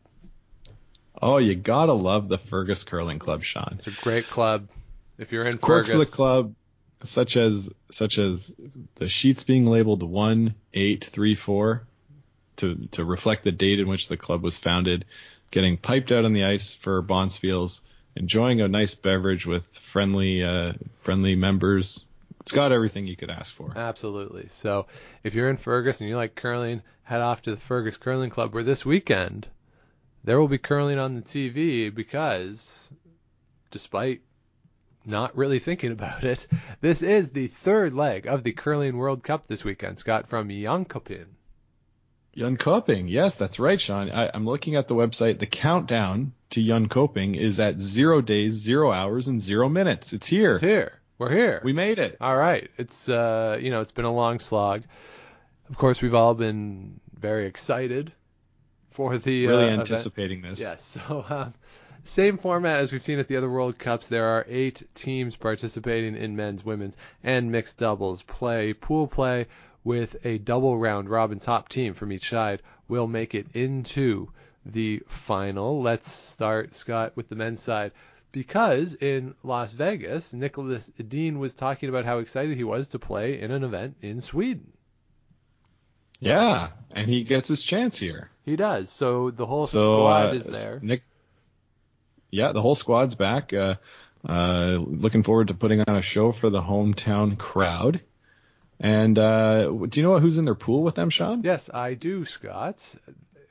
Oh, 1.21 1.37
you 1.37 1.53
gotta 1.55 1.93
love 1.93 2.29
the 2.29 2.37
Fergus 2.37 2.83
Curling 2.83 3.19
Club, 3.19 3.43
Sean. 3.43 3.75
It's 3.77 3.87
a 3.87 3.91
great 3.91 4.29
club. 4.29 4.69
If 5.17 5.31
you're 5.31 5.45
in 5.45 5.57
Quirks 5.57 5.89
Fergus, 5.89 6.07
of 6.07 6.11
the 6.11 6.15
club, 6.15 6.55
such 7.03 7.37
as 7.37 7.71
such 7.91 8.17
as 8.17 8.55
the 8.95 9.07
sheets 9.07 9.43
being 9.43 9.65
labeled 9.65 10.01
one 10.01 10.55
eight 10.73 11.05
three 11.05 11.35
four, 11.35 11.83
to 12.61 12.75
to 12.91 13.05
reflect 13.05 13.43
the 13.43 13.51
date 13.51 13.79
in 13.79 13.87
which 13.87 14.07
the 14.07 14.17
club 14.17 14.41
was 14.41 14.57
founded, 14.57 15.05
getting 15.51 15.77
piped 15.77 16.11
out 16.11 16.25
on 16.25 16.33
the 16.33 16.45
ice 16.45 16.73
for 16.73 17.03
Bonspiels, 17.03 17.81
enjoying 18.15 18.61
a 18.61 18.67
nice 18.67 18.95
beverage 18.95 19.45
with 19.45 19.65
friendly 19.65 20.43
uh, 20.43 20.73
friendly 21.01 21.35
members. 21.35 22.05
It's 22.39 22.51
got 22.51 22.71
everything 22.71 23.05
you 23.05 23.15
could 23.15 23.29
ask 23.29 23.53
for. 23.53 23.71
Absolutely. 23.75 24.47
So 24.49 24.87
if 25.23 25.35
you're 25.35 25.49
in 25.49 25.57
Fergus 25.57 26.01
and 26.01 26.09
you 26.09 26.15
like 26.15 26.33
curling, 26.33 26.81
head 27.03 27.21
off 27.21 27.43
to 27.43 27.51
the 27.51 27.57
Fergus 27.57 27.97
Curling 27.97 28.31
Club 28.31 28.53
where 28.53 28.63
this 28.63 28.83
weekend 28.83 29.47
there 30.23 30.39
will 30.39 30.47
be 30.47 30.57
curling 30.57 30.97
on 30.97 31.15
the 31.15 31.21
TV 31.21 31.93
because 31.93 32.89
despite 33.69 34.21
not 35.05 35.35
really 35.35 35.59
thinking 35.59 35.91
about 35.91 36.23
it, 36.23 36.47
this 36.81 37.01
is 37.01 37.31
the 37.31 37.47
third 37.47 37.93
leg 37.93 38.27
of 38.27 38.43
the 38.43 38.51
Curling 38.51 38.97
World 38.97 39.23
Cup 39.23 39.47
this 39.47 39.63
weekend, 39.63 39.97
Scott, 39.97 40.29
from 40.29 40.49
Jönköping. 40.49 41.25
Jönköping, 42.35 43.09
yes, 43.09 43.35
that's 43.35 43.59
right, 43.59 43.79
Sean. 43.79 44.09
I, 44.09 44.29
I'm 44.33 44.45
looking 44.45 44.75
at 44.75 44.87
the 44.87 44.95
website. 44.95 45.39
The 45.39 45.45
countdown 45.47 46.33
to 46.51 46.61
Jönköping 46.61 47.37
is 47.37 47.59
at 47.59 47.79
zero 47.79 48.21
days, 48.21 48.53
zero 48.53 48.91
hours, 48.91 49.27
and 49.27 49.39
zero 49.41 49.67
minutes. 49.67 50.13
It's 50.13 50.27
here. 50.27 50.51
It's 50.51 50.61
here. 50.61 50.99
We're 51.17 51.31
here. 51.31 51.61
We 51.63 51.73
made 51.73 51.99
it. 51.99 52.17
All 52.21 52.35
right. 52.35 52.69
It's 52.77 53.09
uh, 53.09 53.57
you 53.61 53.69
know, 53.69 53.81
it's 53.81 53.91
been 53.91 54.05
a 54.05 54.13
long 54.13 54.39
slog. 54.39 54.83
Of 55.69 55.77
course, 55.77 56.01
we've 56.01 56.15
all 56.15 56.33
been 56.33 56.99
very 57.19 57.47
excited 57.47 58.11
for 58.91 59.17
the 59.17 59.47
Really 59.47 59.63
uh, 59.63 59.67
event. 59.67 59.81
anticipating 59.81 60.41
this. 60.41 60.59
Yes. 60.59 60.97
So, 61.07 61.25
um, 61.29 61.53
same 62.03 62.37
format 62.37 62.79
as 62.79 62.91
we've 62.91 63.03
seen 63.03 63.19
at 63.19 63.27
the 63.27 63.37
other 63.37 63.49
World 63.49 63.77
Cups. 63.77 64.07
There 64.07 64.25
are 64.25 64.45
eight 64.49 64.81
teams 64.95 65.35
participating 65.35 66.15
in 66.15 66.35
men's, 66.35 66.65
women's, 66.65 66.97
and 67.23 67.51
mixed 67.51 67.77
doubles 67.77 68.23
play. 68.23 68.73
Pool 68.73 69.05
play 69.05 69.45
with 69.83 70.15
a 70.23 70.37
double 70.37 70.77
round 70.77 71.09
robin 71.09 71.39
top 71.39 71.69
team 71.69 71.93
from 71.93 72.11
each 72.11 72.29
side 72.29 72.61
will 72.87 73.07
make 73.07 73.33
it 73.33 73.47
into 73.53 74.29
the 74.65 75.01
final. 75.07 75.81
Let's 75.81 76.11
start, 76.11 76.75
Scott, 76.75 77.13
with 77.15 77.29
the 77.29 77.35
men's 77.35 77.61
side. 77.61 77.93
Because 78.31 78.93
in 78.93 79.35
Las 79.43 79.73
Vegas, 79.73 80.33
Niklas 80.33 80.91
Edin 80.99 81.39
was 81.39 81.53
talking 81.53 81.89
about 81.89 82.05
how 82.05 82.19
excited 82.19 82.55
he 82.55 82.63
was 82.63 82.89
to 82.89 82.99
play 82.99 83.41
in 83.41 83.51
an 83.51 83.63
event 83.63 83.97
in 84.01 84.21
Sweden. 84.21 84.71
Yeah, 86.19 86.69
and 86.91 87.09
he 87.09 87.23
gets 87.23 87.47
his 87.47 87.63
chance 87.63 87.97
here. 87.97 88.29
He 88.45 88.55
does. 88.55 88.89
So 88.89 89.31
the 89.31 89.45
whole 89.45 89.65
So 89.65 89.97
squad 89.97 90.29
uh, 90.29 90.33
is 90.33 90.45
there. 90.45 90.79
Nick, 90.81 91.03
yeah, 92.29 92.51
the 92.53 92.61
whole 92.61 92.75
squad's 92.75 93.15
back. 93.15 93.51
Uh, 93.51 93.75
uh, 94.27 94.77
looking 94.79 95.23
forward 95.23 95.47
to 95.47 95.53
putting 95.55 95.81
on 95.87 95.97
a 95.97 96.01
show 96.01 96.31
for 96.31 96.49
the 96.49 96.61
hometown 96.61 97.37
crowd. 97.37 98.01
And 98.83 99.17
uh, 99.19 99.69
do 99.69 99.99
you 99.99 100.03
know 100.03 100.17
who's 100.19 100.39
in 100.39 100.45
their 100.45 100.55
pool 100.55 100.81
with 100.81 100.95
them, 100.95 101.11
Sean? 101.11 101.43
Yes, 101.43 101.69
I 101.71 101.93
do, 101.93 102.25
Scott. 102.25 102.95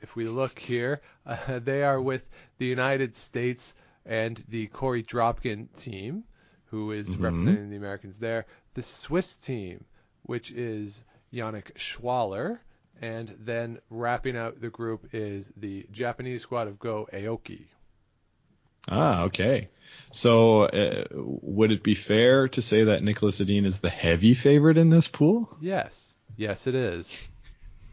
If 0.01 0.13
we 0.15 0.27
look 0.27 0.59
here, 0.59 0.99
uh, 1.25 1.59
they 1.63 1.83
are 1.83 2.01
with 2.01 2.27
the 2.57 2.65
United 2.65 3.15
States 3.15 3.73
and 4.05 4.43
the 4.49 4.67
Korey 4.67 5.05
Dropkin 5.05 5.67
team, 5.79 6.25
who 6.65 6.91
is 6.91 7.15
Mhm. 7.15 7.21
representing 7.23 7.69
the 7.69 7.77
Americans 7.77 8.17
there. 8.17 8.45
The 8.73 8.81
Swiss 8.81 9.37
team, 9.37 9.85
which 10.23 10.51
is 10.51 11.05
Yannick 11.33 11.73
Schwaller, 11.75 12.59
and 13.01 13.33
then 13.39 13.79
wrapping 13.89 14.35
out 14.35 14.59
the 14.59 14.69
group 14.69 15.13
is 15.13 15.51
the 15.55 15.85
Japanese 15.91 16.41
squad 16.41 16.67
of 16.67 16.77
Go 16.77 17.07
Aoki. 17.13 17.67
Ah, 18.89 19.23
okay. 19.23 19.69
So 20.11 20.63
uh, 20.63 21.05
would 21.13 21.71
it 21.71 21.83
be 21.83 21.95
fair 21.95 22.47
to 22.49 22.61
say 22.61 22.85
that 22.85 23.01
Niklas 23.01 23.41
Edin 23.41 23.65
is 23.65 23.79
the 23.79 23.89
heavy 23.89 24.33
favorite 24.33 24.77
in 24.77 24.89
this 24.89 25.07
pool? 25.07 25.55
Yes, 25.61 26.13
yes, 26.37 26.67
it 26.67 26.75
is. 26.75 27.17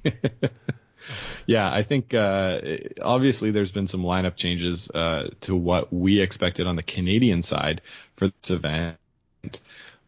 yeah, 1.47 1.73
I 1.73 1.83
think 1.83 2.15
uh, 2.15 2.61
obviously 3.03 3.51
there's 3.51 3.73
been 3.73 3.87
some 3.87 4.03
lineup 4.03 4.37
changes 4.37 4.91
uh, 4.91 5.31
to 5.43 5.55
what 5.57 5.93
we 5.93 6.21
expected 6.21 6.67
on 6.67 6.77
the 6.77 6.83
Canadian 6.83 7.43
side 7.43 7.81
for 8.17 8.29
this 8.29 8.51
event. 8.51 8.97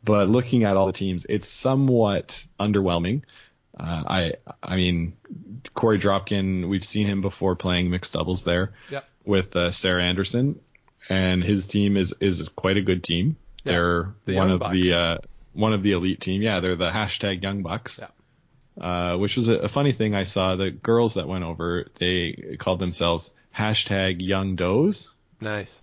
But 0.05 0.29
looking 0.29 0.65
at 0.65 0.77
all 0.77 0.87
the 0.87 0.93
teams, 0.93 1.27
it's 1.29 1.49
somewhat 1.49 2.45
underwhelming. 2.59 3.23
Uh, 3.79 4.03
I 4.07 4.33
I 4.63 4.77
mean, 4.77 5.15
Korey 5.75 6.01
Dropkin, 6.01 6.69
we've 6.69 6.85
seen 6.85 7.07
him 7.07 7.23
before 7.23 7.57
playing 7.57 7.91
mixed 7.91 8.13
doubles 8.15 8.45
there 8.45 8.73
Yep. 8.91 9.09
with 9.25 9.57
uh, 9.57 9.71
Sarah 9.71 10.03
Anderson, 10.05 10.61
and 11.11 11.45
his 11.45 11.67
team 11.67 11.99
is 11.99 12.15
is 12.21 12.49
quite 12.57 12.79
a 12.79 12.83
good 12.83 13.03
team. 13.05 13.37
Yeah, 13.65 13.73
They're 13.73 14.15
the 14.25 14.37
one 14.37 14.51
of 14.51 14.61
the 14.71 14.93
uh, 14.95 15.19
one 15.53 15.75
of 15.75 15.83
the 15.83 15.93
elite 15.93 16.21
team. 16.23 16.41
Yeah, 16.41 16.61
they're 16.61 16.77
the 16.77 16.89
hashtag 16.89 17.43
Young 17.43 17.63
Bucks. 17.63 18.01
Yeah. 18.01 18.09
Uh, 18.81 19.17
which 19.19 19.37
was 19.37 19.49
a, 19.49 19.57
a 19.57 19.69
funny 19.69 19.93
thing 19.93 20.15
I 20.15 20.23
saw. 20.25 20.57
The 20.57 20.71
girls 20.71 21.15
that 21.15 21.29
went 21.29 21.45
over, 21.45 21.87
they 21.99 22.57
called 22.59 22.79
themselves 22.79 23.31
hashtag 23.55 24.27
Young 24.27 24.57
Does. 24.57 25.15
Nice, 25.41 25.83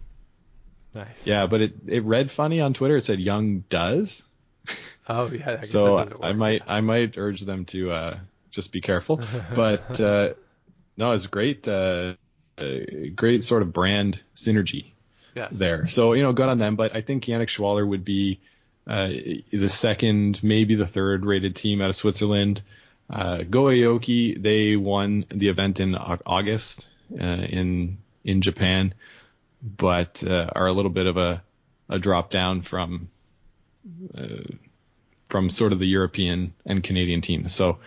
nice. 0.96 1.28
Yeah, 1.28 1.46
but 1.48 1.62
it, 1.62 1.74
it 1.88 2.04
read 2.06 2.32
funny 2.32 2.62
on 2.62 2.74
Twitter. 2.74 2.96
It 2.98 3.06
said 3.06 3.20
Young 3.20 3.64
Does. 3.70 4.24
Oh 5.10 5.30
yeah. 5.32 5.52
I 5.52 5.56
guess 5.58 5.72
So 5.72 5.96
I 5.96 6.04
work. 6.04 6.36
might 6.36 6.62
I 6.68 6.82
might 6.82 7.18
urge 7.18 7.40
them 7.40 7.64
to 7.68 7.92
uh, 7.92 8.18
just 8.52 8.74
be 8.74 8.82
careful. 8.82 9.22
But 9.56 10.02
uh, 10.02 10.34
no, 10.98 11.14
it's 11.14 11.28
great. 11.28 11.66
Uh, 11.66 12.16
uh, 12.58 12.66
great 13.16 13.46
sort 13.46 13.62
of 13.62 13.72
brand 13.72 14.20
synergy 14.36 14.92
There. 15.52 15.88
So 15.88 16.14
you 16.14 16.24
know, 16.24 16.34
good 16.34 16.50
on 16.50 16.58
them. 16.58 16.76
But 16.76 16.96
I 16.96 17.02
think 17.02 17.26
Yannick 17.26 17.48
Schwaller 17.48 17.88
would 17.88 18.04
be 18.06 18.40
uh, 18.88 19.10
the 19.52 19.70
second, 19.70 20.42
maybe 20.44 20.76
the 20.76 20.88
third 20.88 21.26
rated 21.26 21.56
team 21.56 21.82
out 21.82 21.90
of 21.90 21.96
Switzerland. 21.96 22.62
Uh, 23.10 23.44
they 23.48 24.76
won 24.76 25.26
the 25.30 25.48
event 25.48 25.80
in 25.80 25.96
August 25.96 26.86
uh, 27.14 27.24
in 27.24 27.98
in 28.24 28.42
Japan, 28.42 28.94
but 29.62 30.24
uh, 30.26 30.50
are 30.54 30.68
a 30.68 30.74
little 30.74 30.92
bit 30.92 31.08
of 31.08 31.18
a 31.18 31.42
a 31.90 32.00
drop 32.00 32.32
down 32.32 32.62
from 32.62 33.10
uh, 34.18 34.44
from 35.30 35.50
sort 35.50 35.74
of 35.74 35.80
the 35.80 35.88
European 35.88 36.54
and 36.66 36.84
Canadian 36.84 37.22
teams. 37.22 37.54
So, 37.54 37.80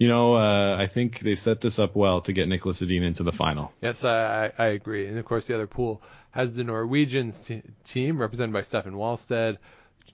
you 0.00 0.08
know, 0.08 0.34
uh, 0.34 0.76
I 0.78 0.86
think 0.86 1.20
they 1.20 1.34
set 1.34 1.60
this 1.60 1.78
up 1.78 1.94
well 1.94 2.22
to 2.22 2.32
get 2.32 2.48
Niklas 2.48 2.80
Edin 2.80 3.02
into 3.02 3.22
the 3.22 3.32
final. 3.32 3.70
Yes, 3.82 4.02
I, 4.02 4.50
I 4.56 4.68
agree. 4.68 5.06
And 5.06 5.18
of 5.18 5.26
course, 5.26 5.46
the 5.46 5.54
other 5.54 5.66
pool 5.66 6.00
has 6.30 6.54
the 6.54 6.64
Norwegian 6.64 7.32
t- 7.32 7.62
team 7.84 8.18
represented 8.18 8.54
by 8.54 8.62
Steffen 8.62 8.94
Walstad, 8.94 9.58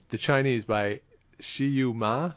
the 0.09 0.17
Chinese 0.17 0.65
by 0.65 0.99
Shiyu 1.41 1.95
Ma, 1.95 2.33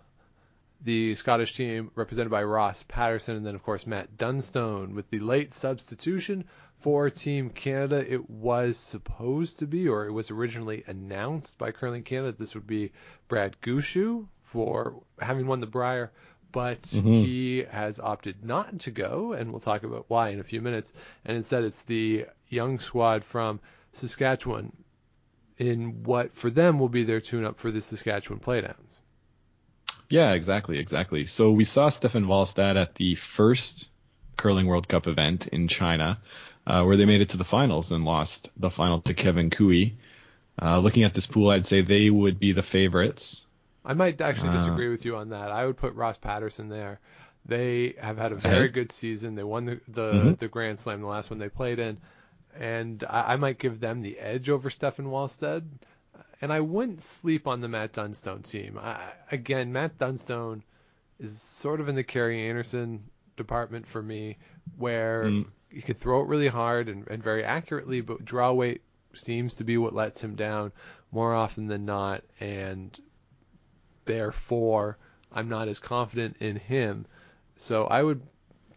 the 0.82 1.16
Scottish 1.16 1.56
team 1.56 1.90
represented 1.96 2.30
by 2.30 2.44
Ross 2.44 2.84
Paterson, 2.86 3.34
and 3.34 3.44
then 3.44 3.56
of 3.56 3.64
course 3.64 3.84
Matt 3.84 4.16
Dunstone. 4.16 4.94
With 4.94 5.10
the 5.10 5.18
late 5.18 5.52
substitution 5.52 6.44
for 6.78 7.10
Team 7.10 7.50
Canada, 7.50 7.96
it 8.08 8.30
was 8.30 8.76
supposed 8.76 9.58
to 9.58 9.66
be, 9.66 9.88
or 9.88 10.06
it 10.06 10.12
was 10.12 10.30
originally 10.30 10.84
announced 10.86 11.58
by 11.58 11.72
Curling 11.72 12.04
Canada, 12.04 12.36
this 12.38 12.54
would 12.54 12.68
be 12.68 12.92
Brad 13.26 13.60
Gushue 13.60 14.28
for 14.44 15.02
having 15.18 15.48
won 15.48 15.58
the 15.58 15.66
Brier, 15.66 16.12
but 16.52 16.82
Mm-hmm. 16.82 17.12
he 17.12 17.64
has 17.70 18.00
opted 18.00 18.44
not 18.44 18.80
to 18.80 18.90
go, 18.90 19.32
and 19.32 19.50
we'll 19.50 19.60
talk 19.60 19.82
about 19.82 20.06
why 20.08 20.30
in 20.30 20.40
a 20.40 20.44
few 20.44 20.60
minutes. 20.60 20.92
And 21.24 21.36
instead, 21.36 21.64
it's 21.64 21.82
the 21.82 22.26
young 22.48 22.78
squad 22.78 23.24
from 23.24 23.60
Saskatchewan 23.92 24.72
in 25.58 26.04
what 26.04 26.34
for 26.34 26.50
them 26.50 26.78
will 26.78 26.88
be 26.88 27.04
their 27.04 27.20
tune-up 27.20 27.58
for 27.60 27.70
the 27.70 27.80
Saskatchewan 27.80 28.40
Playdowns. 28.40 28.98
Yeah, 30.08 30.32
exactly, 30.32 30.78
exactly. 30.78 31.26
So 31.26 31.52
we 31.52 31.64
saw 31.64 31.88
Steffen 31.88 32.24
Walstad 32.24 32.76
at 32.80 32.94
the 32.96 33.14
first 33.14 33.88
Curling 34.36 34.66
World 34.66 34.88
Cup 34.88 35.06
event 35.06 35.46
in 35.48 35.68
China, 35.68 36.18
uh, 36.66 36.82
where 36.82 36.96
they 36.96 37.04
made 37.04 37.20
it 37.20 37.28
to 37.30 37.36
the 37.36 37.44
finals 37.44 37.92
and 37.92 38.04
lost 38.04 38.48
the 38.56 38.70
final 38.70 39.00
to 39.02 39.14
Kevin 39.14 39.50
Koe. 39.50 39.90
Uh, 40.60 40.78
looking 40.78 41.04
at 41.04 41.14
this 41.14 41.26
pool, 41.26 41.50
I'd 41.50 41.66
say 41.66 41.82
they 41.82 42.10
would 42.10 42.40
be 42.40 42.52
the 42.52 42.62
favorites. 42.62 43.46
I 43.84 43.94
might 43.94 44.20
actually 44.20 44.50
Uh, 44.50 44.58
disagree 44.58 44.88
with 44.88 45.04
you 45.04 45.16
on 45.16 45.30
that. 45.30 45.50
I 45.50 45.66
would 45.66 45.76
put 45.76 45.94
Ross 45.94 46.18
Paterson 46.18 46.68
there. 46.68 47.00
They 47.46 47.94
have 47.98 48.18
had 48.18 48.32
a 48.32 48.36
very 48.36 48.68
good 48.68 48.92
season. 48.92 49.34
They 49.34 49.42
won 49.42 49.64
the 49.64 49.80
the, 49.88 50.12
Mhm. 50.12 50.38
the 50.38 50.48
Grand 50.48 50.78
Slam, 50.78 51.00
the 51.00 51.06
last 51.06 51.30
one 51.30 51.38
they 51.38 51.48
played 51.48 51.78
in, 51.78 51.96
and 52.58 53.02
I, 53.08 53.32
I 53.32 53.36
might 53.36 53.58
give 53.58 53.80
them 53.80 54.02
the 54.02 54.18
edge 54.18 54.50
over 54.50 54.68
Steffen 54.68 55.06
Walstad. 55.06 55.64
And 56.42 56.52
I 56.52 56.60
wouldn't 56.60 57.02
sleep 57.02 57.46
on 57.46 57.60
the 57.60 57.68
Matt 57.68 57.92
Dunstone 57.92 58.42
team. 58.42 58.78
I, 58.78 58.98
again, 59.30 59.72
Matt 59.72 59.98
Dunstone 59.98 60.62
is 61.18 61.38
sort 61.40 61.80
of 61.80 61.88
in 61.88 61.94
the 61.94 62.04
Kerri 62.04 62.48
Einarson 62.50 63.00
department 63.36 63.86
for 63.86 64.02
me, 64.02 64.38
where 64.76 65.24
Mm. 65.24 65.46
he 65.70 65.82
can 65.82 65.94
throw 65.96 66.20
it 66.22 66.28
really 66.28 66.48
hard 66.48 66.88
and, 66.88 67.06
and 67.08 67.22
very 67.22 67.44
accurately, 67.44 68.00
but 68.00 68.24
draw 68.24 68.52
weight 68.52 68.82
seems 69.12 69.54
to 69.54 69.64
be 69.64 69.76
what 69.76 69.94
lets 69.94 70.22
him 70.22 70.34
down 70.34 70.72
more 71.12 71.34
often 71.34 71.66
than 71.66 71.84
not. 71.84 72.24
And 72.40 72.98
therefore 74.10 74.98
I'm 75.32 75.48
not 75.48 75.68
as 75.68 75.78
confident 75.78 76.36
in 76.40 76.56
him. 76.56 77.06
So 77.56 77.84
I 77.84 78.02
would 78.02 78.22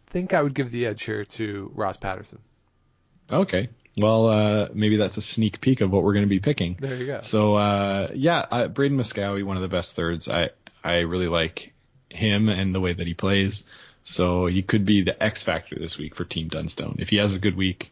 think 0.07 0.33
I 0.33 0.41
would 0.41 0.53
give 0.53 0.71
the 0.71 0.85
edge 0.85 1.03
here 1.03 1.25
to 1.25 1.71
Ross 1.73 1.97
Paterson. 1.97 2.39
Okay. 3.31 3.69
Well, 3.97 4.27
uh, 4.27 4.67
maybe 4.73 4.97
that's 4.97 5.17
a 5.17 5.21
sneak 5.21 5.61
peek 5.61 5.81
of 5.81 5.91
what 5.91 6.03
we're 6.03 6.13
going 6.13 6.25
to 6.25 6.29
be 6.29 6.39
picking. 6.39 6.77
There 6.79 6.95
you 6.95 7.05
go. 7.05 7.21
So 7.21 7.55
uh, 7.55 8.09
yeah, 8.13 8.39
uh, 8.39 8.67
Braeden 8.67 8.97
Moskowy, 8.97 9.43
one 9.43 9.55
of 9.55 9.61
the 9.61 9.67
best 9.67 9.95
thirds. 9.95 10.27
I 10.27 10.49
I 10.83 10.99
really 10.99 11.27
like 11.27 11.73
him 12.09 12.49
and 12.49 12.73
the 12.73 12.79
way 12.79 12.93
that 12.93 13.07
he 13.07 13.13
plays. 13.13 13.65
So 14.03 14.47
he 14.47 14.61
could 14.61 14.85
be 14.85 15.03
the 15.03 15.21
X 15.21 15.43
factor 15.43 15.77
this 15.79 15.97
week 15.97 16.15
for 16.15 16.25
Team 16.25 16.49
Dunstone. 16.49 16.97
If 16.99 17.09
he 17.09 17.17
has 17.17 17.35
a 17.35 17.39
good 17.39 17.55
week, 17.55 17.91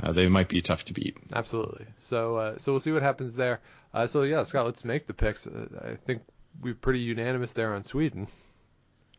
uh, 0.00 0.12
they 0.12 0.28
might 0.28 0.48
be 0.48 0.62
tough 0.62 0.84
to 0.86 0.94
beat. 0.94 1.16
Absolutely. 1.32 1.86
So 1.98 2.36
uh, 2.36 2.58
so 2.58 2.72
we'll 2.72 2.80
see 2.80 2.92
what 2.92 3.02
happens 3.02 3.34
there. 3.34 3.60
Uh, 3.92 4.06
so 4.06 4.22
yeah, 4.22 4.42
Scott, 4.44 4.66
let's 4.66 4.84
make 4.84 5.06
the 5.06 5.14
picks. 5.14 5.46
Uh, 5.46 5.66
I 5.84 5.94
think 5.96 6.22
we're 6.60 6.74
pretty 6.74 7.00
unanimous 7.00 7.52
there 7.52 7.74
on 7.74 7.84
Sweden. 7.84 8.28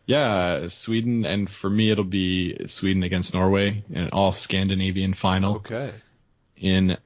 Yeah, 0.05 0.69
Sweden, 0.69 1.25
and 1.25 1.49
for 1.49 1.69
me 1.69 1.91
it'll 1.91 2.03
be 2.05 2.67
Sweden 2.67 3.03
against 3.03 3.33
Norway 3.33 3.83
in 3.89 3.97
an 4.03 4.09
all 4.13 4.31
Scandinavian 4.31 5.13
final 5.13 5.55
Okay. 5.57 5.91
in 6.55 6.97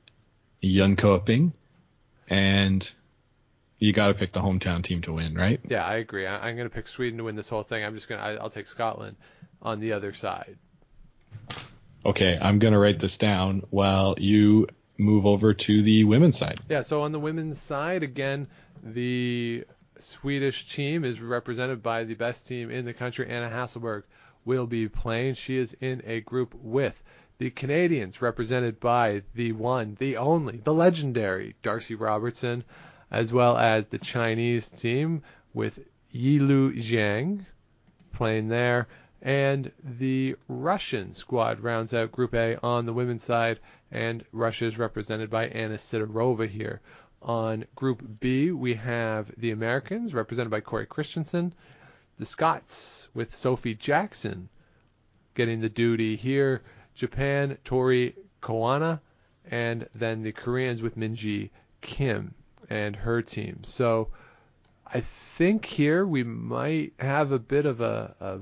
Jönköping, 0.63 1.53
and 2.27 2.91
you 3.79 3.91
got 3.93 4.07
to 4.09 4.13
pick 4.13 4.31
the 4.33 4.39
hometown 4.41 4.83
team 4.83 5.01
to 5.01 5.13
win, 5.13 5.33
right? 5.33 5.59
Yeah, 5.67 5.83
I 5.83 5.95
agree. 5.95 6.27
I, 6.27 6.47
I'm 6.47 6.55
going 6.55 6.69
to 6.69 6.73
pick 6.73 6.87
Sweden 6.87 7.17
to 7.17 7.23
win 7.23 7.35
this 7.35 7.49
whole 7.49 7.63
thing. 7.63 7.83
I'm 7.83 7.95
just 7.95 8.07
going 8.07 8.21
to 8.21 8.41
I'll 8.41 8.51
take 8.51 8.67
Scotland 8.67 9.17
on 9.61 9.79
the 9.79 9.93
other 9.93 10.13
side. 10.13 10.57
Okay, 12.05 12.37
I'm 12.41 12.57
gonna 12.57 12.79
write 12.79 12.97
this 12.97 13.17
down 13.17 13.61
while 13.69 14.15
you 14.17 14.67
move 14.97 15.27
over 15.27 15.53
to 15.53 15.81
the 15.83 16.03
women's 16.03 16.35
side. 16.37 16.59
Yeah, 16.67 16.81
so 16.81 17.03
on 17.03 17.11
the 17.11 17.19
women's 17.19 17.61
side, 17.61 18.01
again, 18.01 18.47
the 18.83 19.65
Swedish 20.01 20.73
team 20.73 21.03
is 21.03 21.21
represented 21.21 21.81
by 21.83 22.03
the 22.03 22.15
best 22.15 22.47
team 22.47 22.69
in 22.69 22.85
the 22.85 22.93
country. 22.93 23.29
Anna 23.29 23.49
Hasselborg 23.49 24.03
will 24.45 24.67
be 24.67 24.89
playing. 24.89 25.35
She 25.35 25.57
is 25.57 25.75
in 25.79 26.01
a 26.05 26.21
group 26.21 26.53
with 26.55 27.01
the 27.37 27.49
Canadians, 27.49 28.21
represented 28.21 28.79
by 28.79 29.23
the 29.33 29.51
one, 29.51 29.95
the 29.99 30.17
only, 30.17 30.57
the 30.57 30.73
legendary 30.73 31.55
Darcy 31.63 31.95
Robertson, 31.95 32.63
as 33.09 33.33
well 33.33 33.57
as 33.57 33.87
the 33.87 33.97
Chinese 33.97 34.69
team 34.69 35.23
with 35.53 35.79
Yilu 36.13 36.75
Zhang 36.75 37.45
playing 38.13 38.47
there. 38.47 38.87
And 39.23 39.71
the 39.83 40.35
Russian 40.47 41.13
squad 41.13 41.59
rounds 41.59 41.93
out 41.93 42.11
Group 42.11 42.33
A 42.33 42.57
on 42.63 42.85
the 42.85 42.93
women's 42.93 43.23
side, 43.23 43.59
and 43.91 44.23
Russia 44.31 44.65
is 44.65 44.79
represented 44.79 45.29
by 45.29 45.47
Anna 45.47 45.75
Sidorova 45.75 46.47
here. 46.47 46.81
On 47.21 47.65
Group 47.75 48.19
B, 48.19 48.51
we 48.51 48.73
have 48.75 49.31
the 49.37 49.51
Americans, 49.51 50.13
represented 50.13 50.49
by 50.49 50.61
Cory 50.61 50.85
Christensen, 50.87 51.53
the 52.17 52.25
Scots 52.25 53.07
with 53.13 53.35
Sophie 53.35 53.75
Jackson 53.75 54.49
getting 55.33 55.61
the 55.61 55.69
duty 55.69 56.15
here, 56.15 56.61
Japan, 56.95 57.57
Tori 57.63 58.15
Koana, 58.41 58.99
and 59.49 59.87
then 59.95 60.23
the 60.23 60.31
Koreans 60.31 60.81
with 60.81 60.97
Minji 60.97 61.49
Kim 61.81 62.33
and 62.69 62.95
her 62.95 63.21
team. 63.21 63.61
So 63.65 64.09
I 64.85 65.01
think 65.01 65.65
here 65.65 66.05
we 66.05 66.23
might 66.23 66.93
have 66.99 67.31
a 67.31 67.39
bit 67.39 67.65
of 67.65 67.81
a, 67.81 68.15
a 68.19 68.39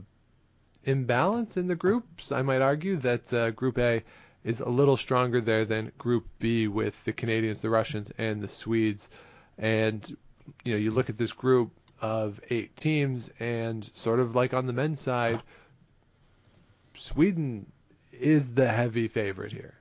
imbalance 0.83 1.57
in 1.57 1.67
the 1.67 1.75
groups. 1.75 2.31
I 2.31 2.41
might 2.41 2.61
argue 2.61 2.97
that 2.97 3.33
uh, 3.33 3.51
Group 3.51 3.77
A 3.77 4.03
is 4.43 4.61
a 4.61 4.69
little 4.69 4.97
stronger 4.97 5.41
there 5.41 5.65
than 5.65 5.91
Group 5.97 6.25
B 6.39 6.67
with 6.67 7.01
the 7.03 7.13
Canadians, 7.13 7.61
the 7.61 7.69
Russians, 7.69 8.11
and 8.17 8.41
the 8.41 8.47
Swedes. 8.47 9.09
And 9.57 10.07
you 10.63 10.73
know, 10.73 10.79
you 10.79 10.91
look 10.91 11.09
at 11.09 11.17
this 11.17 11.33
group 11.33 11.71
of 12.01 12.39
eight 12.49 12.75
teams, 12.75 13.31
and 13.39 13.89
sort 13.93 14.19
of 14.19 14.35
like 14.35 14.53
on 14.53 14.65
the 14.65 14.73
men's 14.73 15.01
side, 15.01 15.41
Sweden 16.95 17.71
is 18.13 18.53
the 18.53 18.67
heavy 18.67 19.07
favorite 19.07 19.51
here. 19.51 19.73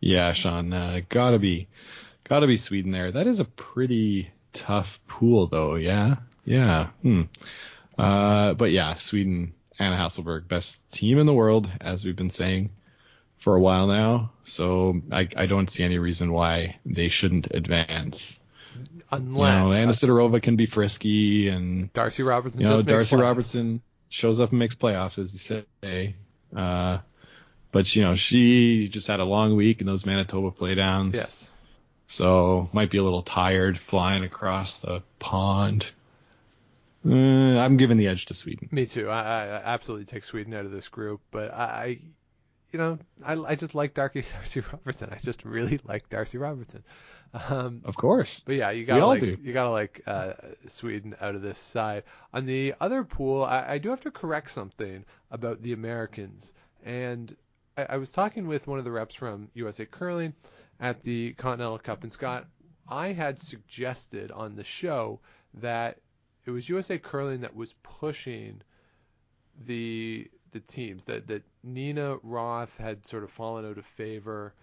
Yeah, 0.00 0.32
Sean, 0.32 0.72
uh, 0.72 1.00
gotta 1.08 1.38
be, 1.38 1.68
gotta 2.24 2.46
be 2.46 2.56
Sweden 2.56 2.92
there. 2.92 3.10
That 3.10 3.26
is 3.26 3.40
a 3.40 3.44
pretty 3.44 4.30
tough 4.52 5.00
pool, 5.08 5.48
though. 5.48 5.74
Yeah, 5.74 6.16
yeah. 6.44 6.88
Hmm. 7.02 7.22
Uh, 7.98 8.54
but 8.54 8.70
yeah, 8.70 8.94
Sweden, 8.94 9.54
Anna 9.76 9.96
Hasselborg, 9.96 10.46
best 10.46 10.78
team 10.92 11.18
in 11.18 11.26
the 11.26 11.34
world, 11.34 11.68
as 11.80 12.04
we've 12.04 12.14
been 12.14 12.30
saying 12.30 12.70
for 13.38 13.54
a 13.54 13.60
while 13.60 13.86
now. 13.86 14.30
So 14.44 15.00
I, 15.10 15.28
I 15.36 15.46
don't 15.46 15.70
see 15.70 15.84
any 15.84 15.98
reason 15.98 16.32
why 16.32 16.76
they 16.84 17.08
shouldn't 17.08 17.48
advance. 17.50 18.38
Unless 19.10 19.68
you 19.68 19.74
know, 19.74 19.80
Anna 19.80 19.90
uh, 19.90 19.94
Sidorova 19.94 20.42
can 20.42 20.56
be 20.56 20.66
frisky, 20.66 21.48
and 21.48 21.92
Darcy 21.92 22.22
Robertson 22.22 22.60
you 22.60 22.68
know 22.68 22.82
Darcy 22.82 23.16
playoffs. 23.16 23.20
Robertson 23.20 23.82
shows 24.08 24.40
up 24.40 24.50
and 24.50 24.58
makes 24.58 24.74
playoffs, 24.74 25.18
as 25.18 25.32
you 25.32 25.38
say. 25.38 26.14
Uh, 26.54 26.98
but 27.72 27.94
you 27.96 28.02
know 28.02 28.14
she 28.14 28.88
just 28.88 29.06
had 29.06 29.20
a 29.20 29.24
long 29.24 29.56
week 29.56 29.80
in 29.80 29.86
those 29.86 30.04
Manitoba 30.06 30.50
playdowns. 30.50 31.14
Yes. 31.14 31.50
So 32.06 32.68
might 32.72 32.90
be 32.90 32.98
a 32.98 33.04
little 33.04 33.22
tired 33.22 33.78
flying 33.78 34.24
across 34.24 34.78
the 34.78 35.02
pond. 35.18 35.86
Uh, 37.06 37.12
I'm 37.58 37.76
giving 37.76 37.96
the 37.96 38.08
edge 38.08 38.26
to 38.26 38.34
Sweden. 38.34 38.68
Me 38.72 38.86
too. 38.86 39.08
I, 39.08 39.20
I 39.20 39.62
absolutely 39.64 40.06
take 40.06 40.24
Sweden 40.24 40.54
out 40.54 40.64
of 40.64 40.70
this 40.70 40.88
group, 40.88 41.20
but 41.30 41.52
I 41.52 42.00
you 42.72 42.78
know, 42.78 42.98
I, 43.24 43.34
I 43.34 43.54
just 43.54 43.74
like 43.74 43.94
Darcy, 43.94 44.22
Darcy 44.32 44.60
Robertson. 44.60 45.10
I 45.12 45.18
just 45.18 45.44
really 45.44 45.80
like 45.84 46.08
Darcy 46.08 46.38
Robertson. 46.38 46.84
Um, 47.48 47.82
Of 47.84 47.96
course. 47.96 48.42
but 48.46 48.54
yeah, 48.56 48.70
you 48.70 48.84
gotta 48.86 49.06
like 49.06 49.22
you 49.22 49.52
gotta 49.52 49.70
like 49.70 50.02
uh, 50.06 50.32
Sweden 50.66 51.14
out 51.20 51.34
of 51.34 51.42
this 51.42 51.58
side. 51.58 52.04
On 52.32 52.46
the 52.46 52.74
other 52.80 53.04
pool, 53.04 53.44
I, 53.44 53.74
I 53.74 53.78
do 53.78 53.90
have 53.90 54.00
to 54.00 54.10
correct 54.10 54.50
something 54.50 55.04
about 55.30 55.62
the 55.62 55.72
Americans, 55.74 56.54
and 56.84 57.36
I, 57.76 57.86
I 57.90 57.96
was 57.96 58.10
talking 58.10 58.46
with 58.48 58.66
one 58.66 58.78
of 58.78 58.84
the 58.84 58.90
reps 58.90 59.14
from 59.14 59.50
USA 59.54 59.84
Curling 59.84 60.32
at 60.80 61.02
the 61.02 61.32
Continental 61.34 61.78
Cup, 61.78 62.02
and 62.02 62.12
Scott, 62.12 62.46
I 62.88 63.12
had 63.12 63.38
suggested 63.38 64.30
on 64.30 64.56
the 64.56 64.64
show 64.64 65.20
that 65.54 65.98
it 66.46 66.50
was 66.50 66.68
USA 66.68 66.98
Curling 66.98 67.42
that 67.42 67.54
was 67.54 67.74
pushing 67.82 68.62
the 69.66 70.30
the 70.52 70.60
teams 70.60 71.04
that 71.04 71.26
that 71.28 71.42
Nina 71.62 72.16
Roth 72.22 72.76
had 72.78 73.06
sort 73.06 73.24
of 73.24 73.30
fallen 73.30 73.64
out 73.66 73.78
of 73.78 73.86
favor 73.86 74.54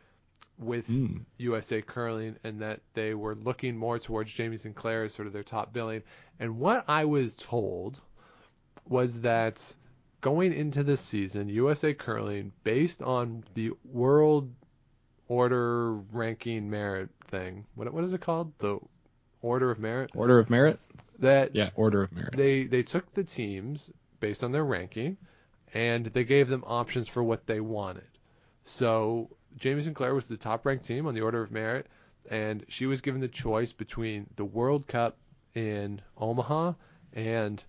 with 0.58 0.88
Hmm. 0.88 1.18
USA 1.38 1.82
Curling 1.82 2.38
and 2.44 2.62
that 2.62 2.80
they 2.94 3.14
were 3.14 3.36
looking 3.36 3.76
more 3.76 4.00
towards 4.00 4.32
Jamie 4.32 4.58
Sinclair 4.58 5.04
as 5.04 5.14
sort 5.14 5.28
of 5.28 5.34
their 5.34 5.44
top 5.44 5.74
billing. 5.74 6.02
And 6.40 6.60
what 6.60 6.86
I 6.88 7.06
was 7.06 7.36
told 7.36 8.00
was 8.88 9.20
that 9.22 9.76
going 10.22 10.54
into 10.54 10.84
this 10.84 11.02
season, 11.02 11.50
USA 11.50 11.94
Curling, 11.94 12.52
based 12.64 13.02
on 13.02 13.44
the 13.54 13.72
world 13.84 14.52
order 15.28 15.94
ranking 16.12 16.70
merit 16.70 17.10
thing, 17.26 17.66
what 17.76 17.92
what 17.94 18.04
is 18.04 18.14
it 18.14 18.22
called? 18.22 18.54
The 18.60 18.80
order 19.42 19.72
of 19.72 19.80
merit. 19.80 20.12
Order 20.16 20.40
of 20.40 20.50
merit? 20.50 20.80
That 21.20 21.56
Yeah, 21.56 21.70
order 21.76 22.02
of 22.04 22.12
merit. 22.14 22.36
they 22.36 22.64
they 22.66 22.84
took 22.84 23.14
the 23.14 23.24
teams 23.24 23.92
based 24.20 24.44
on 24.44 24.52
their 24.52 24.64
ranking 24.66 25.18
and 25.74 26.06
they 26.06 26.24
gave 26.24 26.48
them 26.48 26.64
options 26.66 27.08
for 27.08 27.24
what 27.24 27.46
they 27.46 27.60
wanted. 27.60 28.08
So 28.64 29.30
Jamie 29.58 29.82
Sinclair 29.82 30.14
was 30.14 30.26
the 30.28 30.38
top 30.38 30.66
ranked 30.66 30.86
team 30.86 31.08
on 31.08 31.14
the 31.14 31.22
order 31.22 31.42
of 31.42 31.52
merit 31.52 31.88
and 32.30 32.66
she 32.68 32.86
was 32.86 33.02
given 33.02 33.22
the 33.22 33.28
choice 33.28 33.72
between 33.72 34.28
the 34.36 34.46
World 34.46 34.88
Cup 34.88 35.18
in 35.54 36.02
Omaha 36.18 36.74
and 37.14 37.64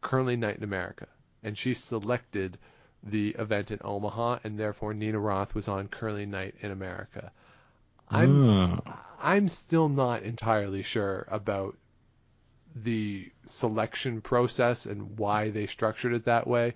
Curling 0.00 0.40
Night 0.40 0.58
in 0.58 0.64
America. 0.64 1.06
And 1.42 1.56
she 1.56 1.74
selected 1.74 2.58
the 3.02 3.30
event 3.30 3.70
in 3.70 3.78
Omaha 3.82 4.40
and 4.44 4.58
therefore 4.58 4.94
Nina 4.94 5.18
Roth 5.18 5.54
was 5.54 5.68
on 5.68 5.88
Curling 5.88 6.30
Night 6.30 6.56
in 6.60 6.70
America. 6.70 7.32
I'm 8.08 8.80
Ah, 8.86 9.06
I'm 9.20 9.48
still 9.48 9.88
not 9.88 10.22
entirely 10.22 10.82
sure 10.82 11.26
about 11.28 11.76
the 12.74 13.30
selection 13.46 14.20
process 14.20 14.86
and 14.86 15.18
why 15.18 15.50
they 15.50 15.66
structured 15.66 16.12
it 16.12 16.26
that 16.26 16.46
way, 16.46 16.74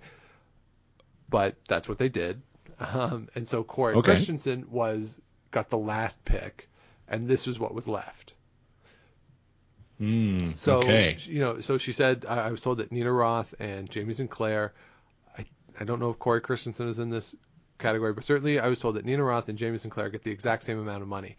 but 1.30 1.56
that's 1.68 1.88
what 1.88 1.98
they 1.98 2.08
did. 2.10 2.42
Um, 2.80 3.28
and 3.34 3.48
so 3.48 3.64
Cory 3.64 3.96
Okay. 3.96 3.98
Christensen 3.98 4.66
was 4.70 5.20
got 5.52 5.70
the 5.70 5.78
last 5.78 6.24
pick, 6.24 6.68
and 7.08 7.28
this 7.28 7.46
was 7.46 7.58
what 7.60 7.74
was 7.74 7.88
left. 7.88 8.34
hmm, 9.98 10.52
So 10.54 10.68
okay. 10.68 11.22
you 11.24 11.40
know, 11.40 11.60
so 11.60 11.76
she 11.78 11.92
said 11.92 12.24
I, 12.28 12.48
I 12.48 12.50
was 12.50 12.60
told 12.60 12.78
that 12.78 12.92
Nina 12.92 13.12
Roth 13.12 13.54
and 13.58 13.90
Jamie 13.90 14.14
Sinclair. 14.14 14.72
I 15.38 15.46
I 15.80 15.84
don't 15.84 16.00
know 16.00 16.10
if 16.10 16.18
Cory 16.18 16.40
Christensen 16.40 16.88
is 16.88 16.98
in 16.98 17.10
this 17.10 17.34
category, 17.78 18.12
but 18.14 18.24
certainly 18.24 18.58
I 18.60 18.68
was 18.68 18.78
told 18.80 18.96
that 18.96 19.04
Nina 19.04 19.24
Roth 19.24 19.48
and 19.48 19.58
Jamie 19.58 19.78
Sinclair 19.78 20.10
get 20.10 20.22
the 20.24 20.30
exact 20.32 20.64
same 20.64 20.78
amount 20.78 21.02
of 21.02 21.08
money 21.08 21.36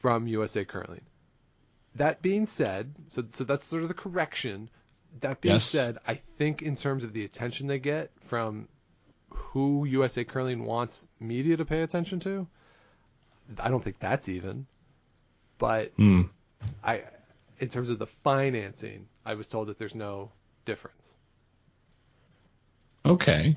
from 0.00 0.26
USA 0.28 0.64
Curling. 0.64 1.06
That 1.96 2.22
being 2.22 2.46
said, 2.46 2.94
so 3.08 3.24
so 3.30 3.44
that's 3.44 3.66
sort 3.66 3.82
of 3.82 3.88
the 3.88 3.94
correction. 3.94 4.70
That 5.20 5.40
being 5.42 5.60
Yes. 5.60 5.64
said, 5.64 5.98
I 6.06 6.14
think 6.14 6.62
in 6.62 6.76
terms 6.76 7.04
of 7.04 7.12
the 7.12 7.24
attention 7.24 7.66
they 7.66 7.78
get 7.78 8.10
from 8.26 8.68
who 9.30 9.84
USA 9.84 10.24
Curling 10.24 10.64
wants 10.64 11.06
media 11.20 11.56
to 11.56 11.64
pay 11.64 11.82
attention 11.82 12.20
to, 12.20 12.46
I 13.58 13.68
don't 13.70 13.82
think 13.82 13.98
that's 13.98 14.28
even. 14.28 14.66
But 15.58 15.92
Hmm. 15.96 16.22
I, 16.82 17.02
in 17.58 17.68
terms 17.68 17.90
of 17.90 17.98
the 17.98 18.06
financing, 18.06 19.08
I 19.24 19.34
was 19.34 19.46
told 19.46 19.68
that 19.68 19.78
there's 19.78 19.94
no 19.94 20.30
difference. 20.64 21.14
Okay. 23.04 23.56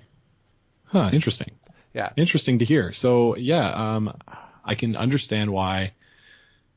Huh, 0.86 1.10
interesting. 1.14 1.52
Yeah, 1.94 2.10
Interesting 2.16 2.60
to 2.60 2.66
hear. 2.66 2.94
So 2.94 3.36
yeah, 3.36 3.70
um, 3.96 4.16
I 4.64 4.76
can 4.76 4.96
understand 4.96 5.52
why 5.52 5.92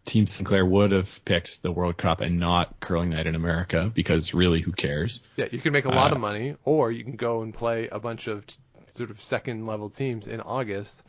Team 0.07 0.26
Sinclair 0.26 0.66
would 0.66 0.90
have 0.90 1.24
picked 1.24 1.62
the 1.62 1.70
World 1.70 1.97
Cup 1.97 2.20
and 2.20 2.40
not 2.40 2.80
Curling 2.80 3.11
Night 3.11 3.26
in 3.28 3.34
America 3.36 3.90
because 3.95 4.34
really, 4.34 4.61
who 4.61 4.72
cares? 4.72 5.20
yeah, 5.36 5.47
you 5.53 5.61
can 5.61 5.72
make 5.72 5.84
a 5.84 5.90
lot 5.90 6.11
Uh, 6.11 6.16
of 6.16 6.20
money, 6.20 6.57
or 6.64 6.90
you 6.90 7.05
can 7.05 7.16
go 7.16 7.42
and 7.42 7.55
play 7.55 7.88
a 7.88 8.01
bunch 8.01 8.26
of 8.26 8.45
t- 8.47 8.57
sort 8.95 9.11
of 9.11 9.20
second 9.22 9.66
level 9.66 9.90
teams 9.90 10.26
in 10.26 10.40
August 10.40 11.03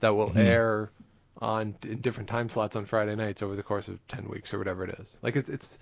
that 0.00 0.10
will 0.14 0.28
Mm-hmm. 0.28 0.38
air 0.38 0.90
on 1.40 1.74
in 1.84 2.00
different 2.00 2.28
time 2.28 2.48
slots 2.48 2.74
on 2.76 2.84
Friday 2.84 3.14
nights 3.14 3.42
over 3.42 3.54
the 3.54 3.62
course 3.62 3.86
of 3.88 3.98
ten 4.08 4.28
weeks 4.28 4.52
or 4.52 4.58
whatever 4.58 4.84
it 4.84 4.98
is. 5.00 5.18
Like 5.22 5.36
it's 5.36 5.48
it's 5.48 5.78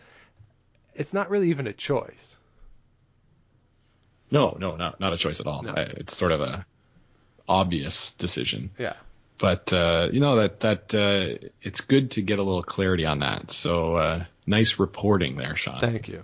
it's 0.94 1.12
not 1.14 1.30
really 1.30 1.50
even 1.50 1.66
a 1.66 1.72
choice. 1.72 2.36
No, 4.30 4.56
no, 4.58 4.76
not 4.76 5.00
not 5.00 5.12
a 5.12 5.16
choice 5.16 5.40
at 5.40 5.46
all. 5.46 5.62
No. 5.62 5.72
I- 5.72 5.80
It's 5.82 6.16
sort 6.16 6.32
of 6.32 6.40
a 6.40 6.66
obvious 7.48 8.12
decision. 8.14 8.70
Yeah, 8.78 8.94
But 9.38 9.72
uh, 9.72 10.08
you 10.12 10.20
know 10.20 10.36
that 10.36 10.60
that 10.60 10.94
uh, 10.94 11.46
it's 11.62 11.80
good 11.82 12.10
to 12.12 12.22
get 12.22 12.38
a 12.38 12.42
little 12.42 12.62
clarity 12.62 13.06
on 13.06 13.20
that. 13.20 13.52
So 13.52 13.94
uh, 13.94 14.24
nice 14.46 14.78
reporting 14.78 15.36
there, 15.36 15.56
Sean. 15.56 15.78
thank 15.78 16.08
you. 16.08 16.22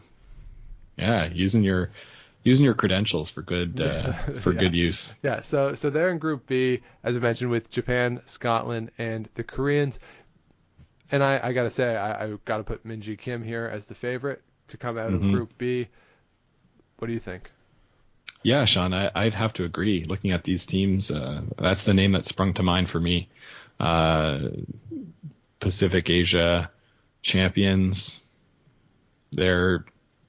Yeah, 0.99 1.27
using 1.33 1.63
your 1.63 1.91
using 2.45 2.65
your 2.65 2.75
credentials 2.75 3.31
for 3.31 3.43
good 3.43 3.81
uh, 3.81 4.13
for 4.39 4.53
Yeah. 4.53 4.61
good 4.61 4.75
use. 4.75 5.15
Yeah, 5.23 5.41
so 5.43 5.75
so 5.75 5.91
they're 5.91 6.11
in 6.11 6.19
Group 6.19 6.47
B, 6.47 6.81
as 7.05 7.17
I 7.17 7.19
mentioned, 7.21 7.51
with 7.51 7.71
Japan, 7.71 8.21
Scotland, 8.27 8.91
and 8.99 9.29
the 9.35 9.45
Koreans. 9.45 9.99
And 11.11 11.23
I, 11.23 11.41
I 11.43 11.53
gotta 11.53 11.71
say, 11.71 11.95
I, 11.97 12.25
I 12.25 12.33
gotta 12.45 12.65
put 12.65 12.87
Minji 12.87 13.19
Kim 13.19 13.43
here 13.43 13.71
as 13.73 13.87
the 13.87 13.95
favorite 13.95 14.43
to 14.69 14.77
come 14.77 14.97
out 14.99 15.11
Mhm. 15.11 15.15
of 15.17 15.21
Group 15.21 15.59
B. 15.59 15.89
What 16.99 17.09
do 17.09 17.13
you 17.13 17.21
think? 17.21 17.51
Yeah, 18.45 18.65
Sean, 18.65 18.93
I, 18.93 19.11
I'd 19.15 19.35
have 19.35 19.53
to 19.55 19.65
agree. 19.65 20.05
Looking 20.05 20.33
at 20.33 20.43
these 20.43 20.67
teams, 20.67 21.11
uh, 21.11 21.43
that's 21.59 21.85
the 21.85 21.95
name 21.95 22.13
that 22.13 22.27
sprung 22.27 22.55
to 22.55 22.63
mind 22.63 22.91
for 22.91 22.99
me. 22.99 23.29
Uh, 23.79 24.49
Pacific 25.61 26.11
Asia 26.11 26.71
champions, 27.23 28.21
they're 29.33 29.85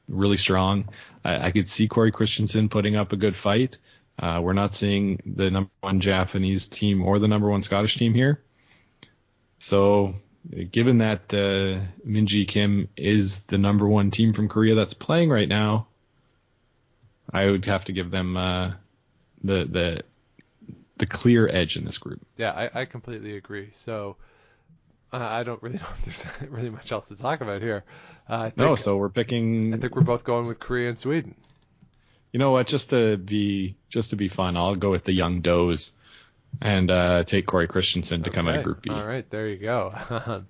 really 0.07 0.37
strong. 0.37 0.89
I, 1.23 1.47
I 1.47 1.51
could 1.51 1.67
see 1.67 1.87
Cory 1.87 2.11
Christensen 2.11 2.69
putting 2.69 2.95
up 2.95 3.13
a 3.13 3.17
good 3.17 3.35
fight. 3.35 3.77
Uh, 4.17 4.39
we're 4.43 4.53
not 4.53 4.73
seeing 4.73 5.21
the 5.25 5.49
number 5.49 5.71
one 5.81 5.99
Japanese 5.99 6.67
team 6.67 7.03
or 7.03 7.19
the 7.19 7.27
number 7.27 7.49
one 7.49 7.61
Scottish 7.61 7.97
team 7.97 8.13
here. 8.13 8.41
So, 9.59 10.13
given 10.71 10.99
that 10.99 11.33
uh, 11.33 11.81
Minji 12.07 12.47
Kim 12.47 12.89
is 12.95 13.39
the 13.41 13.57
number 13.57 13.87
one 13.87 14.11
team 14.11 14.33
from 14.33 14.49
Korea 14.49 14.75
that's 14.75 14.93
playing 14.93 15.29
right 15.29 15.47
now, 15.47 15.87
I 17.31 17.49
would 17.49 17.65
have 17.65 17.85
to 17.85 17.93
give 17.93 18.11
them 18.11 18.37
uh, 18.37 18.73
the 19.43 19.65
the 19.65 20.03
the 20.97 21.07
clear 21.07 21.47
edge 21.47 21.75
in 21.75 21.85
this 21.85 21.97
group. 21.97 22.21
Yeah, 22.37 22.51
I, 22.51 22.81
I 22.81 22.85
completely 22.85 23.35
agree. 23.35 23.69
So 23.71 24.17
uh, 25.13 25.17
I 25.17 25.43
don't 25.43 25.61
really 25.61 25.77
know 25.79 25.87
if 26.05 26.05
there's 26.05 26.25
really 26.49 26.69
much 26.69 26.91
else 26.91 27.07
to 27.09 27.15
talk 27.15 27.41
about 27.41 27.61
here. 27.61 27.83
Uh, 28.29 28.35
I 28.35 28.43
think, 28.45 28.57
No, 28.57 28.75
so 28.75 28.97
we're 28.97 29.09
picking. 29.09 29.73
I 29.73 29.77
think 29.77 29.95
we're 29.95 30.01
both 30.01 30.23
going 30.23 30.47
with 30.47 30.59
Korea 30.59 30.89
and 30.89 30.97
Sweden. 30.97 31.35
You 32.31 32.39
know 32.39 32.51
what? 32.51 32.67
Just 32.67 32.89
to 32.89 33.17
be 33.17 33.75
just 33.89 34.09
to 34.09 34.15
be 34.15 34.27
fun, 34.27 34.57
I'll 34.57 34.75
go 34.75 34.89
with 34.89 35.03
the 35.03 35.13
young 35.13 35.41
does 35.41 35.91
and 36.61 36.89
uh, 36.89 37.23
take 37.23 37.45
Cory 37.45 37.67
Christensen 37.67 38.23
to 38.23 38.29
come 38.29 38.47
out 38.47 38.57
of 38.57 38.63
Group 38.63 38.81
B. 38.81 38.89
All 38.89 39.05
right, 39.05 39.27
there 39.29 39.47
you 39.47 39.57
go. 39.57 39.93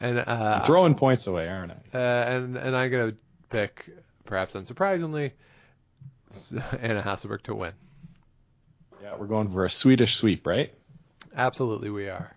and 0.00 0.18
uh, 0.18 0.62
throwing 0.64 0.94
points 0.94 1.26
away, 1.26 1.48
aren't 1.48 1.72
I? 1.72 1.96
Uh, 1.96 2.36
and 2.36 2.56
and 2.56 2.76
I'm 2.76 2.90
gonna 2.90 3.14
pick, 3.48 3.88
perhaps 4.26 4.54
unsurprisingly, 4.54 5.32
Anna 6.80 7.02
Hasselborg 7.02 7.42
to 7.42 7.54
win. 7.54 7.72
Yeah, 9.02 9.16
we're 9.16 9.26
going 9.26 9.50
for 9.50 9.64
a 9.64 9.70
Swedish 9.70 10.16
sweep, 10.16 10.46
right? 10.46 10.74
Absolutely, 11.34 11.90
we 11.90 12.08
are. 12.08 12.36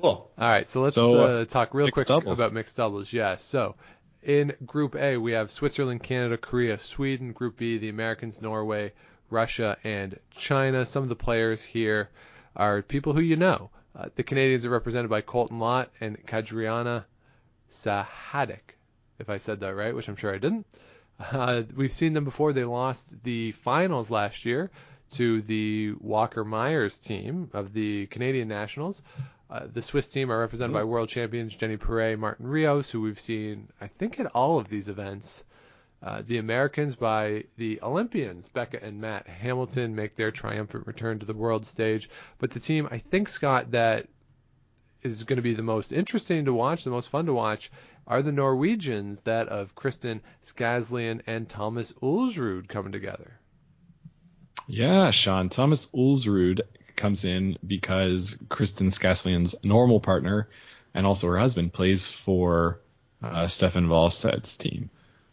Cool. 0.00 0.30
All 0.38 0.48
right, 0.48 0.68
so 0.68 0.82
let's 0.82 0.94
So, 0.94 1.20
uh, 1.20 1.26
uh, 1.40 1.44
talk 1.44 1.74
real 1.74 1.90
quick 1.90 2.06
doubles. 2.06 2.38
about 2.38 2.52
mixed 2.52 2.76
doubles. 2.76 3.12
Yeah, 3.12 3.36
so 3.36 3.74
in 4.22 4.54
Group 4.64 4.94
A 4.96 5.16
we 5.16 5.32
have 5.32 5.50
Switzerland, 5.50 6.02
Canada, 6.02 6.36
Korea, 6.36 6.78
Sweden. 6.78 7.32
Group 7.32 7.56
B, 7.56 7.78
the 7.78 7.88
Americans, 7.88 8.40
Norway, 8.40 8.92
Russia, 9.30 9.76
and 9.84 10.18
China. 10.30 10.86
Some 10.86 11.02
of 11.02 11.08
the 11.08 11.16
players 11.16 11.62
here 11.62 12.10
are 12.54 12.82
people 12.82 13.12
who 13.12 13.20
you 13.20 13.36
know. 13.36 13.70
Uh, 13.96 14.08
the 14.14 14.22
Canadians 14.22 14.64
are 14.64 14.70
represented 14.70 15.10
by 15.10 15.20
Colton 15.20 15.58
Lott 15.58 15.90
and 16.00 16.24
Kadriana 16.26 17.04
Sahaidak, 17.72 18.76
if 19.18 19.28
I 19.28 19.38
said 19.38 19.60
that 19.60 19.74
right, 19.74 19.94
which 19.94 20.08
I'm 20.08 20.16
sure 20.16 20.34
I 20.34 20.38
didn't. 20.38 20.66
Uh, 21.18 21.62
we've 21.74 21.90
seen 21.92 22.12
them 22.12 22.24
before. 22.24 22.52
They 22.52 22.64
lost 22.64 23.22
the 23.24 23.52
finals 23.52 24.10
last 24.10 24.44
year 24.44 24.70
to 25.14 25.42
the 25.42 25.94
Walker 26.00 26.44
Muyres 26.44 27.02
team 27.02 27.50
of 27.52 27.72
the 27.72 28.06
Canadian 28.06 28.46
Nationals. 28.48 29.02
Uh, 29.50 29.66
the 29.72 29.80
Swiss 29.80 30.10
team 30.10 30.30
are 30.30 30.40
represented 30.40 30.74
by 30.74 30.84
world 30.84 31.08
champions 31.08 31.56
Jenny 31.56 31.78
Perret, 31.78 32.18
Martin 32.18 32.46
Rios, 32.46 32.90
who 32.90 33.00
we've 33.00 33.18
seen, 33.18 33.68
I 33.80 33.86
think, 33.86 34.20
at 34.20 34.26
all 34.26 34.58
of 34.58 34.68
these 34.68 34.88
events. 34.88 35.44
Uh, 36.02 36.22
the 36.24 36.38
Americans 36.38 36.94
by 36.94 37.44
the 37.56 37.80
Olympians, 37.82 38.48
Becca 38.48 38.84
and 38.84 39.00
Matt 39.00 39.26
Hamilton, 39.26 39.96
make 39.96 40.14
their 40.14 40.30
triumphant 40.30 40.86
return 40.86 41.18
to 41.18 41.26
the 41.26 41.34
world 41.34 41.66
stage. 41.66 42.08
But 42.38 42.50
the 42.50 42.60
team, 42.60 42.86
I 42.90 42.98
think, 42.98 43.28
Scott, 43.28 43.72
that 43.72 44.06
is 45.02 45.24
going 45.24 45.38
to 45.38 45.42
be 45.42 45.54
the 45.54 45.62
most 45.62 45.92
interesting 45.92 46.44
to 46.44 46.52
watch, 46.52 46.84
the 46.84 46.90
most 46.90 47.08
fun 47.08 47.26
to 47.26 47.32
watch, 47.32 47.70
are 48.06 48.22
the 48.22 48.32
Norwegians, 48.32 49.22
that 49.22 49.48
of 49.48 49.74
Kristin 49.74 50.20
Skaslien 50.44 51.22
and 51.26 51.48
Thomas 51.48 51.92
Ulsrud 52.02 52.68
coming 52.68 52.92
together. 52.92 53.40
Yeah, 54.66 55.10
Sean. 55.10 55.48
Thomas 55.48 55.86
Ulsrud 55.86 56.60
comes 56.98 57.24
in 57.24 57.56
because 57.66 58.36
Kristin 58.48 58.92
Skaslien's 58.92 59.54
normal 59.64 60.00
partner 60.00 60.48
and 60.94 61.06
also 61.06 61.28
her 61.28 61.38
husband 61.38 61.72
plays 61.72 62.06
for 62.06 62.80
uh, 63.22 63.44
Steffen 63.44 63.86
Walstad's 63.86 64.56
team. 64.56 64.90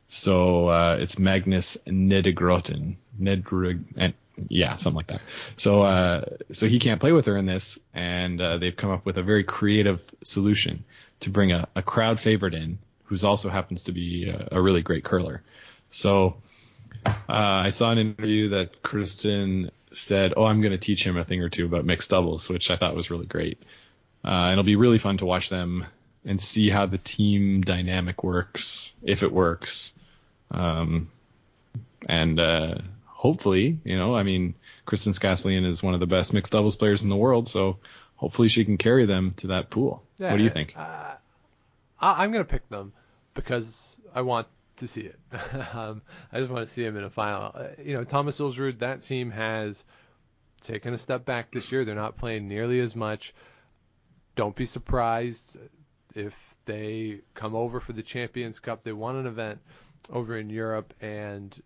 So 0.08 0.70
uh, 0.70 0.98
it's 1.00 1.20
Magnus 1.20 1.78
Nedregotten. 1.86 2.96
Nedre- 3.20 3.84
and 3.98 4.14
yeah, 4.48 4.76
something 4.76 4.98
like 4.98 5.08
that. 5.08 5.22
So 5.56 5.82
uh, 5.82 6.26
so 6.52 6.68
he 6.68 6.80
can't 6.80 7.00
play 7.00 7.12
with 7.12 7.26
her 7.26 7.38
in 7.38 7.46
this, 7.46 7.80
and 7.94 8.40
uh, 8.40 8.58
they've 8.58 8.76
come 8.76 8.92
up 8.92 9.06
with 9.06 9.18
a 9.18 9.24
very 9.24 9.44
creative 9.44 10.04
solution 10.24 10.84
to 11.22 11.30
bring 11.30 11.52
a, 11.52 11.68
a 11.76 11.82
crowd 11.82 12.20
favorite 12.20 12.54
in, 12.54 12.78
who's 13.06 13.24
also 13.24 13.50
happens 13.50 13.84
to 13.84 13.92
be 13.92 14.30
a, 14.30 14.50
a 14.52 14.62
really 14.62 14.82
great 14.82 15.04
curler. 15.04 15.42
So 15.92 16.38
uh, 17.06 17.12
I 17.30 17.70
saw 17.70 17.92
an 17.92 17.98
interview 17.98 18.50
that 18.50 18.82
Kristin 18.82 19.72
said, 19.96 20.34
"Oh, 20.36 20.46
I'm 20.46 20.62
going 20.62 20.72
to 20.72 20.78
teach 20.78 21.06
him 21.06 21.18
a 21.18 21.26
thing 21.26 21.42
or 21.42 21.50
two 21.50 21.66
about 21.66 21.86
mixed 21.86 22.10
doubles," 22.10 22.50
which 22.50 22.70
I 22.70 22.76
thought 22.76 22.96
was 22.96 23.12
really 23.12 23.26
great. 23.26 23.62
Uh, 24.24 24.50
it'll 24.52 24.64
be 24.64 24.76
really 24.76 24.98
fun 24.98 25.18
to 25.18 25.26
watch 25.26 25.50
them 25.50 25.86
and 26.26 26.42
see 26.42 26.70
how 26.70 26.88
the 26.88 26.98
team 26.98 27.62
dynamic 27.62 28.24
works, 28.24 28.94
if 29.04 29.24
it 29.24 29.32
works. 29.32 29.94
Um, 30.50 31.10
and 32.08 32.40
uh, 32.40 32.76
hopefully, 33.06 33.80
you 33.84 33.98
know, 33.98 34.16
I 34.16 34.24
mean, 34.24 34.56
Kristin 34.88 35.18
Skaslien 35.18 35.66
is 35.66 35.84
one 35.84 35.94
of 35.94 36.00
the 36.00 36.08
best 36.08 36.34
mixed 36.34 36.52
doubles 36.52 36.76
players 36.76 37.04
in 37.04 37.10
the 37.10 37.16
world, 37.16 37.48
so 37.48 37.78
hopefully 38.16 38.48
she 38.48 38.66
can 38.66 38.78
carry 38.78 39.06
them 39.06 39.34
to 39.38 39.48
that 39.48 39.70
pool. 39.70 40.04
Yeah, 40.18 40.32
what 40.32 40.38
do 40.38 40.44
you 40.44 40.50
think? 40.50 40.74
Uh, 40.76 41.16
I, 42.00 42.24
I'm 42.24 42.32
going 42.32 42.44
to 42.44 42.50
pick 42.50 42.68
them 42.70 42.94
because 43.34 44.00
I 44.14 44.22
want 44.22 44.48
to 44.78 44.88
see 44.88 45.02
it. 45.02 45.20
um, 45.74 46.02
I 46.32 46.40
just 46.40 46.52
want 46.52 46.68
to 46.68 46.74
see 46.74 46.84
them 46.84 46.98
in 46.98 47.04
a 47.04 47.10
final. 47.10 47.52
Uh, 47.54 47.68
you 47.84 47.94
know, 47.94 48.04
Thomas 48.04 48.40
Ulsrud, 48.40 48.80
that 48.80 49.02
team 49.02 49.32
has 49.32 49.84
taken 50.62 50.94
a 50.94 50.98
step 50.98 51.26
back 51.26 51.52
this 51.52 51.72
year. 51.72 51.86
They're 51.86 51.96
not 51.96 52.18
playing 52.18 52.48
nearly 52.48 52.80
as 52.80 52.96
much. 52.96 53.34
Don't 54.36 54.56
be 54.56 54.66
surprised 54.66 55.58
if 56.14 56.36
they 56.66 57.22
come 57.34 57.56
over 57.56 57.80
for 57.80 57.94
the 57.94 58.04
Champions 58.04 58.60
Cup. 58.60 58.84
They 58.84 58.92
won 58.94 59.16
an 59.16 59.28
event 59.28 59.60
over 60.10 60.38
in 60.38 60.50
Europe, 60.50 60.94
and 61.02 61.58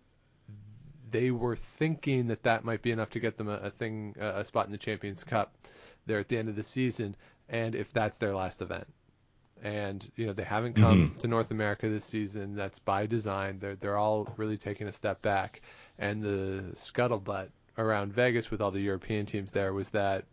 they 1.12 1.32
were 1.32 1.55
thinking 1.55 2.28
that 2.28 2.43
that 2.43 2.64
might 2.64 2.82
be 2.82 2.91
enough 2.91 3.12
to 3.12 3.20
get 3.20 3.38
them 3.38 3.49
a, 3.49 3.55
a 3.55 3.70
thing, 3.72 4.16
a 4.20 4.45
spot 4.45 4.66
in 4.66 4.72
the 4.72 4.78
Champions 4.78 5.24
Cup 5.24 5.53
there 6.05 6.20
at 6.20 6.28
the 6.28 6.38
end 6.38 6.49
of 6.49 6.55
the 6.55 6.64
season. 6.64 7.16
And 7.47 7.74
if 7.74 7.91
that's 7.91 8.18
their 8.18 8.36
last 8.36 8.62
event, 8.62 8.88
and 9.64 10.10
you 10.16 10.28
know 10.28 10.34
they 10.34 10.43
haven't 10.43 10.76
come 10.76 11.14
to 11.20 11.28
North 11.28 11.51
America 11.51 11.89
this 11.89 12.05
season. 12.05 12.55
That's 12.55 12.80
by 12.80 13.05
design. 13.05 13.60
They're 13.60 13.76
they're 13.76 13.97
all 13.97 14.34
really 14.38 14.57
taking 14.57 14.88
a 14.88 14.93
step 14.93 15.22
back, 15.22 15.62
and 15.97 16.22
the 16.22 16.64
scuttlebutt 16.74 17.49
around 17.78 18.14
Vegas 18.14 18.51
with 18.51 18.62
all 18.62 18.72
the 18.72 18.82
European 18.82 19.26
teams 19.26 19.51
there 19.51 19.74
was 19.74 19.89
that 19.91 20.26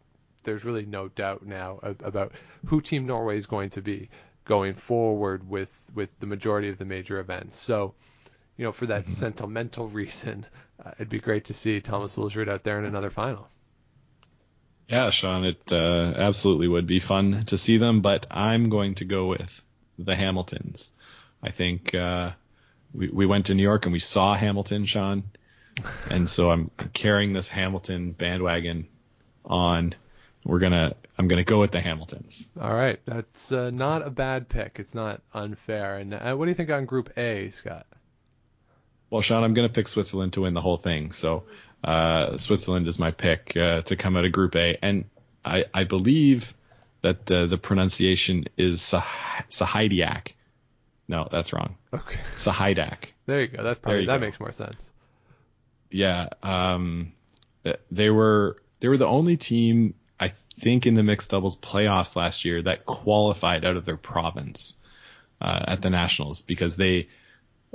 there's 0.42 0.64
really 0.64 0.86
no 0.86 1.08
doubt 1.08 1.44
now 1.44 1.78
about 1.82 2.32
who 2.66 2.80
Team 2.80 3.06
Norway 3.06 3.36
is 3.36 3.46
going 3.46 3.70
to 3.70 3.82
be 3.82 4.08
going 4.44 4.74
forward 4.74 5.48
with 5.48 5.68
with 5.94 6.08
the 6.20 6.26
majority 6.26 6.68
of 6.68 6.78
the 6.78 6.84
major 6.84 7.18
events. 7.18 7.58
So, 7.58 7.94
you 8.56 8.64
know, 8.64 8.72
for 8.72 8.86
that 8.86 9.06
sentimental 9.08 9.88
reason, 10.02 10.46
uh, 10.84 10.92
it'd 10.96 11.08
be 11.08 11.20
great 11.20 11.46
to 11.46 11.54
see 11.54 11.80
Thomas 11.80 12.16
Ulsrud 12.16 12.48
out 12.48 12.62
there 12.62 12.78
in 12.78 12.84
another 12.84 13.10
final. 13.10 13.48
Yeah, 14.88 15.10
Sean, 15.10 15.44
it 15.44 15.60
uh, 15.72 16.14
absolutely 16.16 16.68
would 16.68 16.86
be 16.86 17.00
fun 17.00 17.44
to 17.46 17.58
see 17.58 17.78
them, 17.78 18.02
but 18.02 18.26
I'm 18.30 18.68
going 18.68 18.94
to 18.96 19.04
go 19.04 19.26
with 19.26 19.62
the 19.98 20.14
Hamiltons. 20.14 20.90
I 21.42 21.50
think 21.50 21.94
uh, 21.94 22.32
we 22.94 23.08
we 23.08 23.26
went 23.26 23.46
to 23.46 23.54
New 23.54 23.62
York 23.62 23.86
and 23.86 23.92
we 23.92 23.98
saw 23.98 24.34
Hamilton, 24.34 24.84
Sean, 24.84 25.24
and 26.10 26.28
so 26.28 26.50
I'm 26.50 26.70
carrying 26.92 27.32
this 27.32 27.48
Hamilton 27.48 28.12
bandwagon 28.12 28.86
on. 29.44 29.94
We're 30.44 30.60
gonna 30.60 30.94
I'm 31.18 31.26
gonna 31.28 31.44
go 31.44 31.60
with 31.60 31.72
the 31.72 31.80
Hamiltons. 31.80 32.46
All 32.60 32.74
right, 32.74 33.00
that's 33.04 33.50
uh, 33.50 33.70
not 33.70 34.06
a 34.06 34.10
bad 34.10 34.48
pick. 34.48 34.76
It's 34.78 34.94
not 34.94 35.20
unfair. 35.34 35.96
And 35.98 36.14
uh, 36.14 36.34
what 36.34 36.44
do 36.44 36.50
you 36.50 36.54
think 36.54 36.70
on 36.70 36.84
Group 36.84 37.16
A, 37.18 37.50
Scott? 37.50 37.86
Well, 39.10 39.22
Sean, 39.22 39.42
I'm 39.42 39.54
gonna 39.54 39.68
pick 39.68 39.88
Switzerland 39.88 40.34
to 40.34 40.42
win 40.42 40.54
the 40.54 40.60
whole 40.60 40.76
thing. 40.76 41.12
So 41.12 41.44
uh, 41.86 42.36
Switzerland 42.36 42.88
is 42.88 42.98
my 42.98 43.12
pick 43.12 43.56
uh, 43.56 43.82
to 43.82 43.94
come 43.96 44.16
out 44.16 44.24
of 44.24 44.32
Group 44.32 44.56
A, 44.56 44.76
and 44.82 45.04
I, 45.44 45.66
I 45.72 45.84
believe 45.84 46.52
that 47.02 47.30
uh, 47.30 47.46
the 47.46 47.56
pronunciation 47.56 48.46
is 48.56 48.82
Sah-. 48.82 49.04
No, 51.08 51.28
that's 51.30 51.52
wrong. 51.52 51.76
Okay, 51.94 52.20
Sahaidak. 52.34 53.10
there 53.26 53.42
you 53.42 53.46
go. 53.46 53.62
That's 53.62 53.78
probably 53.78 54.06
that 54.06 54.18
go. 54.18 54.26
makes 54.26 54.40
more 54.40 54.50
sense. 54.50 54.90
Yeah, 55.88 56.30
um, 56.42 57.12
they 57.92 58.10
were 58.10 58.56
they 58.80 58.88
were 58.88 58.98
the 58.98 59.06
only 59.06 59.36
team 59.36 59.94
I 60.18 60.32
think 60.58 60.86
in 60.86 60.94
the 60.94 61.04
mixed 61.04 61.30
doubles 61.30 61.54
playoffs 61.54 62.16
last 62.16 62.44
year 62.44 62.62
that 62.62 62.84
qualified 62.84 63.64
out 63.64 63.76
of 63.76 63.84
their 63.84 63.96
province 63.96 64.76
uh, 65.40 65.64
at 65.68 65.82
the 65.82 65.90
nationals 65.90 66.42
because 66.42 66.74
they 66.74 67.06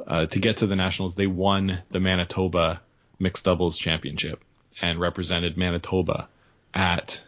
uh, 0.05 0.25
to 0.25 0.39
get 0.39 0.57
to 0.57 0.67
the 0.67 0.75
nationals 0.75 1.15
they 1.15 1.27
won 1.27 1.79
the 1.91 2.01
Manitoba 2.01 2.81
mixed 3.21 3.45
doubles 3.45 3.77
championship 3.77 4.43
and 4.81 4.99
represented 4.99 5.57
Manitoba 5.57 6.27
at 6.73 7.23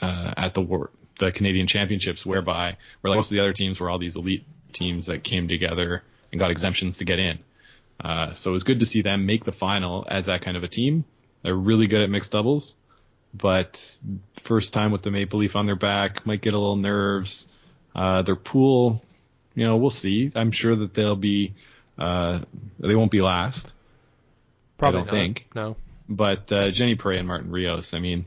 uh, 0.00 0.34
at 0.36 0.54
the 0.54 0.60
war, 0.60 0.90
the 1.18 1.32
Canadian 1.32 1.66
championships 1.66 2.24
whereby 2.24 2.76
where 3.00 3.14
like 3.14 3.28
the 3.28 3.40
other 3.40 3.52
teams 3.52 3.80
were 3.80 3.90
all 3.90 3.98
these 3.98 4.16
elite 4.16 4.44
teams 4.72 5.06
that 5.06 5.24
came 5.24 5.48
together 5.48 6.02
and 6.30 6.38
got 6.38 6.50
exemptions 6.50 6.98
to 6.98 7.04
get 7.04 7.18
in. 7.18 7.38
Uh, 8.00 8.32
so 8.32 8.50
it 8.50 8.52
was 8.52 8.62
good 8.62 8.80
to 8.80 8.86
see 8.86 9.02
them 9.02 9.26
make 9.26 9.44
the 9.44 9.52
final 9.52 10.06
as 10.08 10.26
that 10.26 10.42
kind 10.42 10.56
of 10.56 10.62
a 10.62 10.68
team. 10.68 11.04
They're 11.42 11.54
really 11.54 11.86
good 11.86 12.02
at 12.02 12.10
mixed 12.10 12.32
doubles, 12.32 12.74
but 13.34 13.96
first 14.42 14.72
time 14.72 14.92
with 14.92 15.02
the 15.02 15.10
Maple 15.10 15.40
Leaf 15.40 15.56
on 15.56 15.66
their 15.66 15.76
back, 15.76 16.26
might 16.26 16.40
get 16.40 16.52
a 16.52 16.58
little 16.58 16.76
nerves. 16.76 17.48
Uh, 17.94 18.22
their 18.22 18.36
pool, 18.36 19.02
you 19.54 19.64
know, 19.64 19.76
we'll 19.76 19.90
see. 19.90 20.30
I'm 20.34 20.52
sure 20.52 20.76
that 20.76 20.94
they'll 20.94 21.16
be, 21.16 21.54
uh, 21.98 22.40
they 22.78 22.94
won't 22.94 23.10
be 23.10 23.22
last, 23.22 23.72
Probably 24.78 25.00
don't 25.00 25.06
not. 25.06 25.12
think. 25.12 25.48
No. 25.54 25.76
but 26.08 26.50
uh, 26.52 26.70
Jenny 26.70 26.94
Perret 26.94 27.18
and 27.18 27.28
Martin 27.28 27.50
Rios. 27.50 27.92
I 27.94 28.00
mean, 28.00 28.26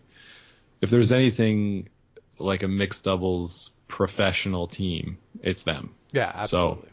if 0.82 0.90
there's 0.90 1.12
anything 1.12 1.90
like 2.38 2.64
a 2.64 2.68
mixed 2.68 3.04
doubles 3.06 3.72
professional 3.88 4.68
team, 4.68 5.18
it's 5.42 5.64
them. 5.64 5.96
Yeah, 6.12 6.42
So- 6.42 6.70
absolutely. 6.72 6.90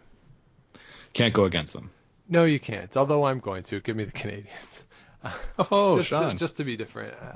Can't 1.14 1.34
go 1.34 1.44
against 1.44 1.72
them. 1.72 1.90
No, 2.28 2.44
you 2.44 2.60
can't. 2.60 2.94
Although 2.96 3.24
I'm 3.24 3.40
going 3.40 3.62
to 3.64 3.80
give 3.80 3.96
me 3.96 4.04
the 4.04 4.12
Canadians. 4.22 4.84
Oh, 5.58 5.96
just, 5.96 6.10
Sean. 6.10 6.36
just 6.36 6.58
to 6.58 6.64
be 6.64 6.76
different. 6.76 7.12
Uh, 7.20 7.32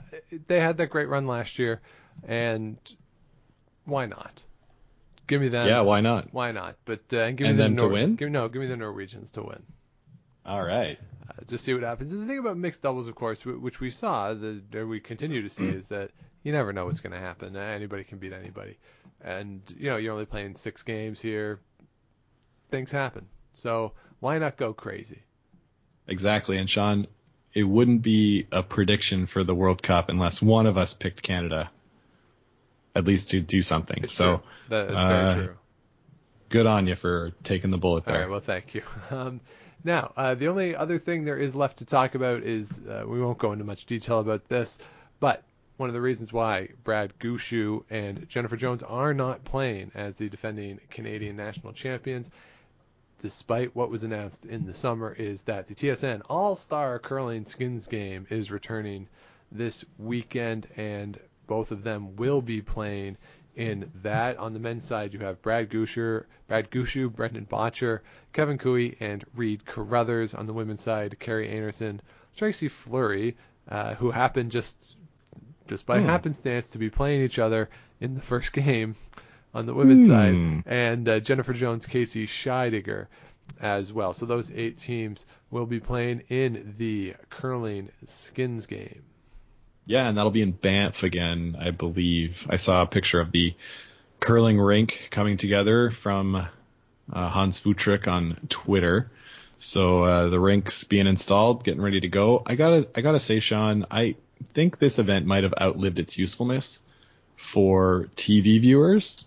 they 0.46 0.60
had 0.60 0.76
that 0.76 0.86
great 0.90 1.08
run 1.08 1.26
last 1.26 1.58
year, 1.58 1.80
and 2.28 2.76
why 3.86 4.06
not? 4.06 4.40
Give 5.26 5.40
me 5.40 5.48
them. 5.48 5.66
yeah, 5.66 5.80
why 5.80 6.00
not? 6.00 6.28
Why 6.32 6.52
not? 6.52 6.76
But 6.84 7.00
uh, 7.12 7.16
and 7.18 7.36
give 7.36 7.48
And 7.48 7.56
me 7.56 7.62
the 7.64 7.68
them 7.70 7.76
to 7.78 7.88
win? 7.88 8.14
Give, 8.14 8.30
no, 8.30 8.48
give 8.48 8.62
me 8.62 8.68
the 8.68 8.76
Norwegians 8.76 9.32
to 9.32 9.42
win. 9.42 9.62
All 10.46 10.62
right. 10.62 10.96
Uh, 11.28 11.32
just 11.46 11.64
see 11.64 11.72
what 11.74 11.82
happens. 11.82 12.10
And 12.12 12.22
the 12.22 12.26
thing 12.26 12.38
about 12.38 12.56
mixed 12.56 12.82
doubles, 12.82 13.08
of 13.08 13.14
course, 13.14 13.42
wh- 13.42 13.62
which 13.62 13.80
we 13.80 13.90
saw, 13.90 14.34
the 14.34 14.62
or 14.74 14.86
we 14.86 15.00
continue 15.00 15.42
to 15.42 15.50
see, 15.50 15.66
is 15.68 15.86
that 15.88 16.10
you 16.42 16.52
never 16.52 16.72
know 16.72 16.86
what's 16.86 17.00
going 17.00 17.12
to 17.12 17.20
happen. 17.20 17.56
Uh, 17.56 17.60
Anybody 17.60 18.04
can 18.04 18.18
beat 18.18 18.32
anybody, 18.32 18.78
and 19.22 19.60
you 19.76 19.88
know 19.90 19.96
you're 19.96 20.12
only 20.12 20.26
playing 20.26 20.54
six 20.54 20.82
games 20.82 21.20
here. 21.20 21.60
Things 22.70 22.90
happen, 22.90 23.26
so 23.52 23.92
why 24.20 24.38
not 24.38 24.56
go 24.56 24.72
crazy? 24.72 25.22
Exactly. 26.08 26.56
And 26.58 26.68
Sean, 26.68 27.06
it 27.54 27.62
wouldn't 27.64 28.02
be 28.02 28.46
a 28.50 28.62
prediction 28.62 29.26
for 29.26 29.44
the 29.44 29.54
World 29.54 29.82
Cup 29.82 30.08
unless 30.08 30.42
one 30.42 30.66
of 30.66 30.76
us 30.78 30.92
picked 30.94 31.22
Canada, 31.22 31.70
at 32.96 33.04
least 33.04 33.30
to 33.30 33.40
do 33.40 33.62
something. 33.62 34.02
It's 34.02 34.14
so 34.14 34.38
true. 34.38 34.42
That's 34.68 34.90
uh, 34.92 35.08
very 35.34 35.46
true. 35.46 35.56
good 36.48 36.66
on 36.66 36.86
you 36.88 36.96
for 36.96 37.30
taking 37.44 37.70
the 37.70 37.78
bullet 37.78 38.04
there. 38.06 38.20
right, 38.20 38.30
well, 38.30 38.40
thank 38.40 38.74
you. 38.74 38.82
Um, 39.10 39.40
now, 39.84 40.12
uh, 40.16 40.34
the 40.34 40.48
only 40.48 40.76
other 40.76 40.98
thing 40.98 41.24
there 41.24 41.38
is 41.38 41.54
left 41.54 41.78
to 41.78 41.84
talk 41.84 42.14
about 42.14 42.42
is 42.42 42.80
uh, 42.80 43.04
we 43.06 43.20
won't 43.20 43.38
go 43.38 43.52
into 43.52 43.64
much 43.64 43.86
detail 43.86 44.20
about 44.20 44.48
this, 44.48 44.78
but 45.20 45.42
one 45.76 45.88
of 45.88 45.94
the 45.94 46.00
reasons 46.00 46.32
why 46.32 46.68
Brad 46.84 47.18
Gushue 47.18 47.82
and 47.90 48.28
Jennifer 48.28 48.56
Jones 48.56 48.82
are 48.82 49.12
not 49.12 49.44
playing 49.44 49.90
as 49.94 50.16
the 50.16 50.28
defending 50.28 50.78
Canadian 50.90 51.36
national 51.36 51.72
champions, 51.72 52.30
despite 53.18 53.74
what 53.74 53.90
was 53.90 54.04
announced 54.04 54.44
in 54.44 54.66
the 54.66 54.74
summer, 54.74 55.12
is 55.12 55.42
that 55.42 55.66
the 55.66 55.74
TSN 55.74 56.22
All 56.28 56.54
Star 56.54 56.98
Curling 56.98 57.46
Skins 57.46 57.88
game 57.88 58.26
is 58.30 58.50
returning 58.50 59.08
this 59.50 59.84
weekend, 59.98 60.68
and 60.76 61.18
both 61.46 61.72
of 61.72 61.82
them 61.82 62.16
will 62.16 62.40
be 62.40 62.62
playing 62.62 63.16
in 63.56 63.90
that. 64.02 64.36
On 64.38 64.52
the 64.52 64.58
men's 64.58 64.84
side, 64.84 65.12
you 65.12 65.20
have 65.20 65.42
Brad 65.42 65.68
Gusher, 65.70 66.26
Brad 66.48 66.70
Gushue, 66.70 67.08
Brendan 67.14 67.46
Bottcher, 67.46 68.00
Kevin 68.32 68.58
Koe, 68.58 68.90
and 69.00 69.24
Reid 69.34 69.64
Carruthers. 69.66 70.34
On 70.34 70.46
the 70.46 70.52
women's 70.52 70.80
side, 70.80 71.16
Kerri 71.20 71.52
Einarson, 71.52 72.00
Tracy 72.36 72.68
Fleury, 72.68 73.36
uh, 73.68 73.94
who 73.94 74.10
happened 74.10 74.50
just 74.50 74.96
just 75.68 75.86
by 75.86 76.00
Hmm. 76.00 76.06
happenstance 76.06 76.66
to 76.68 76.78
be 76.78 76.90
playing 76.90 77.22
each 77.22 77.38
other 77.38 77.68
in 78.00 78.14
the 78.14 78.20
first 78.20 78.52
game 78.64 78.96
on 79.54 79.66
the 79.66 79.74
women's 79.74 80.06
Hmm. 80.06 80.12
side, 80.12 80.62
and 80.66 81.08
uh, 81.08 81.20
Jennifer 81.20 81.52
Jones, 81.52 81.86
Casey 81.86 82.26
Scheidegger 82.26 83.06
as 83.60 83.92
well. 83.92 84.12
So 84.14 84.26
those 84.26 84.50
eight 84.52 84.78
teams 84.78 85.24
will 85.50 85.66
be 85.66 85.78
playing 85.78 86.22
in 86.28 86.74
the 86.78 87.14
curling 87.30 87.90
skins 88.06 88.66
game. 88.66 89.02
Yeah, 89.84 90.08
and 90.08 90.16
that'll 90.16 90.30
be 90.30 90.42
in 90.42 90.52
Banff 90.52 91.02
again, 91.02 91.56
I 91.58 91.70
believe. 91.70 92.46
I 92.48 92.56
saw 92.56 92.82
a 92.82 92.86
picture 92.86 93.20
of 93.20 93.32
the 93.32 93.54
curling 94.20 94.60
rink 94.60 95.08
coming 95.10 95.36
together 95.36 95.90
from 95.90 96.36
uh, 96.36 97.28
Hans 97.28 97.60
Vutrick 97.60 98.06
on 98.06 98.38
Twitter. 98.48 99.10
So 99.58 100.04
uh, 100.04 100.28
the 100.28 100.40
rink's 100.40 100.84
being 100.84 101.06
installed, 101.06 101.64
getting 101.64 101.80
ready 101.80 102.00
to 102.00 102.08
go. 102.08 102.42
I 102.44 102.54
gotta 102.54 102.88
I 102.94 103.00
gotta 103.00 103.20
say, 103.20 103.40
Sean, 103.40 103.86
I 103.90 104.16
think 104.54 104.78
this 104.78 104.98
event 104.98 105.26
might 105.26 105.44
have 105.44 105.54
outlived 105.60 105.98
its 105.98 106.18
usefulness 106.18 106.80
for 107.36 108.08
TV 108.16 108.60
viewers. 108.60 109.26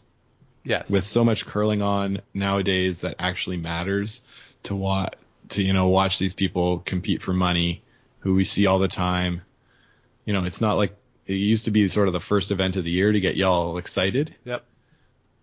Yes. 0.63 0.89
With 0.89 1.05
so 1.05 1.23
much 1.23 1.45
curling 1.45 1.81
on 1.81 2.21
nowadays 2.33 3.01
that 3.01 3.15
actually 3.19 3.57
matters 3.57 4.21
to 4.63 4.75
what 4.75 5.15
to 5.49 5.63
you 5.63 5.73
know 5.73 5.89
watch 5.89 6.17
these 6.17 6.33
people 6.33 6.79
compete 6.79 7.21
for 7.21 7.33
money, 7.33 7.81
who 8.19 8.33
we 8.35 8.43
see 8.43 8.65
all 8.65 8.79
the 8.79 8.87
time. 8.87 9.41
You 10.25 10.33
know, 10.33 10.43
it's 10.43 10.61
not 10.61 10.77
like 10.77 10.95
it 11.25 11.33
used 11.33 11.65
to 11.65 11.71
be 11.71 11.87
sort 11.87 12.07
of 12.07 12.13
the 12.13 12.19
first 12.19 12.51
event 12.51 12.75
of 12.75 12.83
the 12.83 12.91
year 12.91 13.11
to 13.11 13.19
get 13.19 13.35
y'all 13.35 13.77
excited. 13.77 14.35
Yep. 14.45 14.63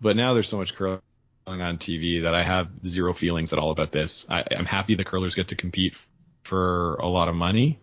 But 0.01 0.15
now 0.15 0.33
there's 0.33 0.49
so 0.49 0.57
much 0.57 0.75
curling 0.75 0.99
on 1.47 1.77
TV 1.77 2.23
that 2.23 2.35
I 2.35 2.43
have 2.43 2.69
zero 2.85 3.13
feelings 3.13 3.53
at 3.53 3.59
all 3.59 3.71
about 3.71 3.91
this. 3.91 4.25
I, 4.29 4.43
I'm 4.51 4.65
happy 4.65 4.95
the 4.95 5.03
curlers 5.03 5.35
get 5.35 5.49
to 5.49 5.55
compete 5.55 5.95
for 6.43 6.95
a 6.95 7.07
lot 7.07 7.27
of 7.29 7.35
money. 7.35 7.79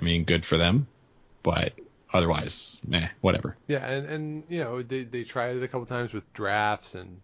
I 0.00 0.04
mean, 0.04 0.24
good 0.24 0.44
for 0.46 0.56
them, 0.56 0.86
but 1.42 1.72
otherwise, 2.12 2.80
meh, 2.86 3.08
whatever. 3.20 3.56
Yeah, 3.66 3.84
and, 3.86 4.06
and 4.08 4.44
you 4.48 4.60
know 4.60 4.82
they 4.82 5.04
they 5.04 5.24
tried 5.24 5.56
it 5.56 5.62
a 5.62 5.68
couple 5.68 5.86
times 5.86 6.14
with 6.14 6.30
drafts 6.32 6.94
and 6.94 7.20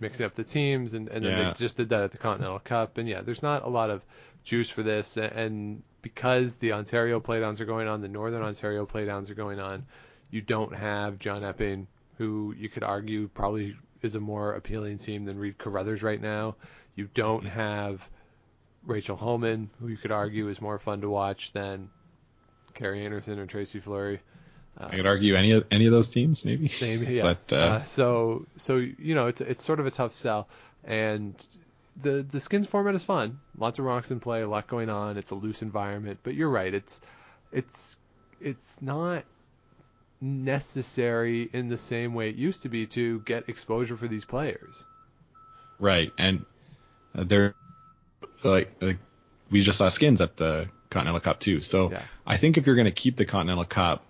mixing 0.00 0.26
up 0.26 0.34
the 0.34 0.44
teams, 0.44 0.94
and, 0.94 1.08
and 1.08 1.24
then 1.24 1.32
Yeah. 1.38 1.44
they 1.48 1.58
just 1.58 1.76
did 1.76 1.88
that 1.88 2.02
at 2.02 2.10
the 2.12 2.18
Continental 2.18 2.58
Cup. 2.58 2.98
And 2.98 3.08
yeah, 3.08 3.22
there's 3.22 3.42
not 3.42 3.64
a 3.64 3.68
lot 3.68 3.90
of 3.90 4.02
juice 4.44 4.68
for 4.68 4.82
this, 4.82 5.16
a- 5.16 5.22
and 5.22 5.82
because 6.04 6.56
the 6.56 6.72
Ontario 6.72 7.18
playdowns 7.18 7.60
are 7.60 7.64
going 7.64 7.88
on, 7.88 8.02
the 8.02 8.08
Northern 8.08 8.42
Ontario 8.42 8.84
playdowns 8.84 9.30
are 9.30 9.34
going 9.34 9.58
on, 9.58 9.86
you 10.30 10.42
don't 10.42 10.74
have 10.74 11.18
John 11.18 11.42
Epping, 11.42 11.86
who 12.18 12.54
you 12.56 12.68
could 12.68 12.82
argue 12.82 13.26
probably 13.28 13.74
is 14.02 14.14
a 14.14 14.20
more 14.20 14.52
appealing 14.52 14.98
team 14.98 15.24
than 15.24 15.38
Reid 15.38 15.56
Carruthers 15.56 16.02
right 16.02 16.20
now. 16.20 16.56
You 16.94 17.08
don't 17.14 17.46
have 17.46 18.06
Rachel 18.84 19.16
Homan, 19.16 19.70
who 19.80 19.88
you 19.88 19.96
could 19.96 20.12
argue 20.12 20.48
is 20.48 20.60
more 20.60 20.78
fun 20.78 21.00
to 21.00 21.08
watch 21.08 21.52
than 21.52 21.88
Kerri 22.74 23.08
Einarson 23.08 23.38
or 23.38 23.46
Tracy 23.46 23.80
Fleury. 23.80 24.20
I 24.76 24.96
could 24.96 25.06
argue 25.06 25.36
any 25.36 25.52
of 25.52 25.64
any 25.70 25.86
of 25.86 25.92
those 25.92 26.10
teams, 26.10 26.44
maybe. 26.44 26.70
Maybe, 26.82 27.14
yeah. 27.14 27.22
But, 27.48 27.56
uh, 27.56 27.60
uh, 27.60 27.84
so 27.84 28.46
so 28.56 28.76
you 28.76 29.14
know 29.14 29.28
it's 29.28 29.40
it's 29.40 29.64
sort 29.64 29.80
of 29.80 29.86
a 29.86 29.90
tough 29.90 30.12
sell, 30.12 30.48
and 30.82 31.34
the 32.00 32.26
the 32.28 32.40
skins 32.40 32.66
format 32.66 32.94
is 32.94 33.04
fun. 33.04 33.38
Lots 33.56 33.78
of 33.78 33.84
rocks 33.84 34.10
in 34.10 34.20
play, 34.20 34.42
a 34.42 34.48
lot 34.48 34.66
going 34.66 34.90
on. 34.90 35.16
It's 35.16 35.30
a 35.30 35.34
loose 35.34 35.62
environment, 35.62 36.20
but 36.22 36.34
you're 36.34 36.50
right. 36.50 36.72
It's 36.72 37.00
it's 37.52 37.96
it's 38.40 38.82
not 38.82 39.24
necessary 40.20 41.48
in 41.52 41.68
the 41.68 41.78
same 41.78 42.14
way 42.14 42.30
it 42.30 42.36
used 42.36 42.62
to 42.62 42.68
be 42.68 42.86
to 42.86 43.20
get 43.20 43.48
exposure 43.48 43.96
for 43.96 44.08
these 44.08 44.24
players. 44.24 44.84
Right, 45.78 46.12
and 46.18 46.44
they're 47.14 47.54
like, 48.42 48.70
like 48.80 48.98
we 49.50 49.60
just 49.60 49.78
saw 49.78 49.88
skins 49.88 50.20
at 50.20 50.36
the 50.36 50.68
Continental 50.90 51.20
Cup 51.20 51.40
too. 51.40 51.60
So 51.60 51.90
Yeah. 51.90 52.02
I 52.26 52.36
think 52.36 52.56
if 52.56 52.66
you're 52.66 52.76
going 52.76 52.86
to 52.86 52.92
keep 52.92 53.16
the 53.16 53.24
Continental 53.24 53.64
Cup, 53.64 54.04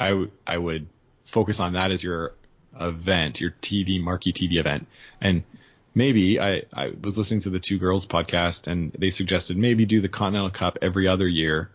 I 0.00 0.08
w- 0.10 0.30
I 0.46 0.56
would 0.56 0.86
focus 1.24 1.60
on 1.60 1.74
that 1.74 1.90
as 1.90 2.02
your 2.02 2.32
event, 2.78 3.40
your 3.40 3.50
TV 3.62 4.02
marquee 4.02 4.32
TV 4.32 4.58
event, 4.58 4.86
and 5.20 5.42
maybe 5.94 6.40
I 6.40 6.62
I 6.74 6.92
was 7.00 7.16
listening 7.18 7.40
to 7.42 7.50
the 7.50 7.60
Two 7.60 7.78
Girls 7.78 8.06
podcast 8.06 8.66
and 8.66 8.92
they 8.92 9.10
suggested 9.10 9.56
maybe 9.56 9.86
do 9.86 10.00
the 10.00 10.08
Continental 10.08 10.50
Cup 10.50 10.78
every 10.82 11.08
other 11.08 11.28
year, 11.28 11.70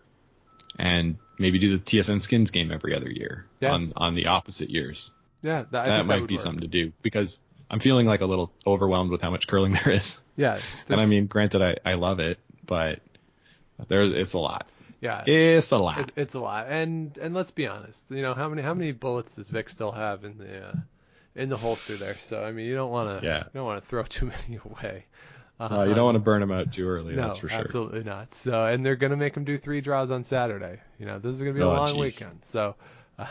and 0.78 1.16
maybe 1.38 1.58
do 1.58 1.76
the 1.76 1.82
TSN 1.82 2.20
Skins 2.20 2.50
game 2.50 2.70
every 2.72 2.94
other 2.94 3.10
year 3.10 3.46
Yeah. 3.60 3.72
on 3.72 3.92
on 3.96 4.14
the 4.14 4.26
opposite 4.26 4.70
years 4.70 5.10
Yeah, 5.42 5.64
that, 5.70 5.86
that 5.86 6.06
might 6.06 6.20
would 6.20 6.28
be 6.28 6.34
work. 6.36 6.42
something 6.42 6.62
to 6.62 6.68
do 6.68 6.92
because 7.02 7.40
I'm 7.70 7.80
feeling 7.80 8.06
like 8.06 8.22
a 8.22 8.26
little 8.26 8.50
overwhelmed 8.66 9.10
with 9.10 9.22
how 9.22 9.30
much 9.30 9.46
curling 9.46 9.72
there 9.84 9.90
is. 9.92 10.18
Yeah, 10.36 10.60
And 10.88 11.00
I 11.00 11.06
mean, 11.06 11.26
granted, 11.26 11.60
I, 11.62 11.76
I 11.84 11.94
love 11.94 12.18
it, 12.20 12.38
but 12.64 13.00
there's 13.88 14.12
it's 14.12 14.32
a 14.32 14.38
lot. 14.38 14.66
yeah, 15.00 15.22
It's 15.26 15.70
a 15.72 15.78
lot. 15.78 15.98
It, 16.00 16.12
it's 16.16 16.34
a 16.34 16.40
lot, 16.40 16.66
and 16.68 17.16
and 17.18 17.34
let's 17.34 17.50
be 17.50 17.66
honest. 17.66 18.10
You 18.10 18.22
know 18.22 18.34
how 18.34 18.48
many 18.48 18.62
how 18.62 18.74
many 18.74 18.92
bullets 18.92 19.34
does 19.36 19.48
Vic 19.50 19.68
still 19.68 19.92
have 19.92 20.24
in 20.24 20.38
the 20.38 20.68
uh, 20.68 20.72
in 21.38 21.48
the 21.48 21.56
holster 21.56 21.96
there? 21.96 22.16
So 22.18 22.42
I 22.44 22.52
mean, 22.52 22.66
you 22.66 22.74
don't 22.74 22.90
want 22.90 23.20
to 23.20 23.26
Yeah. 23.26 23.38
you 23.44 23.50
don't 23.54 23.64
want 23.64 23.82
to 23.82 23.88
throw 23.88 24.02
too 24.08 24.26
many 24.26 24.58
away. 24.64 25.06
Uh, 25.60 25.86
you 25.88 25.94
don't 25.94 26.04
want 26.04 26.14
to 26.14 26.20
burn 26.20 26.40
them 26.40 26.52
out 26.52 26.70
too 26.70 26.86
early. 26.86 27.14
No, 27.16 27.22
that's 27.22 27.38
for 27.38 27.48
sure. 27.48 27.58
absolutely 27.60 28.04
not. 28.04 28.32
So, 28.32 28.64
and 28.66 28.86
they're 28.86 28.94
going 28.94 29.10
to 29.10 29.16
make 29.16 29.34
them 29.34 29.42
do 29.42 29.58
three 29.58 29.80
draws 29.80 30.10
on 30.12 30.22
Saturday. 30.22 30.78
You 31.00 31.06
know, 31.06 31.18
this 31.18 31.34
is 31.34 31.40
going 31.42 31.52
to 31.52 31.58
be 31.58 31.62
a 31.62 31.66
Oh, 31.68 31.72
long 31.74 31.88
jeez. 31.96 31.98
weekend. 31.98 32.44
So, 32.44 32.76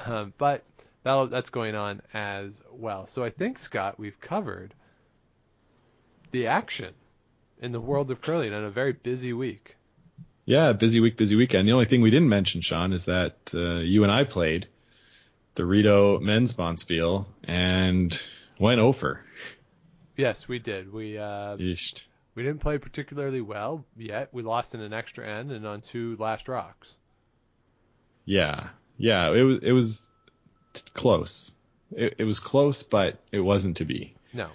um, 0.05 0.33
but 0.37 0.65
that 1.03 1.29
that's 1.29 1.49
going 1.51 1.75
on 1.75 2.01
as 2.13 2.61
well. 2.69 3.07
So 3.07 3.23
I 3.23 3.29
think 3.29 3.59
Scott, 3.59 3.97
we've 3.97 4.19
covered 4.19 4.73
the 6.31 6.47
action 6.47 6.93
in 7.61 7.71
the 7.71 7.79
world 7.79 8.11
of 8.11 8.21
curling 8.21 8.53
on 8.53 8.65
a 8.65 8.69
very 8.71 8.91
busy 8.91 9.31
week. 9.33 9.77
Yeah, 10.45 10.73
busy 10.73 10.99
week, 10.99 11.17
busy 11.17 11.35
weekend. 11.35 11.67
The 11.67 11.71
only 11.73 11.85
thing 11.85 12.01
we 12.01 12.09
didn't 12.09 12.29
mention, 12.29 12.59
Sean, 12.61 12.93
is 12.93 13.05
that 13.05 13.37
uh, 13.53 13.79
you 13.79 14.03
and 14.03 14.11
I 14.11 14.23
played 14.25 14.67
the 15.57 15.65
Rito 15.65 16.19
men's 16.19 16.53
Bonspiel 16.53 17.25
and 17.43 18.21
went 18.59 18.79
over. 18.79 19.21
Yes, 20.15 20.47
we 20.47 20.59
did. 20.59 20.93
We 20.93 21.17
uh, 21.17 21.57
Yeesh. 21.57 22.03
we 22.35 22.43
didn't 22.43 22.61
play 22.61 22.77
particularly 22.77 23.41
well 23.41 23.83
yet. 23.97 24.29
We 24.31 24.43
lost 24.43 24.75
in 24.75 24.81
an 24.81 24.93
extra 24.93 25.27
end 25.27 25.51
and 25.51 25.65
on 25.65 25.81
two 25.81 26.15
last 26.19 26.47
rocks. 26.47 26.95
Yeah, 28.23 28.69
yeah. 28.97 29.31
It 29.31 29.41
was 29.41 29.59
it 29.63 29.71
was 29.71 30.07
t- 30.73 30.83
close. 30.93 31.51
It, 31.91 32.15
it 32.19 32.23
was 32.23 32.39
close, 32.39 32.83
but 32.83 33.19
it 33.31 33.39
wasn't 33.39 33.77
to 33.77 33.85
be. 33.85 34.15
No, 34.33 34.49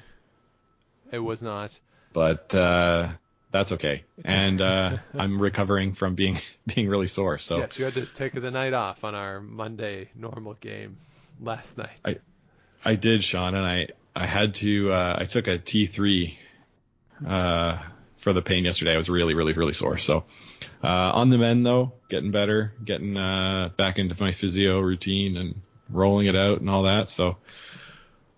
it 1.10 1.18
was 1.18 1.42
not. 1.42 1.78
But 2.12 2.54
uh, 2.54 3.08
that's 3.52 3.72
okay. 3.72 4.02
And 4.24 4.60
uh, 4.60 4.98
I'm 5.14 5.40
recovering 5.40 5.92
from 5.92 6.14
being 6.14 6.40
being 6.74 6.88
really 6.88 7.06
sore. 7.06 7.38
So 7.38 7.58
Yes, 7.58 7.78
you 7.78 7.84
had 7.84 7.94
to 7.94 8.06
take 8.06 8.32
the 8.32 8.50
night 8.50 8.72
off 8.72 9.04
on 9.04 9.14
our 9.14 9.40
Monday 9.40 10.08
normal 10.16 10.54
game 10.54 10.96
last 11.40 11.78
night. 11.78 11.98
I- 12.04 12.18
I 12.84 12.96
did, 12.96 13.22
Sean, 13.22 13.54
and 13.54 13.64
I 13.64 13.86
I 14.16 14.26
had 14.26 14.56
to 14.56 14.90
uh, 14.92 15.16
I 15.20 15.26
took 15.26 15.46
a 15.46 15.56
T3 15.56 16.34
uh, 17.26 17.78
for 18.18 18.32
the 18.32 18.42
pain 18.42 18.64
yesterday. 18.64 18.92
I 18.94 18.96
was 18.96 19.08
really 19.08 19.34
really 19.34 19.52
really 19.52 19.72
sore. 19.72 19.98
So 19.98 20.24
uh, 20.82 20.88
on 20.88 21.30
the 21.30 21.38
mend 21.38 21.64
though, 21.64 21.92
getting 22.08 22.32
better, 22.32 22.72
getting 22.84 23.16
uh, 23.16 23.70
back 23.76 23.98
into 23.98 24.16
my 24.20 24.32
physio 24.32 24.80
routine 24.80 25.36
and 25.36 25.60
rolling 25.90 26.26
it 26.26 26.34
out 26.34 26.60
and 26.60 26.68
all 26.68 26.84
that. 26.84 27.08
So 27.08 27.36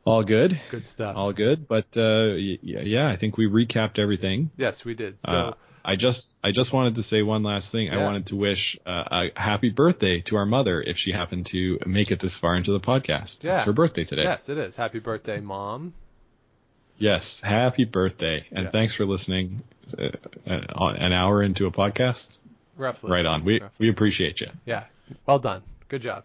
all 0.04 0.22
good, 0.22 0.60
Good 0.70 0.86
stuff. 0.86 1.16
all 1.16 1.32
good. 1.32 1.66
But 1.68 1.86
uh, 1.96 2.34
yeah, 2.34 2.80
yeah, 2.82 3.08
I 3.08 3.16
think 3.16 3.36
we 3.36 3.46
recapped 3.46 3.98
everything. 3.98 4.50
Yes, 4.56 4.84
we 4.84 4.94
did. 4.94 5.20
So 5.22 5.32
Uh, 5.36 5.52
I 5.86 5.96
just 5.96 6.34
I 6.42 6.50
just 6.52 6.72
wanted 6.72 6.94
to 6.96 7.02
say 7.02 7.22
one 7.22 7.42
last 7.42 7.70
thing. 7.70 7.90
I 7.90 7.98
wanted 7.98 8.26
to 8.26 8.36
wish 8.36 8.78
uh, 8.86 9.30
a 9.36 9.40
happy 9.40 9.68
birthday 9.70 10.20
to 10.22 10.36
our 10.36 10.46
mother 10.46 10.80
if 10.80 10.96
she 10.96 11.12
happened 11.12 11.46
to 11.46 11.78
make 11.86 12.10
it 12.10 12.20
this 12.20 12.36
far 12.38 12.56
into 12.56 12.72
the 12.72 12.80
podcast. 12.80 13.42
Yeah. 13.44 13.56
It's 13.56 13.64
her 13.64 13.72
birthday 13.74 14.04
today. 14.04 14.22
yes, 14.22 14.48
it 14.48 14.56
is. 14.58 14.76
Happy 14.76 14.98
birthday, 14.98 15.40
mom. 15.40 15.92
Yes, 16.96 17.40
happy 17.40 17.84
birthday, 17.84 18.46
and 18.52 18.64
Yeah. 18.66 18.70
thanks 18.70 18.94
for 18.94 19.04
listening. 19.04 19.62
Uh, 19.98 20.10
uh, 20.46 20.86
an 20.96 21.12
hour 21.12 21.42
into 21.42 21.66
a 21.66 21.70
podcast, 21.70 22.38
Roughly. 22.78 23.10
right 23.10 23.26
on. 23.26 23.44
We 23.44 23.60
Roughly. 23.60 23.86
we 23.86 23.90
appreciate 23.90 24.40
you. 24.40 24.48
Yeah. 24.64 24.84
Well 25.26 25.38
done. 25.40 25.62
Good 25.88 26.00
job. 26.02 26.24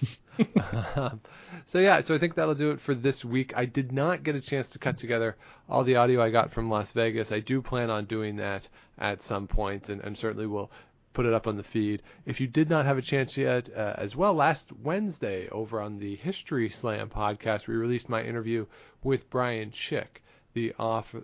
So 1.68 1.80
yeah, 1.80 2.00
so 2.00 2.14
I 2.14 2.18
think 2.18 2.36
that'll 2.36 2.54
do 2.54 2.70
it 2.70 2.80
for 2.80 2.94
this 2.94 3.24
week. 3.24 3.52
I 3.56 3.64
did 3.64 3.90
not 3.90 4.22
get 4.22 4.36
a 4.36 4.40
chance 4.40 4.68
to 4.70 4.78
cut 4.78 4.96
together 4.98 5.36
all 5.68 5.82
the 5.82 5.96
audio 5.96 6.22
I 6.22 6.30
got 6.30 6.52
from 6.52 6.70
Las 6.70 6.92
Vegas. 6.92 7.32
I 7.32 7.40
do 7.40 7.60
plan 7.60 7.90
on 7.90 8.04
doing 8.04 8.36
that 8.36 8.68
at 8.98 9.20
some 9.20 9.48
point, 9.48 9.88
and, 9.88 10.00
and 10.00 10.16
certainly 10.16 10.46
will 10.46 10.70
put 11.12 11.26
it 11.26 11.34
up 11.34 11.48
on 11.48 11.56
the 11.56 11.64
feed. 11.64 12.02
If 12.24 12.40
you 12.40 12.46
did 12.46 12.70
not 12.70 12.86
have 12.86 12.98
a 12.98 13.02
chance 13.02 13.36
yet, 13.36 13.68
uh, 13.74 13.94
as 13.98 14.14
well, 14.14 14.32
last 14.32 14.70
Wednesday 14.80 15.48
over 15.48 15.80
on 15.80 15.98
the 15.98 16.14
History 16.14 16.68
Slam 16.68 17.08
podcast, 17.08 17.66
we 17.66 17.74
released 17.74 18.08
my 18.08 18.22
interview 18.22 18.64
with 19.02 19.28
Brian 19.28 19.72
Chick, 19.72 20.22
the 20.52 20.72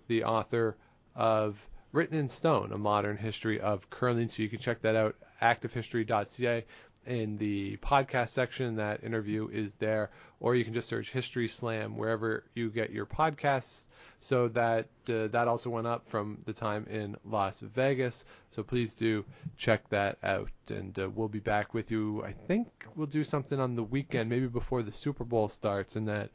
the 0.09 0.25
author 0.25 0.77
of 1.15 1.69
Written 1.93 2.19
in 2.19 2.27
Stone, 2.27 2.73
a 2.73 2.79
modern 2.79 3.17
history 3.17 3.61
of 3.61 3.89
curling. 3.91 4.29
So 4.29 4.43
you 4.43 4.49
can 4.49 4.59
check 4.59 4.83
that 4.83 4.97
out, 4.97 5.15
activehistory.ca. 5.41 6.65
In 7.05 7.37
the 7.37 7.77
podcast 7.79 8.29
section, 8.29 8.77
that 8.77 9.03
interview 9.03 9.49
is 9.49 9.75
there, 9.75 10.11
or 10.39 10.55
you 10.55 10.65
can 10.65 10.73
just 10.73 10.89
search 10.89 11.11
History 11.11 11.49
Slam 11.49 11.97
wherever 11.97 12.45
you 12.55 12.71
get 12.71 12.91
your 12.91 13.07
podcasts. 13.07 13.87
So 14.21 14.47
that 14.49 14.87
uh, 15.09 15.27
that 15.29 15.49
also 15.49 15.69
went 15.69 15.89
up 15.89 16.09
from 16.09 16.39
the 16.47 16.53
time 16.53 16.87
in 16.89 17.17
Las 17.25 17.59
Vegas. 17.59 18.25
So 18.53 18.63
please 18.63 18.95
do 18.95 19.25
check 19.57 19.89
that 19.89 20.19
out, 20.23 20.51
and 20.69 20.97
uh, 20.97 21.11
we'll 21.11 21.29
be 21.29 21.41
back 21.41 21.75
with 21.75 21.91
you. 21.91 22.23
I 22.23 22.31
think 22.31 22.69
we'll 22.95 23.09
do 23.09 23.25
something 23.25 23.59
on 23.59 23.75
the 23.75 23.83
weekend, 23.83 24.31
maybe 24.31 24.47
before 24.47 24.85
the 24.85 24.93
Super 24.93 25.25
Bowl 25.25 25.49
starts, 25.49 25.97
in 25.97 26.05
that 26.05 26.31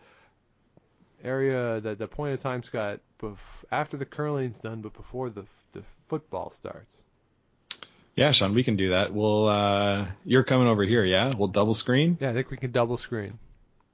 area, 1.24 1.80
that 1.80 1.98
the 1.98 2.08
point 2.08 2.34
of 2.34 2.42
time, 2.42 2.62
Scott, 2.62 3.00
bef- 3.20 3.38
after 3.72 3.96
the 3.96 4.06
curling's 4.06 4.60
done, 4.60 4.82
but 4.82 4.94
before 4.94 5.30
the 5.30 5.46
the 5.72 5.84
football 6.08 6.50
starts. 6.50 7.04
Yeah, 8.18 8.32
Sean, 8.32 8.56
we 8.56 8.64
can 8.64 8.78
do 8.78 8.90
that. 8.90 9.14
We'll 9.14 9.48
uh, 9.48 10.08
you're 10.26 10.44
coming 10.44 10.68
over 10.68 10.84
here, 10.84 11.06
yeah? 11.06 11.30
We'll 11.38 11.50
double 11.50 11.76
screen. 11.76 12.18
Yeah, 12.20 12.32
I 12.32 12.34
think 12.34 12.50
we 12.50 12.58
can 12.58 12.72
double 12.72 12.98
screen. 12.98 13.38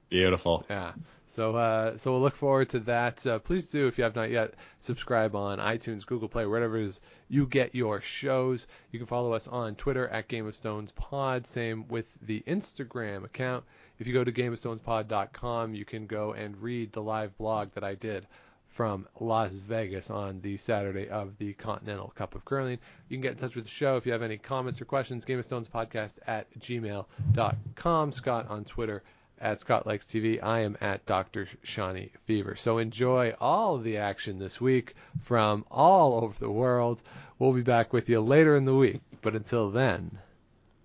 Beautiful. 0.08 0.64
Yeah. 0.70 0.92
So, 1.28 1.56
uh, 1.56 1.98
so 1.98 2.12
we'll 2.12 2.22
look 2.22 2.36
forward 2.36 2.70
to 2.70 2.78
that. 2.80 3.26
Uh, 3.26 3.38
please 3.38 3.66
do, 3.66 3.86
if 3.86 3.98
you 3.98 4.04
have 4.04 4.14
not 4.14 4.30
yet, 4.30 4.54
subscribe 4.78 5.34
on 5.34 5.58
iTunes, 5.58 6.06
Google 6.06 6.28
Play, 6.28 6.46
wherever 6.46 6.78
it 6.78 6.84
is 6.86 7.00
you 7.28 7.46
get 7.46 7.74
your 7.74 8.00
shows. 8.00 8.66
You 8.92 8.98
can 8.98 9.06
follow 9.06 9.34
us 9.34 9.46
on 9.46 9.74
Twitter 9.74 10.08
at 10.08 10.28
Game 10.28 10.46
of 10.46 10.54
Stones 10.56 10.92
Pod. 10.92 11.46
Same 11.46 11.86
with 11.88 12.06
the 12.22 12.42
Instagram 12.46 13.24
account. 13.24 13.64
If 13.98 14.06
you 14.06 14.14
go 14.14 14.24
to 14.24 14.32
GameOfStonesPod.com, 14.32 15.74
you 15.74 15.84
can 15.84 16.06
go 16.06 16.32
and 16.32 16.56
read 16.62 16.92
the 16.92 17.02
live 17.02 17.36
blog 17.36 17.72
that 17.72 17.84
I 17.84 17.94
did 17.94 18.26
from 18.74 19.06
Las 19.20 19.52
Vegas 19.52 20.10
on 20.10 20.40
the 20.40 20.56
Saturday 20.56 21.08
of 21.08 21.38
the 21.38 21.52
Continental 21.54 22.12
Cup 22.16 22.34
of 22.34 22.44
Curling. 22.44 22.78
You 23.08 23.16
can 23.16 23.22
get 23.22 23.32
in 23.32 23.38
touch 23.38 23.54
with 23.54 23.64
the 23.64 23.70
show 23.70 23.96
if 23.96 24.04
you 24.04 24.12
have 24.12 24.22
any 24.22 24.36
comments 24.36 24.80
or 24.80 24.84
questions. 24.84 25.24
Game 25.24 25.38
of 25.38 25.44
Stones 25.44 25.68
Podcast 25.68 26.14
at 26.26 26.52
gmail.com. 26.58 28.12
Scott 28.12 28.48
on 28.48 28.64
Twitter 28.64 29.04
at 29.40 29.60
Scott 29.60 29.86
Likes 29.86 30.06
TV. 30.06 30.42
I 30.42 30.60
am 30.60 30.76
at 30.80 31.06
Dr. 31.06 31.46
Shawnee 31.62 32.10
Fever. 32.24 32.56
So 32.56 32.78
enjoy 32.78 33.34
all 33.40 33.78
the 33.78 33.96
action 33.98 34.40
this 34.40 34.60
week 34.60 34.96
from 35.22 35.64
all 35.70 36.24
over 36.24 36.34
the 36.38 36.50
world. 36.50 37.02
We'll 37.38 37.52
be 37.52 37.62
back 37.62 37.92
with 37.92 38.08
you 38.08 38.20
later 38.20 38.56
in 38.56 38.64
the 38.64 38.74
week. 38.74 39.00
But 39.22 39.36
until 39.36 39.70
then, 39.70 40.18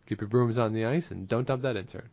keep 0.08 0.22
your 0.22 0.28
brooms 0.28 0.60
on 0.60 0.74
the 0.74 0.86
ice 0.86 1.10
and 1.10 1.28
don't 1.28 1.48
dump 1.48 1.64
that 1.64 1.76
intern. 1.76 2.10